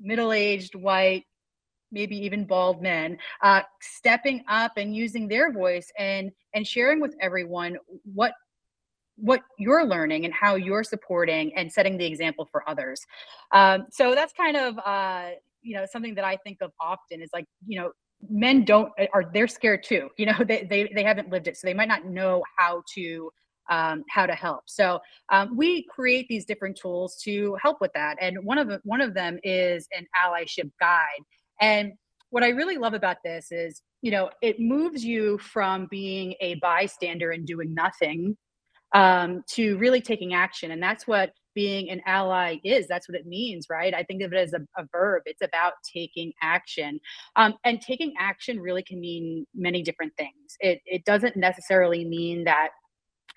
middle-aged 0.00 0.74
white 0.74 1.24
maybe 1.92 2.16
even 2.16 2.44
bald 2.44 2.82
men 2.82 3.16
uh, 3.42 3.62
stepping 3.80 4.42
up 4.48 4.72
and 4.76 4.96
using 4.96 5.28
their 5.28 5.52
voice 5.52 5.90
and 5.98 6.30
and 6.54 6.66
sharing 6.66 7.00
with 7.00 7.14
everyone 7.20 7.76
what 8.04 8.32
what 9.16 9.42
you're 9.58 9.84
learning 9.84 10.24
and 10.24 10.34
how 10.34 10.54
you're 10.54 10.82
supporting 10.82 11.54
and 11.54 11.70
setting 11.70 11.96
the 11.98 12.06
example 12.06 12.48
for 12.50 12.68
others 12.68 13.00
um, 13.52 13.86
so 13.90 14.14
that's 14.14 14.32
kind 14.32 14.56
of 14.56 14.78
uh, 14.84 15.30
you 15.60 15.74
know 15.76 15.84
something 15.90 16.14
that 16.14 16.24
i 16.24 16.36
think 16.38 16.58
of 16.60 16.72
often 16.80 17.22
is 17.22 17.30
like 17.32 17.44
you 17.66 17.80
know 17.80 17.92
men 18.30 18.64
don't 18.64 18.90
are 19.12 19.30
they're 19.32 19.48
scared 19.48 19.82
too 19.82 20.08
you 20.16 20.26
know 20.26 20.38
they, 20.48 20.66
they 20.68 20.90
they 20.94 21.04
haven't 21.04 21.30
lived 21.30 21.46
it 21.46 21.56
so 21.56 21.66
they 21.66 21.74
might 21.74 21.88
not 21.88 22.04
know 22.04 22.42
how 22.58 22.82
to 22.94 23.30
um, 23.70 24.04
how 24.08 24.26
to 24.26 24.34
help. 24.34 24.62
So 24.66 25.00
um, 25.30 25.56
we 25.56 25.84
create 25.84 26.26
these 26.28 26.44
different 26.44 26.76
tools 26.76 27.16
to 27.24 27.56
help 27.60 27.80
with 27.80 27.92
that, 27.94 28.16
and 28.20 28.38
one 28.44 28.58
of 28.58 28.70
one 28.84 29.00
of 29.00 29.14
them 29.14 29.38
is 29.42 29.88
an 29.96 30.06
allyship 30.24 30.70
guide. 30.80 31.22
And 31.60 31.92
what 32.30 32.42
I 32.42 32.48
really 32.48 32.78
love 32.78 32.94
about 32.94 33.18
this 33.24 33.52
is, 33.52 33.82
you 34.00 34.10
know, 34.10 34.30
it 34.40 34.58
moves 34.58 35.04
you 35.04 35.38
from 35.38 35.86
being 35.90 36.34
a 36.40 36.54
bystander 36.56 37.30
and 37.30 37.46
doing 37.46 37.74
nothing 37.74 38.36
um, 38.94 39.42
to 39.50 39.76
really 39.78 40.00
taking 40.00 40.34
action. 40.34 40.70
And 40.70 40.82
that's 40.82 41.06
what 41.06 41.32
being 41.54 41.90
an 41.90 42.00
ally 42.06 42.56
is. 42.64 42.88
That's 42.88 43.08
what 43.08 43.16
it 43.18 43.26
means, 43.26 43.66
right? 43.70 43.94
I 43.94 44.02
think 44.02 44.22
of 44.22 44.32
it 44.32 44.36
as 44.36 44.54
a, 44.54 44.60
a 44.80 44.86
verb. 44.90 45.22
It's 45.26 45.42
about 45.42 45.74
taking 45.92 46.32
action. 46.40 46.98
Um, 47.36 47.54
and 47.64 47.80
taking 47.80 48.14
action 48.18 48.58
really 48.60 48.82
can 48.82 49.00
mean 49.00 49.46
many 49.54 49.82
different 49.82 50.14
things. 50.16 50.56
It, 50.60 50.80
it 50.86 51.04
doesn't 51.04 51.36
necessarily 51.36 52.04
mean 52.04 52.44
that 52.44 52.70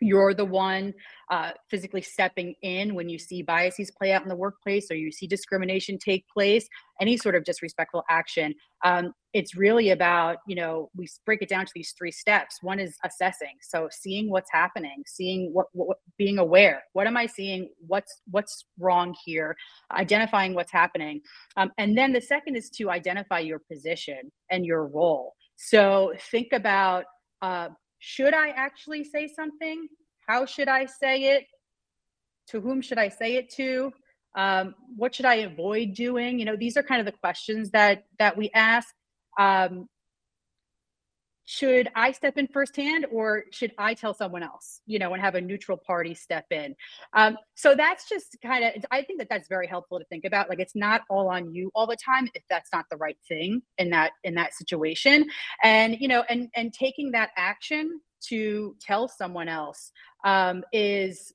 you're 0.01 0.33
the 0.33 0.45
one 0.45 0.93
uh, 1.31 1.51
physically 1.69 2.01
stepping 2.01 2.53
in 2.61 2.95
when 2.95 3.09
you 3.09 3.17
see 3.17 3.41
biases 3.41 3.91
play 3.91 4.11
out 4.11 4.23
in 4.23 4.29
the 4.29 4.35
workplace 4.35 4.91
or 4.91 4.95
you 4.95 5.11
see 5.11 5.27
discrimination 5.27 5.97
take 5.97 6.25
place 6.29 6.67
any 7.01 7.17
sort 7.17 7.35
of 7.35 7.43
disrespectful 7.43 8.03
action 8.09 8.53
um, 8.83 9.13
it's 9.33 9.55
really 9.55 9.89
about 9.89 10.37
you 10.47 10.55
know 10.55 10.89
we 10.95 11.07
break 11.25 11.41
it 11.41 11.49
down 11.49 11.65
to 11.65 11.71
these 11.75 11.93
three 11.97 12.11
steps. 12.11 12.59
One 12.61 12.79
is 12.79 12.95
assessing. 13.03 13.55
So 13.61 13.89
seeing 13.91 14.29
what's 14.29 14.49
happening 14.51 15.03
seeing 15.05 15.49
what, 15.51 15.67
what 15.73 15.97
being 16.17 16.37
aware. 16.37 16.83
What 16.93 17.07
am 17.07 17.17
i 17.17 17.25
seeing? 17.25 17.69
What's 17.85 18.21
what's 18.31 18.65
wrong 18.79 19.13
here? 19.25 19.57
Identifying 19.91 20.53
what's 20.53 20.71
happening. 20.71 21.21
Um, 21.57 21.71
and 21.77 21.97
then 21.97 22.13
the 22.13 22.21
second 22.21 22.55
is 22.55 22.69
to 22.77 22.89
identify 22.89 23.39
your 23.39 23.59
position 23.59 24.31
and 24.51 24.65
your 24.65 24.87
role. 24.87 25.33
So 25.57 26.13
think 26.31 26.49
about 26.53 27.05
uh, 27.41 27.69
should 28.07 28.35
I 28.35 28.49
actually 28.49 29.03
say 29.03 29.27
something? 29.27 29.87
How 30.27 30.45
should 30.45 30.67
I 30.67 30.85
say 30.85 31.35
it? 31.35 31.47
To 32.49 32.61
whom 32.61 32.79
should 32.79 32.99
I 32.99 33.09
say 33.09 33.37
it 33.37 33.49
to? 33.55 33.91
Um, 34.37 34.75
what 34.95 35.15
should 35.15 35.25
I 35.25 35.37
avoid 35.49 35.95
doing? 35.95 36.37
You 36.37 36.45
know, 36.45 36.55
these 36.55 36.77
are 36.77 36.83
kind 36.83 36.99
of 36.99 37.07
the 37.07 37.17
questions 37.19 37.71
that 37.71 38.03
that 38.19 38.37
we 38.37 38.51
ask. 38.53 38.93
Um, 39.39 39.89
should 41.45 41.89
I 41.95 42.11
step 42.11 42.37
in 42.37 42.47
firsthand 42.47 43.05
or 43.11 43.45
should 43.51 43.71
I 43.77 43.93
tell 43.93 44.13
someone 44.13 44.43
else, 44.43 44.81
you 44.85 44.99
know, 44.99 45.13
and 45.13 45.21
have 45.21 45.35
a 45.35 45.41
neutral 45.41 45.77
party 45.77 46.15
step 46.15 46.45
in? 46.51 46.75
Um, 47.13 47.37
so 47.53 47.75
that's 47.75 48.09
just 48.09 48.37
kind 48.41 48.65
of, 48.65 48.83
I 48.91 49.03
think 49.03 49.19
that 49.19 49.29
that's 49.29 49.47
very 49.47 49.67
helpful 49.67 49.99
to 49.99 50.05
think 50.05 50.25
about. 50.25 50.49
Like 50.49 50.59
it's 50.59 50.75
not 50.75 51.01
all 51.09 51.29
on 51.29 51.53
you 51.53 51.71
all 51.75 51.87
the 51.87 51.97
time 52.03 52.27
if 52.33 52.43
that's 52.49 52.69
not 52.73 52.85
the 52.89 52.97
right 52.97 53.17
thing 53.27 53.61
in 53.77 53.91
that, 53.91 54.11
in 54.23 54.33
that 54.35 54.53
situation. 54.55 55.25
And, 55.63 55.97
you 55.99 56.07
know, 56.07 56.23
and, 56.29 56.49
and 56.55 56.73
taking 56.73 57.11
that 57.11 57.29
action 57.37 58.01
to 58.29 58.75
tell 58.81 59.07
someone 59.07 59.47
else 59.47 59.91
um, 60.23 60.63
is 60.73 61.34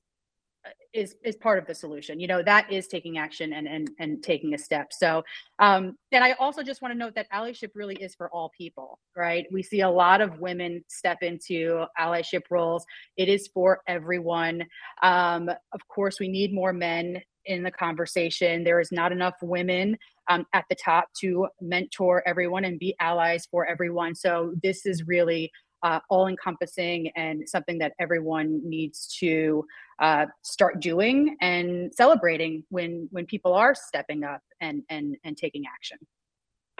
is 0.93 1.15
is 1.23 1.35
part 1.35 1.57
of 1.57 1.65
the 1.65 1.73
solution. 1.73 2.19
You 2.19 2.27
know 2.27 2.43
that 2.43 2.71
is 2.71 2.87
taking 2.87 3.17
action 3.17 3.53
and 3.53 3.67
and 3.67 3.89
and 3.99 4.23
taking 4.23 4.53
a 4.53 4.57
step. 4.57 4.91
So 4.91 5.23
um 5.59 5.95
and 6.11 6.23
i 6.23 6.33
also 6.33 6.63
just 6.63 6.81
want 6.81 6.93
to 6.93 6.97
note 6.97 7.15
that 7.15 7.31
allyship 7.31 7.69
really 7.75 7.95
is 7.95 8.15
for 8.15 8.29
all 8.29 8.51
people 8.57 8.99
right? 9.15 9.45
We 9.51 9.63
see 9.63 9.81
a 9.81 9.89
lot 9.89 10.21
of 10.21 10.39
women 10.39 10.83
step 10.87 11.17
into 11.21 11.85
allyship 11.99 12.43
roles. 12.49 12.85
It 13.17 13.29
is 13.29 13.49
for 13.53 13.81
everyone. 13.87 14.63
Um 15.01 15.49
of 15.49 15.87
course 15.87 16.19
we 16.19 16.27
need 16.27 16.53
more 16.53 16.73
men 16.73 17.21
in 17.45 17.63
the 17.63 17.71
conversation. 17.71 18.63
There 18.63 18.79
is 18.79 18.91
not 18.91 19.11
enough 19.11 19.35
women 19.41 19.97
um, 20.29 20.45
at 20.53 20.65
the 20.69 20.75
top 20.75 21.07
to 21.19 21.47
mentor 21.59 22.23
everyone 22.27 22.65
and 22.65 22.79
be 22.79 22.95
allies 22.99 23.47
for 23.49 23.65
everyone. 23.65 24.15
So 24.15 24.53
this 24.61 24.85
is 24.85 25.07
really 25.07 25.51
uh, 25.83 25.99
all 26.09 26.27
encompassing 26.27 27.09
and 27.15 27.47
something 27.47 27.77
that 27.79 27.93
everyone 27.99 28.61
needs 28.67 29.07
to 29.19 29.65
uh, 29.99 30.25
start 30.41 30.79
doing 30.79 31.37
and 31.41 31.93
celebrating 31.93 32.63
when 32.69 33.07
when 33.11 33.25
people 33.25 33.53
are 33.53 33.75
stepping 33.75 34.23
up 34.23 34.41
and 34.59 34.83
and 34.89 35.17
and 35.23 35.37
taking 35.37 35.63
action. 35.73 35.97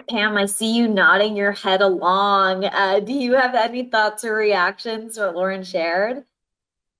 Pam, 0.08 0.36
I 0.36 0.46
see 0.46 0.74
you 0.74 0.88
nodding 0.88 1.36
your 1.36 1.52
head 1.52 1.80
along. 1.80 2.64
Uh, 2.64 3.00
do 3.00 3.12
you 3.12 3.34
have 3.34 3.54
any 3.54 3.84
thoughts 3.84 4.24
or 4.24 4.34
reactions 4.34 5.14
to 5.14 5.26
what 5.26 5.36
Lauren 5.36 5.62
shared? 5.62 6.24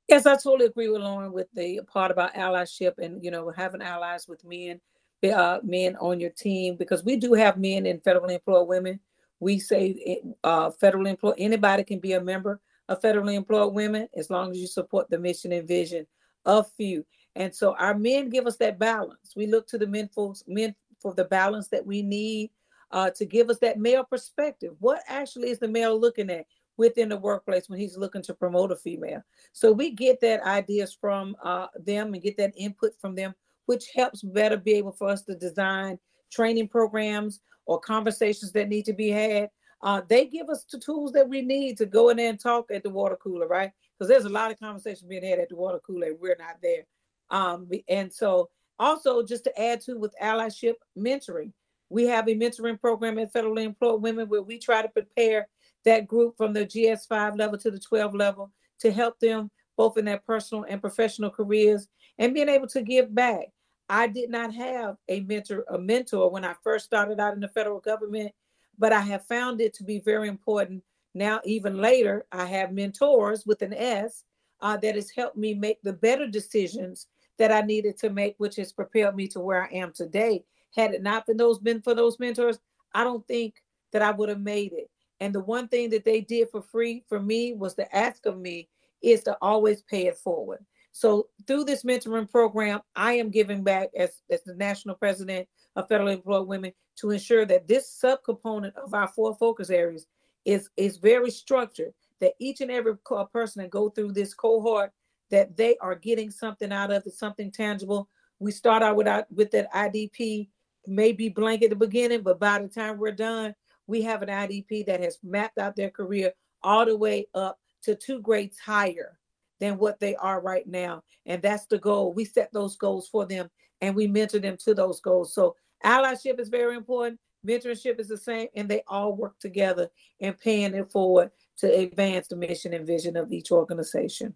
Yes, 0.09 0.27
I 0.27 0.35
totally 0.35 0.67
agree 0.67 0.89
with 0.89 1.03
Lauren 1.03 1.33
with 1.33 1.49
the 1.55 1.81
part 1.87 2.11
about 2.11 2.35
allyship 2.35 2.99
and 2.99 3.23
you 3.25 3.31
know 3.31 3.51
having 3.51 3.83
allies 3.83 4.29
with 4.29 4.45
men, 4.45 4.81
uh, 5.25 5.59
men 5.63 5.97
on 5.97 6.21
your 6.21 6.31
team 6.31 6.77
because 6.77 7.05
we 7.05 7.17
do 7.17 7.33
have 7.35 7.57
men 7.59 7.87
in 7.87 7.99
federally 8.01 8.35
employed 8.35 8.69
women. 8.69 9.01
We 9.43 9.59
say 9.59 10.21
uh, 10.45 10.71
federally 10.71 11.11
employed 11.11 11.35
anybody 11.37 11.83
can 11.83 11.99
be 11.99 12.13
a 12.13 12.21
member 12.21 12.61
of 12.89 13.03
federally 13.03 13.35
employed 13.35 13.75
women 13.75 14.09
as 14.17 14.31
long 14.31 14.53
as 14.53 14.59
you 14.59 14.69
support 14.69 15.11
the 15.11 15.19
mission 15.19 15.51
and 15.51 15.67
vision 15.67 16.07
of 16.45 16.71
FEW. 16.79 17.05
And 17.35 17.53
so 17.53 17.75
our 17.75 17.99
men 17.99 18.31
give 18.31 18.47
us 18.47 18.57
that 18.59 18.79
balance. 18.79 19.33
We 19.35 19.49
look 19.49 19.67
to 19.69 19.79
the 19.79 19.87
men 19.89 20.09
men 20.47 20.77
for 21.01 21.13
the 21.13 21.25
balance 21.25 21.67
that 21.69 21.85
we 21.85 22.03
need 22.03 22.53
uh, 22.93 23.11
to 23.11 23.25
give 23.25 23.51
us 23.51 23.59
that 23.59 23.81
male 23.81 24.05
perspective. 24.05 24.75
What 24.79 25.03
actually 25.09 25.51
is 25.51 25.59
the 25.59 25.67
male 25.67 26.01
looking 26.01 26.31
at 26.31 26.47
within 26.77 27.09
the 27.09 27.17
workplace 27.17 27.69
when 27.69 27.81
he's 27.81 27.97
looking 27.97 28.23
to 28.23 28.35
promote 28.35 28.71
a 28.71 28.77
female? 28.77 29.25
So 29.53 29.73
we 29.73 29.91
get 29.91 30.21
that 30.21 30.45
ideas 30.45 30.97
from 30.99 31.35
uh, 31.43 31.67
them 31.75 32.15
and 32.15 32.23
get 32.23 32.37
that 32.37 32.53
input 32.57 32.93
from 33.01 33.17
them, 33.17 33.35
which 33.67 33.87
helps 33.93 34.23
better 34.23 34.57
be 34.57 34.75
able 34.75 34.93
for 34.93 35.09
us 35.09 35.23
to 35.23 35.35
design 35.35 35.99
training 36.33 36.69
programs 36.69 37.41
or 37.67 37.79
conversations 37.79 38.53
that 38.53 38.69
need 38.69 38.85
to 38.87 38.93
be 38.93 39.11
had. 39.11 39.49
Uh, 39.83 40.01
they 40.09 40.27
give 40.27 40.49
us 40.49 40.65
the 40.71 40.79
tools 40.79 41.13
that 41.13 41.29
we 41.29 41.43
need 41.43 41.77
to 41.77 41.87
go 41.87 42.09
in 42.09 42.17
there 42.17 42.31
and 42.31 42.41
talk 42.41 42.71
at 42.73 42.83
the 42.83 42.91
water 42.91 43.17
cooler, 43.23 43.47
right? 43.47 43.71
Because 43.99 44.09
there's 44.09 44.25
a 44.25 44.29
lot 44.29 44.51
of 44.51 44.59
conversation 44.59 45.09
being 45.09 45.25
had 45.25 45.41
at 45.41 45.49
the 45.49 45.57
water 45.57 45.81
cooler, 45.85 46.09
and 46.09 46.21
we're 46.21 46.37
not 46.39 46.57
there. 46.63 46.85
Um, 47.31 47.69
and 47.89 48.13
so 48.13 48.49
also 48.79 49.23
just 49.25 49.45
to 49.45 49.61
add 49.61 49.81
to 49.83 49.99
with 49.99 50.15
allyship 50.23 50.75
mentoring 50.97 51.53
we 51.93 52.07
have 52.07 52.27
a 52.27 52.35
mentoring 52.35 52.81
program 52.81 53.19
at 53.19 53.33
federally 53.33 53.65
employed 53.65 54.03
women 54.03 54.29
where 54.29 54.43
we 54.43 54.59
try 54.59 54.81
to 54.83 54.89
prepare 54.89 55.47
that 55.85 56.07
group 56.09 56.37
from 56.37 56.53
the 56.53 56.65
GS5 56.65 57.39
level 57.39 57.59
to 57.59 57.71
the 57.71 57.79
12 57.79 58.15
level 58.15 58.51
to 58.81 58.91
help 58.91 59.19
them 59.21 59.51
both 59.77 59.99
in 59.99 60.07
their 60.07 60.21
personal 60.27 60.65
and 60.69 60.81
professional 60.81 61.31
careers 61.31 61.87
and 62.19 62.35
being 62.35 62.49
able 62.49 62.67
to 62.69 62.83
give 62.83 63.15
back. 63.15 63.49
I 63.93 64.07
did 64.07 64.31
not 64.31 64.55
have 64.55 64.97
a 65.11 65.21
mentor, 65.21 65.67
a 65.69 65.79
mentor 65.79 66.31
when 66.31 66.47
I 66.47 66.55
first 66.65 66.87
started 66.87 67.21
out 67.21 67.35
in 67.35 67.41
the 67.41 67.49
federal 67.49 67.79
government, 67.79 68.33
but 68.79 68.91
I 68.91 69.03
have 69.03 69.27
found 69.27 69.61
it 69.61 69.75
to 69.75 69.85
be 69.85 69.99
very 69.99 70.29
important. 70.29 70.83
Now, 71.13 71.43
even 71.45 71.77
later, 71.77 72.25
I 72.33 72.47
have 72.47 72.73
mentors 72.73 73.45
with 73.45 73.61
an 73.61 73.75
S 73.75 74.25
uh, 74.63 74.79
that 74.79 74.95
has 74.95 75.11
helped 75.11 75.37
me 75.37 75.53
make 75.53 75.83
the 75.83 75.93
better 75.93 76.27
decisions 76.27 77.09
that 77.37 77.53
I 77.53 77.61
needed 77.61 77.99
to 77.99 78.09
make, 78.09 78.35
which 78.39 78.57
has 78.57 78.73
propelled 78.73 79.15
me 79.15 79.29
to 79.29 79.41
where 79.41 79.63
I 79.63 79.69
am 79.75 79.93
today. 79.93 80.43
Had 80.75 80.95
it 80.95 81.03
not 81.03 81.27
been 81.27 81.37
those 81.37 81.59
been 81.59 81.83
for 81.83 81.95
those 81.95 82.19
mentors, 82.19 82.61
I 82.95 83.05
don't 83.05 83.29
think 83.29 83.57
that 83.93 84.01
I 84.01 84.11
would 84.11 84.31
have 84.31 84.41
made 84.41 84.73
it. 84.73 84.89
And 85.21 85.35
the 85.35 85.41
one 85.41 85.69
thing 85.69 85.91
that 85.91 86.07
they 86.07 86.23
did 86.23 86.49
for 86.49 86.63
free 86.63 87.05
for 87.11 87.21
me 87.21 87.53
was 87.53 87.75
to 87.75 87.95
ask 87.95 88.25
of 88.25 88.39
me 88.39 88.71
is 89.03 89.23
to 89.25 89.37
always 89.43 89.83
pay 89.83 90.07
it 90.07 90.17
forward. 90.17 90.65
So 90.93 91.29
through 91.47 91.65
this 91.65 91.85
mentoring 91.85 92.31
program, 92.31 92.81
I 92.95 93.15
am 93.15 93.31
giving 93.31 93.65
back 93.65 93.89
as, 93.97 94.21
as 94.31 94.43
the 94.45 94.55
national 94.55 94.95
president 94.97 95.49
of 95.75 95.89
federally 95.89 96.15
employed 96.15 96.47
women 96.47 96.73
to 96.97 97.11
ensure 97.11 97.47
that 97.47 97.67
this 97.67 97.99
subcomponent 98.03 98.75
of 98.77 98.93
our 98.93 99.09
four 99.09 99.35
focus 99.37 99.71
areas 99.71 100.07
is 100.45 100.69
is 100.77 100.99
very 100.99 101.31
structured. 101.31 101.93
That 102.21 102.35
each 102.39 102.61
and 102.61 102.71
every 102.71 102.95
person 103.33 103.63
that 103.63 103.71
go 103.71 103.89
through 103.89 104.13
this 104.13 104.35
cohort, 104.35 104.93
that 105.31 105.57
they 105.57 105.77
are 105.79 105.95
getting 105.95 106.31
something 106.31 106.71
out 106.71 106.93
of 106.93 107.05
it, 107.07 107.15
something 107.15 107.51
tangible. 107.51 108.09
We 108.39 108.53
start 108.53 108.83
out 108.83 108.97
with 108.97 109.09
our, 109.09 109.27
with 109.35 109.51
that 109.53 109.73
IDP 109.73 110.49
may 110.87 111.13
be 111.13 111.31
blank 111.31 111.63
at 111.63 111.71
the 111.71 111.77
beginning, 111.77 112.23
but 112.23 112.39
by 112.39 112.61
the 112.61 112.69
time 112.69 112.99
we're 112.99 113.13
done, 113.13 113.55
we 113.87 114.03
have 114.03 114.23
an 114.23 114.29
IDP 114.29 114.87
that 114.87 115.01
has 115.01 115.19
mapped 115.23 115.59
out 115.59 115.75
their 115.75 115.91
career 115.91 116.33
all 116.63 116.85
the 116.85 116.97
way 116.97 117.27
up 117.35 117.59
to 117.83 117.95
two 117.95 118.21
grades 118.21 118.59
higher 118.59 119.19
than 119.63 119.79
what 119.79 120.01
they 120.01 120.17
are 120.17 120.41
right 120.41 120.67
now. 120.67 121.05
And 121.25 121.41
that's 121.41 121.67
the 121.67 121.79
goal. 121.79 122.13
We 122.13 122.25
set 122.25 122.53
those 122.53 122.75
goals 122.75 123.09
for 123.09 123.25
them 123.25 123.49
and 123.81 123.95
we 123.95 124.09
mentor 124.09 124.41
them 124.41 124.57
to 124.65 124.75
those 124.75 125.01
goals. 125.01 125.33
So 125.35 125.55
allyship 125.85 126.41
is 126.41 126.49
very 126.49 126.77
important. 126.77 127.21
Mentorship 127.47 127.99
is 127.99 128.07
the 128.07 128.17
same, 128.17 128.47
and 128.55 128.69
they 128.69 128.85
all 128.87 129.17
work 129.17 129.37
together 129.41 129.91
and 130.21 130.39
paying 130.39 130.75
it 130.75 130.93
forward 130.93 131.33
to 131.59 131.67
advance 131.67 132.29
the 132.29 132.37
mission 132.37 132.73
and 132.73 132.87
vision 132.87 133.17
of 133.17 133.33
each 133.33 133.51
organization. 133.51 134.35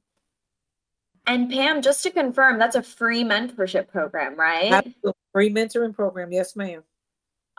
And 1.25 1.49
Pam, 1.49 1.83
just 1.83 2.03
to 2.03 2.11
confirm, 2.11 2.59
that's 2.59 2.75
a 2.75 2.83
free 2.83 3.23
mentorship 3.23 3.87
program, 3.87 4.35
right? 4.37 4.93
Free 5.33 5.51
mentoring 5.51 5.95
program. 5.95 6.33
Yes, 6.33 6.57
ma'am. 6.57 6.83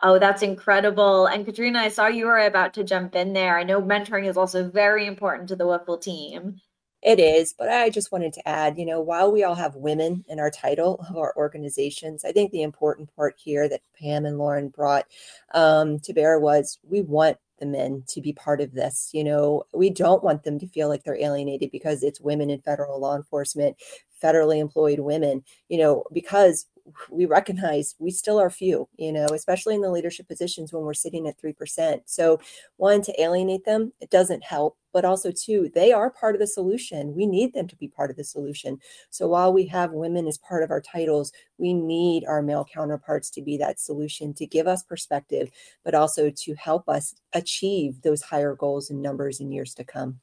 Oh, 0.02 0.18
that's 0.18 0.42
incredible. 0.42 1.26
And 1.26 1.46
Katrina, 1.46 1.78
I 1.78 1.88
saw 1.88 2.08
you 2.08 2.26
were 2.26 2.38
about 2.38 2.74
to 2.74 2.84
jump 2.84 3.14
in 3.14 3.32
there. 3.32 3.58
I 3.58 3.64
know 3.64 3.80
mentoring 3.80 4.28
is 4.28 4.36
also 4.36 4.68
very 4.68 5.06
important 5.06 5.48
to 5.48 5.56
the 5.56 5.64
WIFL 5.64 6.00
team. 6.02 6.60
It 7.02 7.20
is, 7.20 7.54
but 7.56 7.68
I 7.68 7.90
just 7.90 8.10
wanted 8.10 8.32
to 8.32 8.48
add, 8.48 8.76
you 8.76 8.84
know, 8.84 9.00
while 9.00 9.30
we 9.30 9.44
all 9.44 9.54
have 9.54 9.76
women 9.76 10.24
in 10.28 10.40
our 10.40 10.50
title 10.50 11.04
of 11.08 11.16
our 11.16 11.32
organizations, 11.36 12.24
I 12.24 12.32
think 12.32 12.50
the 12.50 12.62
important 12.62 13.14
part 13.14 13.36
here 13.38 13.68
that 13.68 13.82
Pam 13.96 14.26
and 14.26 14.36
Lauren 14.36 14.68
brought 14.68 15.06
um, 15.54 16.00
to 16.00 16.12
bear 16.12 16.40
was 16.40 16.78
we 16.82 17.02
want 17.02 17.36
the 17.60 17.66
men 17.66 18.02
to 18.08 18.20
be 18.20 18.32
part 18.32 18.60
of 18.60 18.72
this. 18.72 19.10
You 19.12 19.22
know, 19.22 19.62
we 19.72 19.90
don't 19.90 20.24
want 20.24 20.42
them 20.42 20.58
to 20.58 20.66
feel 20.66 20.88
like 20.88 21.04
they're 21.04 21.20
alienated 21.20 21.70
because 21.70 22.02
it's 22.02 22.20
women 22.20 22.50
in 22.50 22.60
federal 22.62 23.00
law 23.00 23.14
enforcement, 23.14 23.76
federally 24.22 24.58
employed 24.58 24.98
women, 24.98 25.44
you 25.68 25.78
know, 25.78 26.02
because 26.12 26.66
we 27.10 27.26
recognize 27.26 27.94
we 27.98 28.10
still 28.10 28.40
are 28.40 28.50
few, 28.50 28.88
you 28.96 29.12
know, 29.12 29.26
especially 29.26 29.74
in 29.74 29.82
the 29.82 29.90
leadership 29.90 30.26
positions 30.26 30.72
when 30.72 30.82
we're 30.82 30.94
sitting 30.94 31.28
at 31.28 31.40
3%. 31.40 32.00
So, 32.06 32.40
one, 32.76 33.02
to 33.02 33.20
alienate 33.22 33.64
them, 33.64 33.92
it 34.00 34.10
doesn't 34.10 34.42
help. 34.42 34.76
But 34.98 35.04
also, 35.04 35.30
too 35.30 35.70
they 35.76 35.92
are 35.92 36.10
part 36.10 36.34
of 36.34 36.40
the 36.40 36.46
solution. 36.48 37.14
We 37.14 37.24
need 37.24 37.52
them 37.52 37.68
to 37.68 37.76
be 37.76 37.86
part 37.86 38.10
of 38.10 38.16
the 38.16 38.24
solution. 38.24 38.80
So, 39.10 39.28
while 39.28 39.52
we 39.52 39.64
have 39.66 39.92
women 39.92 40.26
as 40.26 40.38
part 40.38 40.64
of 40.64 40.72
our 40.72 40.80
titles, 40.80 41.30
we 41.56 41.72
need 41.72 42.24
our 42.24 42.42
male 42.42 42.66
counterparts 42.74 43.30
to 43.30 43.40
be 43.40 43.56
that 43.58 43.78
solution 43.78 44.34
to 44.34 44.44
give 44.44 44.66
us 44.66 44.82
perspective, 44.82 45.52
but 45.84 45.94
also 45.94 46.30
to 46.30 46.54
help 46.56 46.88
us 46.88 47.14
achieve 47.32 48.02
those 48.02 48.22
higher 48.22 48.56
goals 48.56 48.90
and 48.90 49.00
numbers 49.00 49.38
in 49.38 49.52
years 49.52 49.72
to 49.74 49.84
come. 49.84 50.18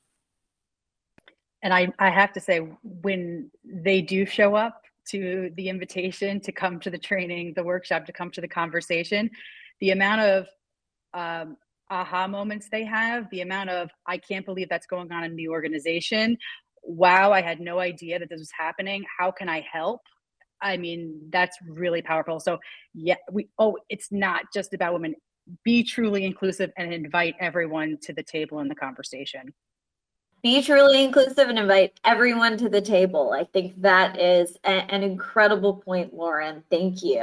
And 1.62 1.74
I, 1.74 1.94
I 1.98 2.10
have 2.10 2.34
to 2.34 2.42
say, 2.42 2.60
when 2.84 3.50
they 3.64 4.02
do 4.02 4.26
show 4.26 4.56
up, 4.56 4.82
to 5.12 5.52
the 5.56 5.70
invitation 5.70 6.42
to 6.42 6.52
come 6.52 6.82
to 6.82 6.90
the 6.90 6.98
training, 6.98 7.54
the 7.56 7.64
workshop, 7.64 8.06
to 8.08 8.12
come 8.12 8.30
to 8.32 8.42
the 8.42 8.48
conversation, 8.50 9.32
the 9.80 9.92
amount 9.92 10.20
of 10.20 10.48
um, 11.14 11.56
aha 11.90 12.28
moments 12.28 12.68
they 12.72 12.84
have, 12.84 13.30
the 13.32 13.42
amount 13.42 13.70
of, 13.70 13.90
I 14.08 14.18
can't 14.18 14.46
believe 14.46 14.70
that's 14.70 14.88
going 14.88 15.12
on 15.12 15.24
in 15.24 15.36
the 15.36 15.50
organization. 15.50 16.38
Wow, 16.84 17.32
I 17.32 17.42
had 17.42 17.60
no 17.60 17.80
idea 17.80 18.20
that 18.20 18.30
this 18.30 18.40
was 18.40 18.52
happening. 18.58 19.04
How 19.18 19.32
can 19.32 19.50
I 19.50 19.66
help? 19.72 20.02
I 20.62 20.78
mean, 20.78 21.20
that's 21.32 21.58
really 21.68 22.02
powerful. 22.02 22.40
So, 22.40 22.60
yeah, 22.94 23.16
we, 23.32 23.50
oh, 23.60 23.78
it's 23.90 24.12
not 24.12 24.46
just 24.54 24.74
about 24.74 24.94
women. 24.94 25.16
Be 25.64 25.84
truly 25.84 26.26
inclusive 26.26 26.72
and 26.78 26.94
invite 26.94 27.36
everyone 27.40 27.98
to 28.04 28.14
the 28.14 28.24
table 28.24 28.60
in 28.60 28.68
the 28.68 28.76
conversation 28.76 29.54
be 30.46 30.62
truly 30.62 31.04
inclusive 31.04 31.50
and 31.50 31.58
invite 31.58 32.00
everyone 32.04 32.56
to 32.56 32.70
the 32.70 32.80
table. 32.80 33.34
I 33.36 33.46
think 33.46 33.82
that 33.82 34.22
is 34.22 34.56
a, 34.64 34.70
an 34.94 35.02
incredible 35.02 35.78
point, 35.78 36.14
Lauren. 36.14 36.64
Thank 36.70 37.02
you. 37.02 37.20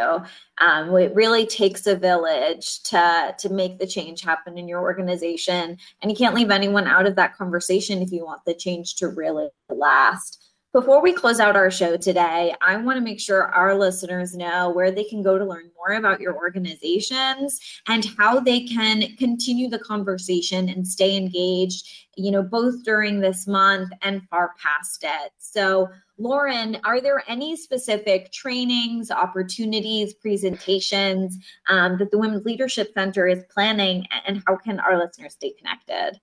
Um, 0.59 0.97
it 0.97 1.15
really 1.15 1.47
takes 1.47 1.87
a 1.87 1.95
village 1.95 2.83
to 2.83 3.33
to 3.39 3.49
make 3.49 3.79
the 3.79 3.87
change 3.87 4.23
happen 4.23 4.59
in 4.59 4.67
your 4.67 4.81
organization, 4.81 5.79
and 6.03 6.11
you 6.11 6.17
can't 6.17 6.35
leave 6.35 6.51
anyone 6.51 6.89
out 6.89 7.07
of 7.07 7.15
that 7.15 7.37
conversation 7.37 8.03
if 8.03 8.11
you 8.11 8.25
want 8.25 8.45
the 8.45 8.55
change 8.55 8.97
to 8.97 9.07
really 9.07 9.51
last. 9.71 10.42
Before 10.73 11.03
we 11.03 11.13
close 11.13 11.39
out 11.39 11.55
our 11.55 11.71
show 11.71 11.99
today, 11.99 12.55
I 12.63 12.79
want 12.79 12.97
to 12.97 13.05
make 13.05 13.21
sure 13.21 13.49
our 13.49 13.75
listeners 13.75 14.35
know 14.35 14.71
where 14.71 14.91
they 14.91 15.05
can 15.05 15.23
go 15.23 15.37
to 15.37 15.45
learn 15.45 15.71
more 15.77 15.99
about 15.99 16.19
your 16.19 16.35
organizations 16.35 17.61
and 17.89 18.07
how 18.17 18.41
they 18.41 18.61
can 18.61 19.15
continue 19.19 19.69
the 19.69 19.81
conversation 19.81 20.71
and 20.71 20.89
stay 20.89 21.15
engaged, 21.15 21.87
you 22.17 22.31
know, 22.31 22.43
both 22.43 22.85
during 22.85 23.21
this 23.21 23.47
month 23.47 23.93
and 24.01 24.27
far 24.31 24.55
past 24.63 25.05
it. 25.05 25.33
So, 25.37 25.91
Lauren, 26.17 26.79
are 26.85 27.03
there 27.03 27.23
any 27.29 27.55
specific 27.55 28.33
trainings, 28.33 29.11
opportunities, 29.11 30.15
presentations 30.15 31.37
um, 31.69 31.99
that 31.99 32.11
the 32.11 32.19
Women's 32.19 32.47
Leadership 32.47 32.95
Center 32.95 33.27
is 33.27 33.45
planning, 33.51 34.07
and 34.27 34.43
how 34.47 34.57
can 34.57 34.81
our 34.81 34.97
listeners 34.97 35.35
stay 35.35 35.53
connected? 35.53 36.19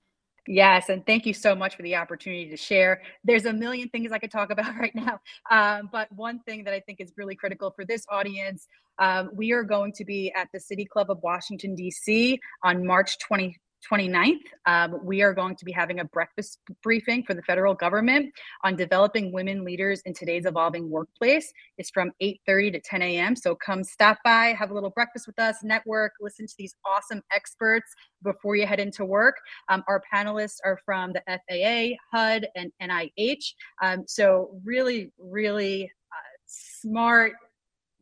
Yes, 0.52 0.90
and 0.90 1.06
thank 1.06 1.28
you 1.28 1.34
so 1.36 1.54
much 1.54 1.76
for 1.76 1.84
the 1.84 1.96
opportunity 1.96 2.50
to 2.50 2.58
share. 2.58 3.04
There's 3.24 3.46
a 3.46 3.54
million 3.54 3.88
things 3.90 4.12
I 4.12 4.18
could 4.18 4.32
talk 4.32 4.50
about 4.52 4.76
right 4.78 4.96
now, 4.96 5.20
um, 5.52 5.90
but 5.92 6.12
one 6.12 6.40
thing 6.40 6.64
that 6.64 6.74
I 6.74 6.80
think 6.80 7.00
is 7.00 7.14
really 7.18 7.36
critical 7.36 7.70
for 7.70 7.86
this 7.86 8.04
audience, 8.10 8.68
um, 8.98 9.30
we 9.36 9.52
are 9.52 9.62
going 9.62 9.94
to 9.94 10.04
be 10.04 10.34
at 10.36 10.48
the 10.52 10.60
City 10.60 10.86
Club 10.86 11.12
of 11.12 11.20
Washington, 11.22 11.76
D.C. 11.76 12.40
on 12.64 12.84
March 12.84 13.20
20, 13.20 13.60
29th, 13.92 14.42
um, 14.66 15.00
we 15.04 15.22
are 15.22 15.34
going 15.34 15.56
to 15.56 15.66
be 15.66 15.72
having 15.72 16.00
a 16.00 16.06
breakfast 16.06 16.60
briefing 16.84 17.24
for 17.24 17.34
the 17.34 17.42
federal 17.44 17.74
government 17.74 18.34
on 18.64 18.76
developing 18.76 19.32
women 19.32 19.64
leaders 19.64 20.02
in 20.06 20.14
today's 20.14 20.46
evolving 20.46 20.90
workplace. 20.90 21.52
It's 21.78 21.90
from 21.90 22.12
8:30 22.22 22.74
to 22.74 22.80
10 22.80 23.02
a.m. 23.02 23.36
So 23.36 23.56
come 23.56 23.84
stop 23.84 24.18
by, 24.24 24.48
have 24.58 24.72
a 24.72 24.74
little 24.74 24.90
breakfast 24.90 25.28
with 25.28 25.40
us, 25.40 25.58
network, 25.64 26.14
listen 26.20 26.48
to 26.48 26.56
these 26.58 26.76
awesome 26.86 27.22
experts 27.34 27.94
before 28.24 28.56
you 28.56 28.66
head 28.66 28.80
into 28.80 29.06
work. 29.06 29.36
Um, 29.70 29.84
our 29.88 30.02
panelists 30.14 30.58
are 30.66 30.80
from 30.86 31.14
the 31.14 31.24
FAA, 31.28 31.96
HUD, 32.12 32.48
and 32.56 32.72
NIH. 32.82 33.54
Um, 33.82 34.04
so 34.08 34.60
really, 34.64 35.12
really 35.18 35.86
uh, 35.86 36.38
smart, 36.46 37.34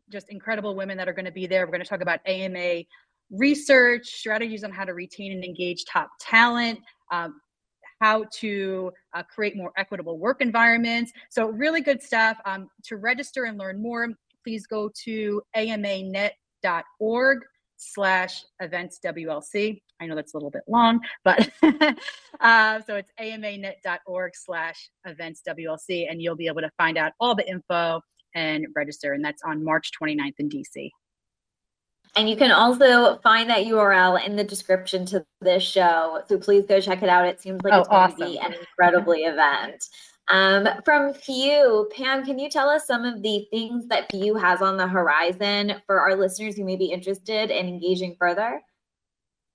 just 0.09 0.29
incredible 0.29 0.75
women 0.75 0.97
that 0.97 1.07
are 1.07 1.13
going 1.13 1.25
to 1.25 1.31
be 1.31 1.47
there. 1.47 1.65
We're 1.65 1.71
going 1.71 1.83
to 1.83 1.89
talk 1.89 2.01
about 2.01 2.19
AMA 2.25 2.83
research, 3.31 4.07
strategies 4.07 4.63
on 4.63 4.71
how 4.71 4.85
to 4.85 4.93
retain 4.93 5.31
and 5.31 5.43
engage 5.43 5.85
top 5.85 6.09
talent, 6.19 6.79
um, 7.11 7.39
how 8.01 8.25
to 8.31 8.91
uh, 9.15 9.23
create 9.23 9.55
more 9.55 9.71
equitable 9.77 10.17
work 10.19 10.41
environments. 10.41 11.11
So, 11.29 11.47
really 11.47 11.81
good 11.81 12.01
stuff. 12.01 12.37
Um, 12.45 12.69
to 12.85 12.97
register 12.97 13.45
and 13.45 13.57
learn 13.57 13.81
more, 13.81 14.07
please 14.43 14.67
go 14.67 14.89
to 15.03 15.41
amanet.org 15.55 17.39
slash 17.77 18.43
events 18.59 18.99
WLC. 19.03 19.81
I 19.99 20.05
know 20.05 20.15
that's 20.15 20.33
a 20.33 20.37
little 20.37 20.51
bit 20.51 20.63
long, 20.67 20.99
but 21.23 21.49
uh, 22.39 22.81
so 22.85 22.95
it's 22.95 23.11
amanet.org 23.19 24.31
slash 24.35 24.89
events 25.05 25.41
WLC, 25.47 26.09
and 26.09 26.21
you'll 26.21 26.35
be 26.35 26.47
able 26.47 26.61
to 26.61 26.71
find 26.77 26.97
out 26.97 27.13
all 27.19 27.35
the 27.35 27.47
info 27.49 28.01
and 28.35 28.67
register. 28.75 29.13
And 29.13 29.23
that's 29.23 29.41
on 29.43 29.63
March 29.63 29.91
29th 29.99 30.35
in 30.39 30.49
DC. 30.49 30.91
And 32.15 32.29
you 32.29 32.35
can 32.35 32.51
also 32.51 33.17
find 33.19 33.49
that 33.49 33.65
URL 33.65 34.25
in 34.25 34.35
the 34.35 34.43
description 34.43 35.05
to 35.07 35.25
this 35.41 35.63
show. 35.63 36.21
So 36.27 36.37
please 36.37 36.65
go 36.65 36.79
check 36.79 37.03
it 37.03 37.09
out. 37.09 37.27
It 37.27 37.41
seems 37.41 37.61
like 37.63 37.73
oh, 37.73 37.79
it's 37.79 37.89
going 37.89 38.01
awesome. 38.01 38.19
to 38.19 38.25
be 38.25 38.39
an 38.39 38.53
incredibly 38.53 39.21
event. 39.21 39.83
Um, 40.29 40.67
from 40.83 41.13
FEW, 41.13 41.89
Pam, 41.95 42.25
can 42.25 42.37
you 42.37 42.49
tell 42.49 42.69
us 42.69 42.85
some 42.85 43.05
of 43.05 43.21
the 43.21 43.47
things 43.49 43.87
that 43.87 44.11
FEW 44.11 44.35
has 44.35 44.61
on 44.61 44.75
the 44.75 44.87
horizon 44.87 45.75
for 45.85 46.01
our 46.01 46.15
listeners 46.15 46.57
who 46.57 46.65
may 46.65 46.75
be 46.75 46.85
interested 46.85 47.49
in 47.49 47.67
engaging 47.67 48.15
further? 48.19 48.61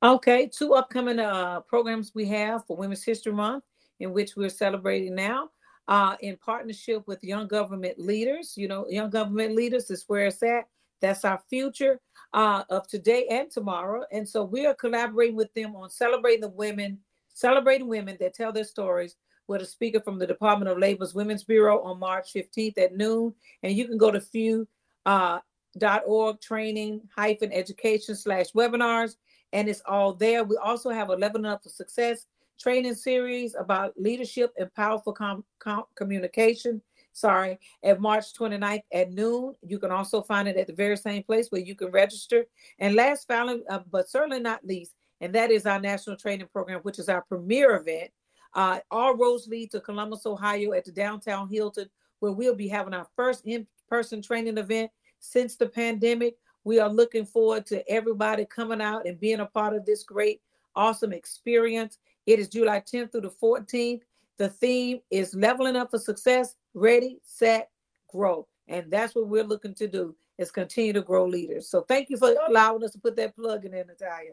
Okay, 0.02 0.48
two 0.48 0.74
upcoming 0.74 1.18
uh, 1.18 1.60
programs 1.60 2.12
we 2.14 2.24
have 2.26 2.66
for 2.66 2.76
Women's 2.76 3.04
History 3.04 3.32
Month, 3.32 3.64
in 4.00 4.12
which 4.12 4.34
we're 4.34 4.48
celebrating 4.48 5.14
now. 5.14 5.50
Uh, 5.88 6.16
in 6.20 6.36
partnership 6.36 7.02
with 7.08 7.22
young 7.24 7.48
government 7.48 7.98
leaders. 7.98 8.54
You 8.56 8.68
know, 8.68 8.86
young 8.88 9.10
government 9.10 9.56
leaders 9.56 9.90
is 9.90 10.04
where 10.06 10.26
it's 10.26 10.42
at. 10.42 10.64
That's 11.00 11.24
our 11.24 11.42
future 11.50 12.00
uh, 12.34 12.64
of 12.70 12.86
today 12.88 13.26
and 13.30 13.50
tomorrow. 13.50 14.04
And 14.12 14.28
so 14.28 14.44
we 14.44 14.66
are 14.66 14.74
collaborating 14.74 15.36
with 15.36 15.52
them 15.54 15.76
on 15.76 15.90
celebrating 15.90 16.40
the 16.40 16.48
women, 16.48 16.98
celebrating 17.34 17.88
women 17.88 18.16
that 18.20 18.34
tell 18.34 18.52
their 18.52 18.64
stories 18.64 19.16
with 19.48 19.62
a 19.62 19.66
speaker 19.66 20.00
from 20.00 20.18
the 20.18 20.26
Department 20.26 20.70
of 20.70 20.78
Labor's 20.78 21.14
Women's 21.14 21.44
Bureau 21.44 21.82
on 21.82 21.98
March 21.98 22.32
15th 22.32 22.78
at 22.78 22.96
noon. 22.96 23.34
And 23.62 23.76
you 23.76 23.86
can 23.86 23.98
go 23.98 24.10
to 24.10 24.20
FEW 24.20 24.66
uh, 25.04 25.40
dot 25.78 26.02
org 26.06 26.40
training 26.40 27.00
hyphen 27.16 27.52
education 27.52 28.14
slash 28.14 28.52
webinars 28.52 29.16
and 29.52 29.68
it's 29.68 29.82
all 29.86 30.12
there 30.12 30.44
we 30.44 30.56
also 30.56 30.90
have 30.90 31.08
a 31.08 31.16
level 31.16 31.46
up 31.46 31.62
for 31.62 31.70
success 31.70 32.26
training 32.60 32.94
series 32.94 33.54
about 33.58 33.92
leadership 33.96 34.52
and 34.58 34.72
powerful 34.74 35.12
com- 35.12 35.44
com- 35.58 35.84
communication 35.94 36.80
sorry, 37.12 37.58
at 37.82 38.00
March 38.00 38.34
29th 38.34 38.82
at 38.92 39.12
noon. 39.12 39.54
You 39.62 39.78
can 39.78 39.90
also 39.90 40.22
find 40.22 40.48
it 40.48 40.56
at 40.56 40.66
the 40.66 40.72
very 40.72 40.96
same 40.96 41.22
place 41.22 41.48
where 41.50 41.60
you 41.60 41.74
can 41.74 41.90
register. 41.90 42.44
And 42.78 42.94
last, 42.94 43.28
finally, 43.28 43.62
uh, 43.68 43.80
but 43.90 44.08
certainly 44.08 44.40
not 44.40 44.64
least, 44.64 44.92
and 45.20 45.34
that 45.34 45.50
is 45.50 45.66
our 45.66 45.80
national 45.80 46.16
training 46.16 46.48
program, 46.52 46.80
which 46.80 46.98
is 46.98 47.08
our 47.08 47.22
premier 47.22 47.76
event. 47.76 48.10
Uh, 48.54 48.80
all 48.90 49.16
roads 49.16 49.46
lead 49.46 49.70
to 49.70 49.80
Columbus, 49.80 50.26
Ohio, 50.26 50.72
at 50.72 50.84
the 50.84 50.92
downtown 50.92 51.48
Hilton, 51.48 51.88
where 52.20 52.32
we'll 52.32 52.54
be 52.54 52.68
having 52.68 52.94
our 52.94 53.06
first 53.16 53.46
in-person 53.46 54.22
training 54.22 54.58
event 54.58 54.90
since 55.20 55.56
the 55.56 55.68
pandemic. 55.68 56.36
We 56.64 56.78
are 56.78 56.90
looking 56.90 57.24
forward 57.24 57.66
to 57.66 57.88
everybody 57.90 58.44
coming 58.44 58.80
out 58.80 59.06
and 59.06 59.18
being 59.18 59.40
a 59.40 59.46
part 59.46 59.74
of 59.74 59.84
this 59.84 60.04
great, 60.04 60.40
awesome 60.76 61.12
experience. 61.12 61.98
It 62.26 62.38
is 62.38 62.48
July 62.48 62.80
10th 62.80 63.12
through 63.12 63.22
the 63.22 63.30
14th. 63.30 64.02
The 64.38 64.48
theme 64.48 65.00
is 65.10 65.34
leveling 65.34 65.76
up 65.76 65.90
for 65.90 65.98
success, 65.98 66.54
ready, 66.74 67.18
set, 67.22 67.70
grow. 68.08 68.46
And 68.68 68.90
that's 68.90 69.14
what 69.14 69.28
we're 69.28 69.44
looking 69.44 69.74
to 69.74 69.88
do 69.88 70.14
is 70.38 70.50
continue 70.50 70.92
to 70.92 71.02
grow 71.02 71.26
leaders. 71.26 71.68
So 71.68 71.82
thank 71.82 72.10
you 72.10 72.16
for 72.16 72.34
allowing 72.48 72.84
us 72.84 72.92
to 72.92 72.98
put 72.98 73.16
that 73.16 73.36
plug 73.36 73.64
in, 73.64 73.72
there, 73.72 73.84
Natalia. 73.84 74.32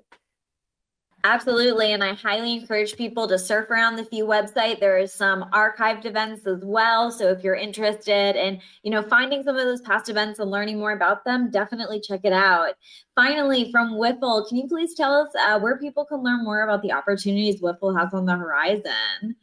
Absolutely. 1.25 1.91
And 1.91 2.01
I 2.01 2.13
highly 2.13 2.55
encourage 2.55 2.95
people 2.95 3.27
to 3.27 3.37
surf 3.37 3.69
around 3.69 3.97
the 3.97 4.05
FEW 4.05 4.25
website. 4.25 4.79
There 4.79 4.97
is 4.97 5.13
some 5.13 5.43
archived 5.51 6.05
events 6.05 6.47
as 6.47 6.63
well. 6.63 7.11
So 7.11 7.27
if 7.29 7.43
you're 7.43 7.55
interested 7.55 8.37
in, 8.37 8.61
you 8.83 8.91
know, 8.91 9.01
finding 9.01 9.43
some 9.43 9.57
of 9.57 9.65
those 9.65 9.81
past 9.81 10.07
events 10.07 10.39
and 10.39 10.49
learning 10.49 10.79
more 10.79 10.93
about 10.93 11.25
them, 11.25 11.51
definitely 11.51 11.99
check 11.99 12.21
it 12.23 12.31
out. 12.31 12.75
Finally, 13.15 13.69
from 13.69 13.95
WIFL, 13.95 14.47
can 14.47 14.57
you 14.57 14.67
please 14.67 14.93
tell 14.93 15.13
us 15.13 15.29
uh, 15.35 15.59
where 15.59 15.77
people 15.77 16.05
can 16.05 16.23
learn 16.23 16.45
more 16.45 16.61
about 16.61 16.81
the 16.81 16.93
opportunities 16.93 17.61
WIFL 17.61 17.99
has 17.99 18.13
on 18.13 18.25
the 18.25 18.35
horizon? 18.35 19.35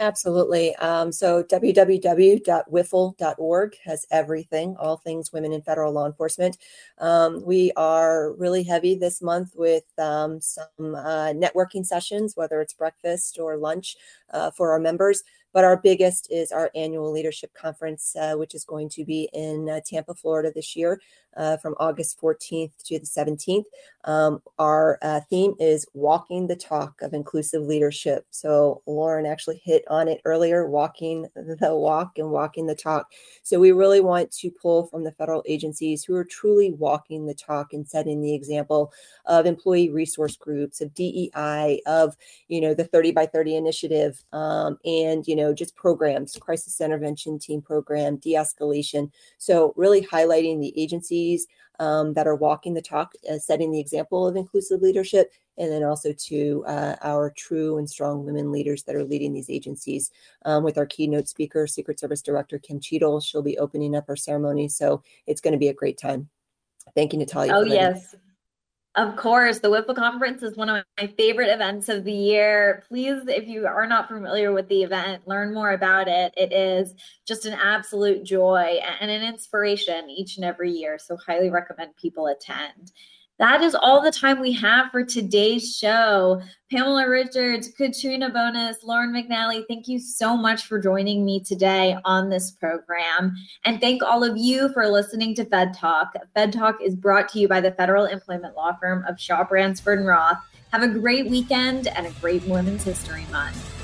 Absolutely. 0.00 0.76
Um, 0.76 1.10
so 1.10 1.42
www.wifl.org 1.42 2.46
has 3.84 4.06
everything, 4.12 4.76
all 4.78 4.96
things 4.96 5.32
women 5.32 5.52
in 5.52 5.60
federal 5.62 5.92
law 5.92 6.06
enforcement. 6.06 6.56
Um, 6.98 7.42
we 7.44 7.72
are 7.76 8.32
really 8.34 8.62
heavy 8.62 8.94
this 8.94 9.20
month 9.20 9.54
with 9.56 9.82
um, 9.98 10.40
some 10.40 10.94
uh, 10.94 11.32
networking 11.32 11.84
sessions, 11.84 12.36
whether 12.36 12.60
it's 12.60 12.74
breakfast 12.74 13.38
or 13.40 13.56
lunch 13.56 13.96
uh, 14.30 14.52
for 14.52 14.70
our 14.70 14.78
members. 14.78 15.24
But 15.52 15.64
our 15.64 15.76
biggest 15.76 16.30
is 16.30 16.52
our 16.52 16.70
annual 16.74 17.10
leadership 17.10 17.52
conference, 17.54 18.14
uh, 18.16 18.34
which 18.34 18.54
is 18.54 18.64
going 18.64 18.88
to 18.90 19.04
be 19.04 19.28
in 19.32 19.68
uh, 19.68 19.80
Tampa, 19.84 20.14
Florida 20.14 20.52
this 20.54 20.76
year 20.76 21.00
uh, 21.36 21.56
from 21.56 21.74
August 21.78 22.20
14th 22.20 22.72
to 22.84 22.98
the 22.98 23.06
17th. 23.06 23.64
Um, 24.04 24.42
our 24.58 24.98
uh, 25.02 25.20
theme 25.28 25.54
is 25.58 25.86
walking 25.94 26.46
the 26.46 26.56
talk 26.56 27.00
of 27.02 27.14
inclusive 27.14 27.62
leadership. 27.62 28.26
So 28.30 28.82
Lauren 28.86 29.26
actually 29.26 29.60
hit 29.64 29.84
on 29.88 30.08
it 30.08 30.20
earlier 30.24 30.66
walking 30.66 31.26
the 31.34 31.74
walk 31.74 32.18
and 32.18 32.30
walking 32.30 32.66
the 32.66 32.74
talk. 32.74 33.12
So 33.42 33.58
we 33.58 33.72
really 33.72 34.00
want 34.00 34.30
to 34.32 34.50
pull 34.50 34.86
from 34.86 35.04
the 35.04 35.12
federal 35.12 35.44
agencies 35.46 36.04
who 36.04 36.14
are 36.14 36.24
truly 36.24 36.72
walking 36.72 37.26
the 37.26 37.34
talk 37.34 37.72
and 37.72 37.86
setting 37.86 38.20
the 38.20 38.34
example 38.34 38.92
of 39.26 39.46
employee 39.46 39.90
resource 39.90 40.36
groups, 40.36 40.80
of 40.80 40.94
DEI, 40.94 41.80
of, 41.86 42.16
you 42.48 42.60
know, 42.60 42.74
the 42.74 42.84
30 42.84 43.12
by 43.12 43.26
30 43.26 43.56
initiative, 43.56 44.24
um, 44.32 44.78
and, 44.84 45.26
you 45.26 45.36
know, 45.38 45.54
just 45.54 45.74
programs, 45.74 46.36
crisis 46.40 46.80
intervention 46.80 47.38
team 47.38 47.62
program, 47.62 48.16
de 48.16 48.34
escalation. 48.34 49.10
So 49.38 49.72
really 49.76 50.02
highlighting 50.02 50.60
the 50.60 50.72
agencies 50.80 51.46
um, 51.80 52.12
that 52.14 52.26
are 52.26 52.34
walking 52.34 52.74
the 52.74 52.82
talk, 52.82 53.12
uh, 53.30 53.38
setting 53.38 53.70
the 53.70 53.80
example 53.80 54.26
of 54.26 54.36
inclusive 54.36 54.82
leadership, 54.82 55.32
and 55.56 55.70
then 55.70 55.82
also 55.82 56.12
to 56.12 56.64
uh, 56.66 56.96
our 57.02 57.30
true 57.30 57.78
and 57.78 57.88
strong 57.88 58.24
women 58.24 58.52
leaders 58.52 58.82
that 58.84 58.96
are 58.96 59.04
leading 59.04 59.32
these 59.32 59.50
agencies. 59.50 60.10
Um, 60.44 60.64
with 60.64 60.78
our 60.78 60.86
keynote 60.86 61.28
speaker, 61.28 61.66
Secret 61.66 61.98
Service 61.98 62.22
Director 62.22 62.58
Kim 62.58 62.80
Cheatle, 62.80 63.24
she'll 63.24 63.42
be 63.42 63.58
opening 63.58 63.96
up 63.96 64.06
our 64.08 64.16
ceremony, 64.16 64.68
so 64.68 65.02
it's 65.26 65.40
going 65.40 65.52
to 65.52 65.58
be 65.58 65.68
a 65.68 65.74
great 65.74 65.98
time. 65.98 66.28
Thank 66.94 67.12
you, 67.12 67.18
Natalia. 67.18 67.52
Oh 67.54 67.64
yes, 67.64 68.14
of 68.94 69.16
course, 69.16 69.60
the 69.60 69.68
WIFL 69.68 69.94
conference 69.94 70.42
is 70.42 70.56
one 70.56 70.68
of 70.68 70.84
my 70.98 71.06
favorite 71.06 71.50
events 71.50 71.88
of 71.88 72.04
the 72.04 72.12
year. 72.12 72.82
Please, 72.88 73.22
if 73.28 73.46
you 73.46 73.66
are 73.66 73.86
not 73.86 74.08
familiar 74.08 74.52
with 74.52 74.68
the 74.68 74.82
event, 74.82 75.28
learn 75.28 75.54
more 75.54 75.70
about 75.70 76.08
it. 76.08 76.32
It 76.36 76.52
is 76.52 76.94
just 77.26 77.46
an 77.46 77.54
absolute 77.54 78.24
joy 78.24 78.80
and 79.00 79.10
an 79.10 79.22
inspiration 79.22 80.10
each 80.10 80.36
and 80.36 80.44
every 80.44 80.72
year. 80.72 80.98
So, 80.98 81.16
highly 81.16 81.50
recommend 81.50 81.96
people 81.96 82.26
attend. 82.26 82.92
That 83.38 83.62
is 83.62 83.76
all 83.76 84.02
the 84.02 84.10
time 84.10 84.40
we 84.40 84.52
have 84.54 84.90
for 84.90 85.04
today's 85.04 85.76
show. 85.76 86.42
Pamela 86.72 87.08
Richards, 87.08 87.68
Katrina 87.76 88.30
Bonus, 88.30 88.82
Lauren 88.82 89.12
McNally, 89.12 89.64
thank 89.68 89.86
you 89.86 90.00
so 90.00 90.36
much 90.36 90.64
for 90.64 90.80
joining 90.80 91.24
me 91.24 91.38
today 91.40 91.96
on 92.04 92.28
this 92.28 92.50
program. 92.50 93.36
And 93.64 93.80
thank 93.80 94.02
all 94.02 94.24
of 94.24 94.36
you 94.36 94.72
for 94.72 94.88
listening 94.88 95.36
to 95.36 95.44
Fed 95.44 95.72
Talk. 95.72 96.14
Fed 96.34 96.52
Talk 96.52 96.78
is 96.82 96.96
brought 96.96 97.28
to 97.30 97.38
you 97.38 97.46
by 97.46 97.60
the 97.60 97.70
federal 97.72 98.06
employment 98.06 98.56
law 98.56 98.72
firm 98.80 99.04
of 99.08 99.20
Shaw 99.20 99.44
Bransford 99.44 100.00
and 100.00 100.08
Roth. 100.08 100.38
Have 100.72 100.82
a 100.82 100.88
great 100.88 101.30
weekend 101.30 101.86
and 101.86 102.08
a 102.08 102.10
great 102.20 102.42
Women's 102.44 102.82
History 102.82 103.24
Month. 103.30 103.77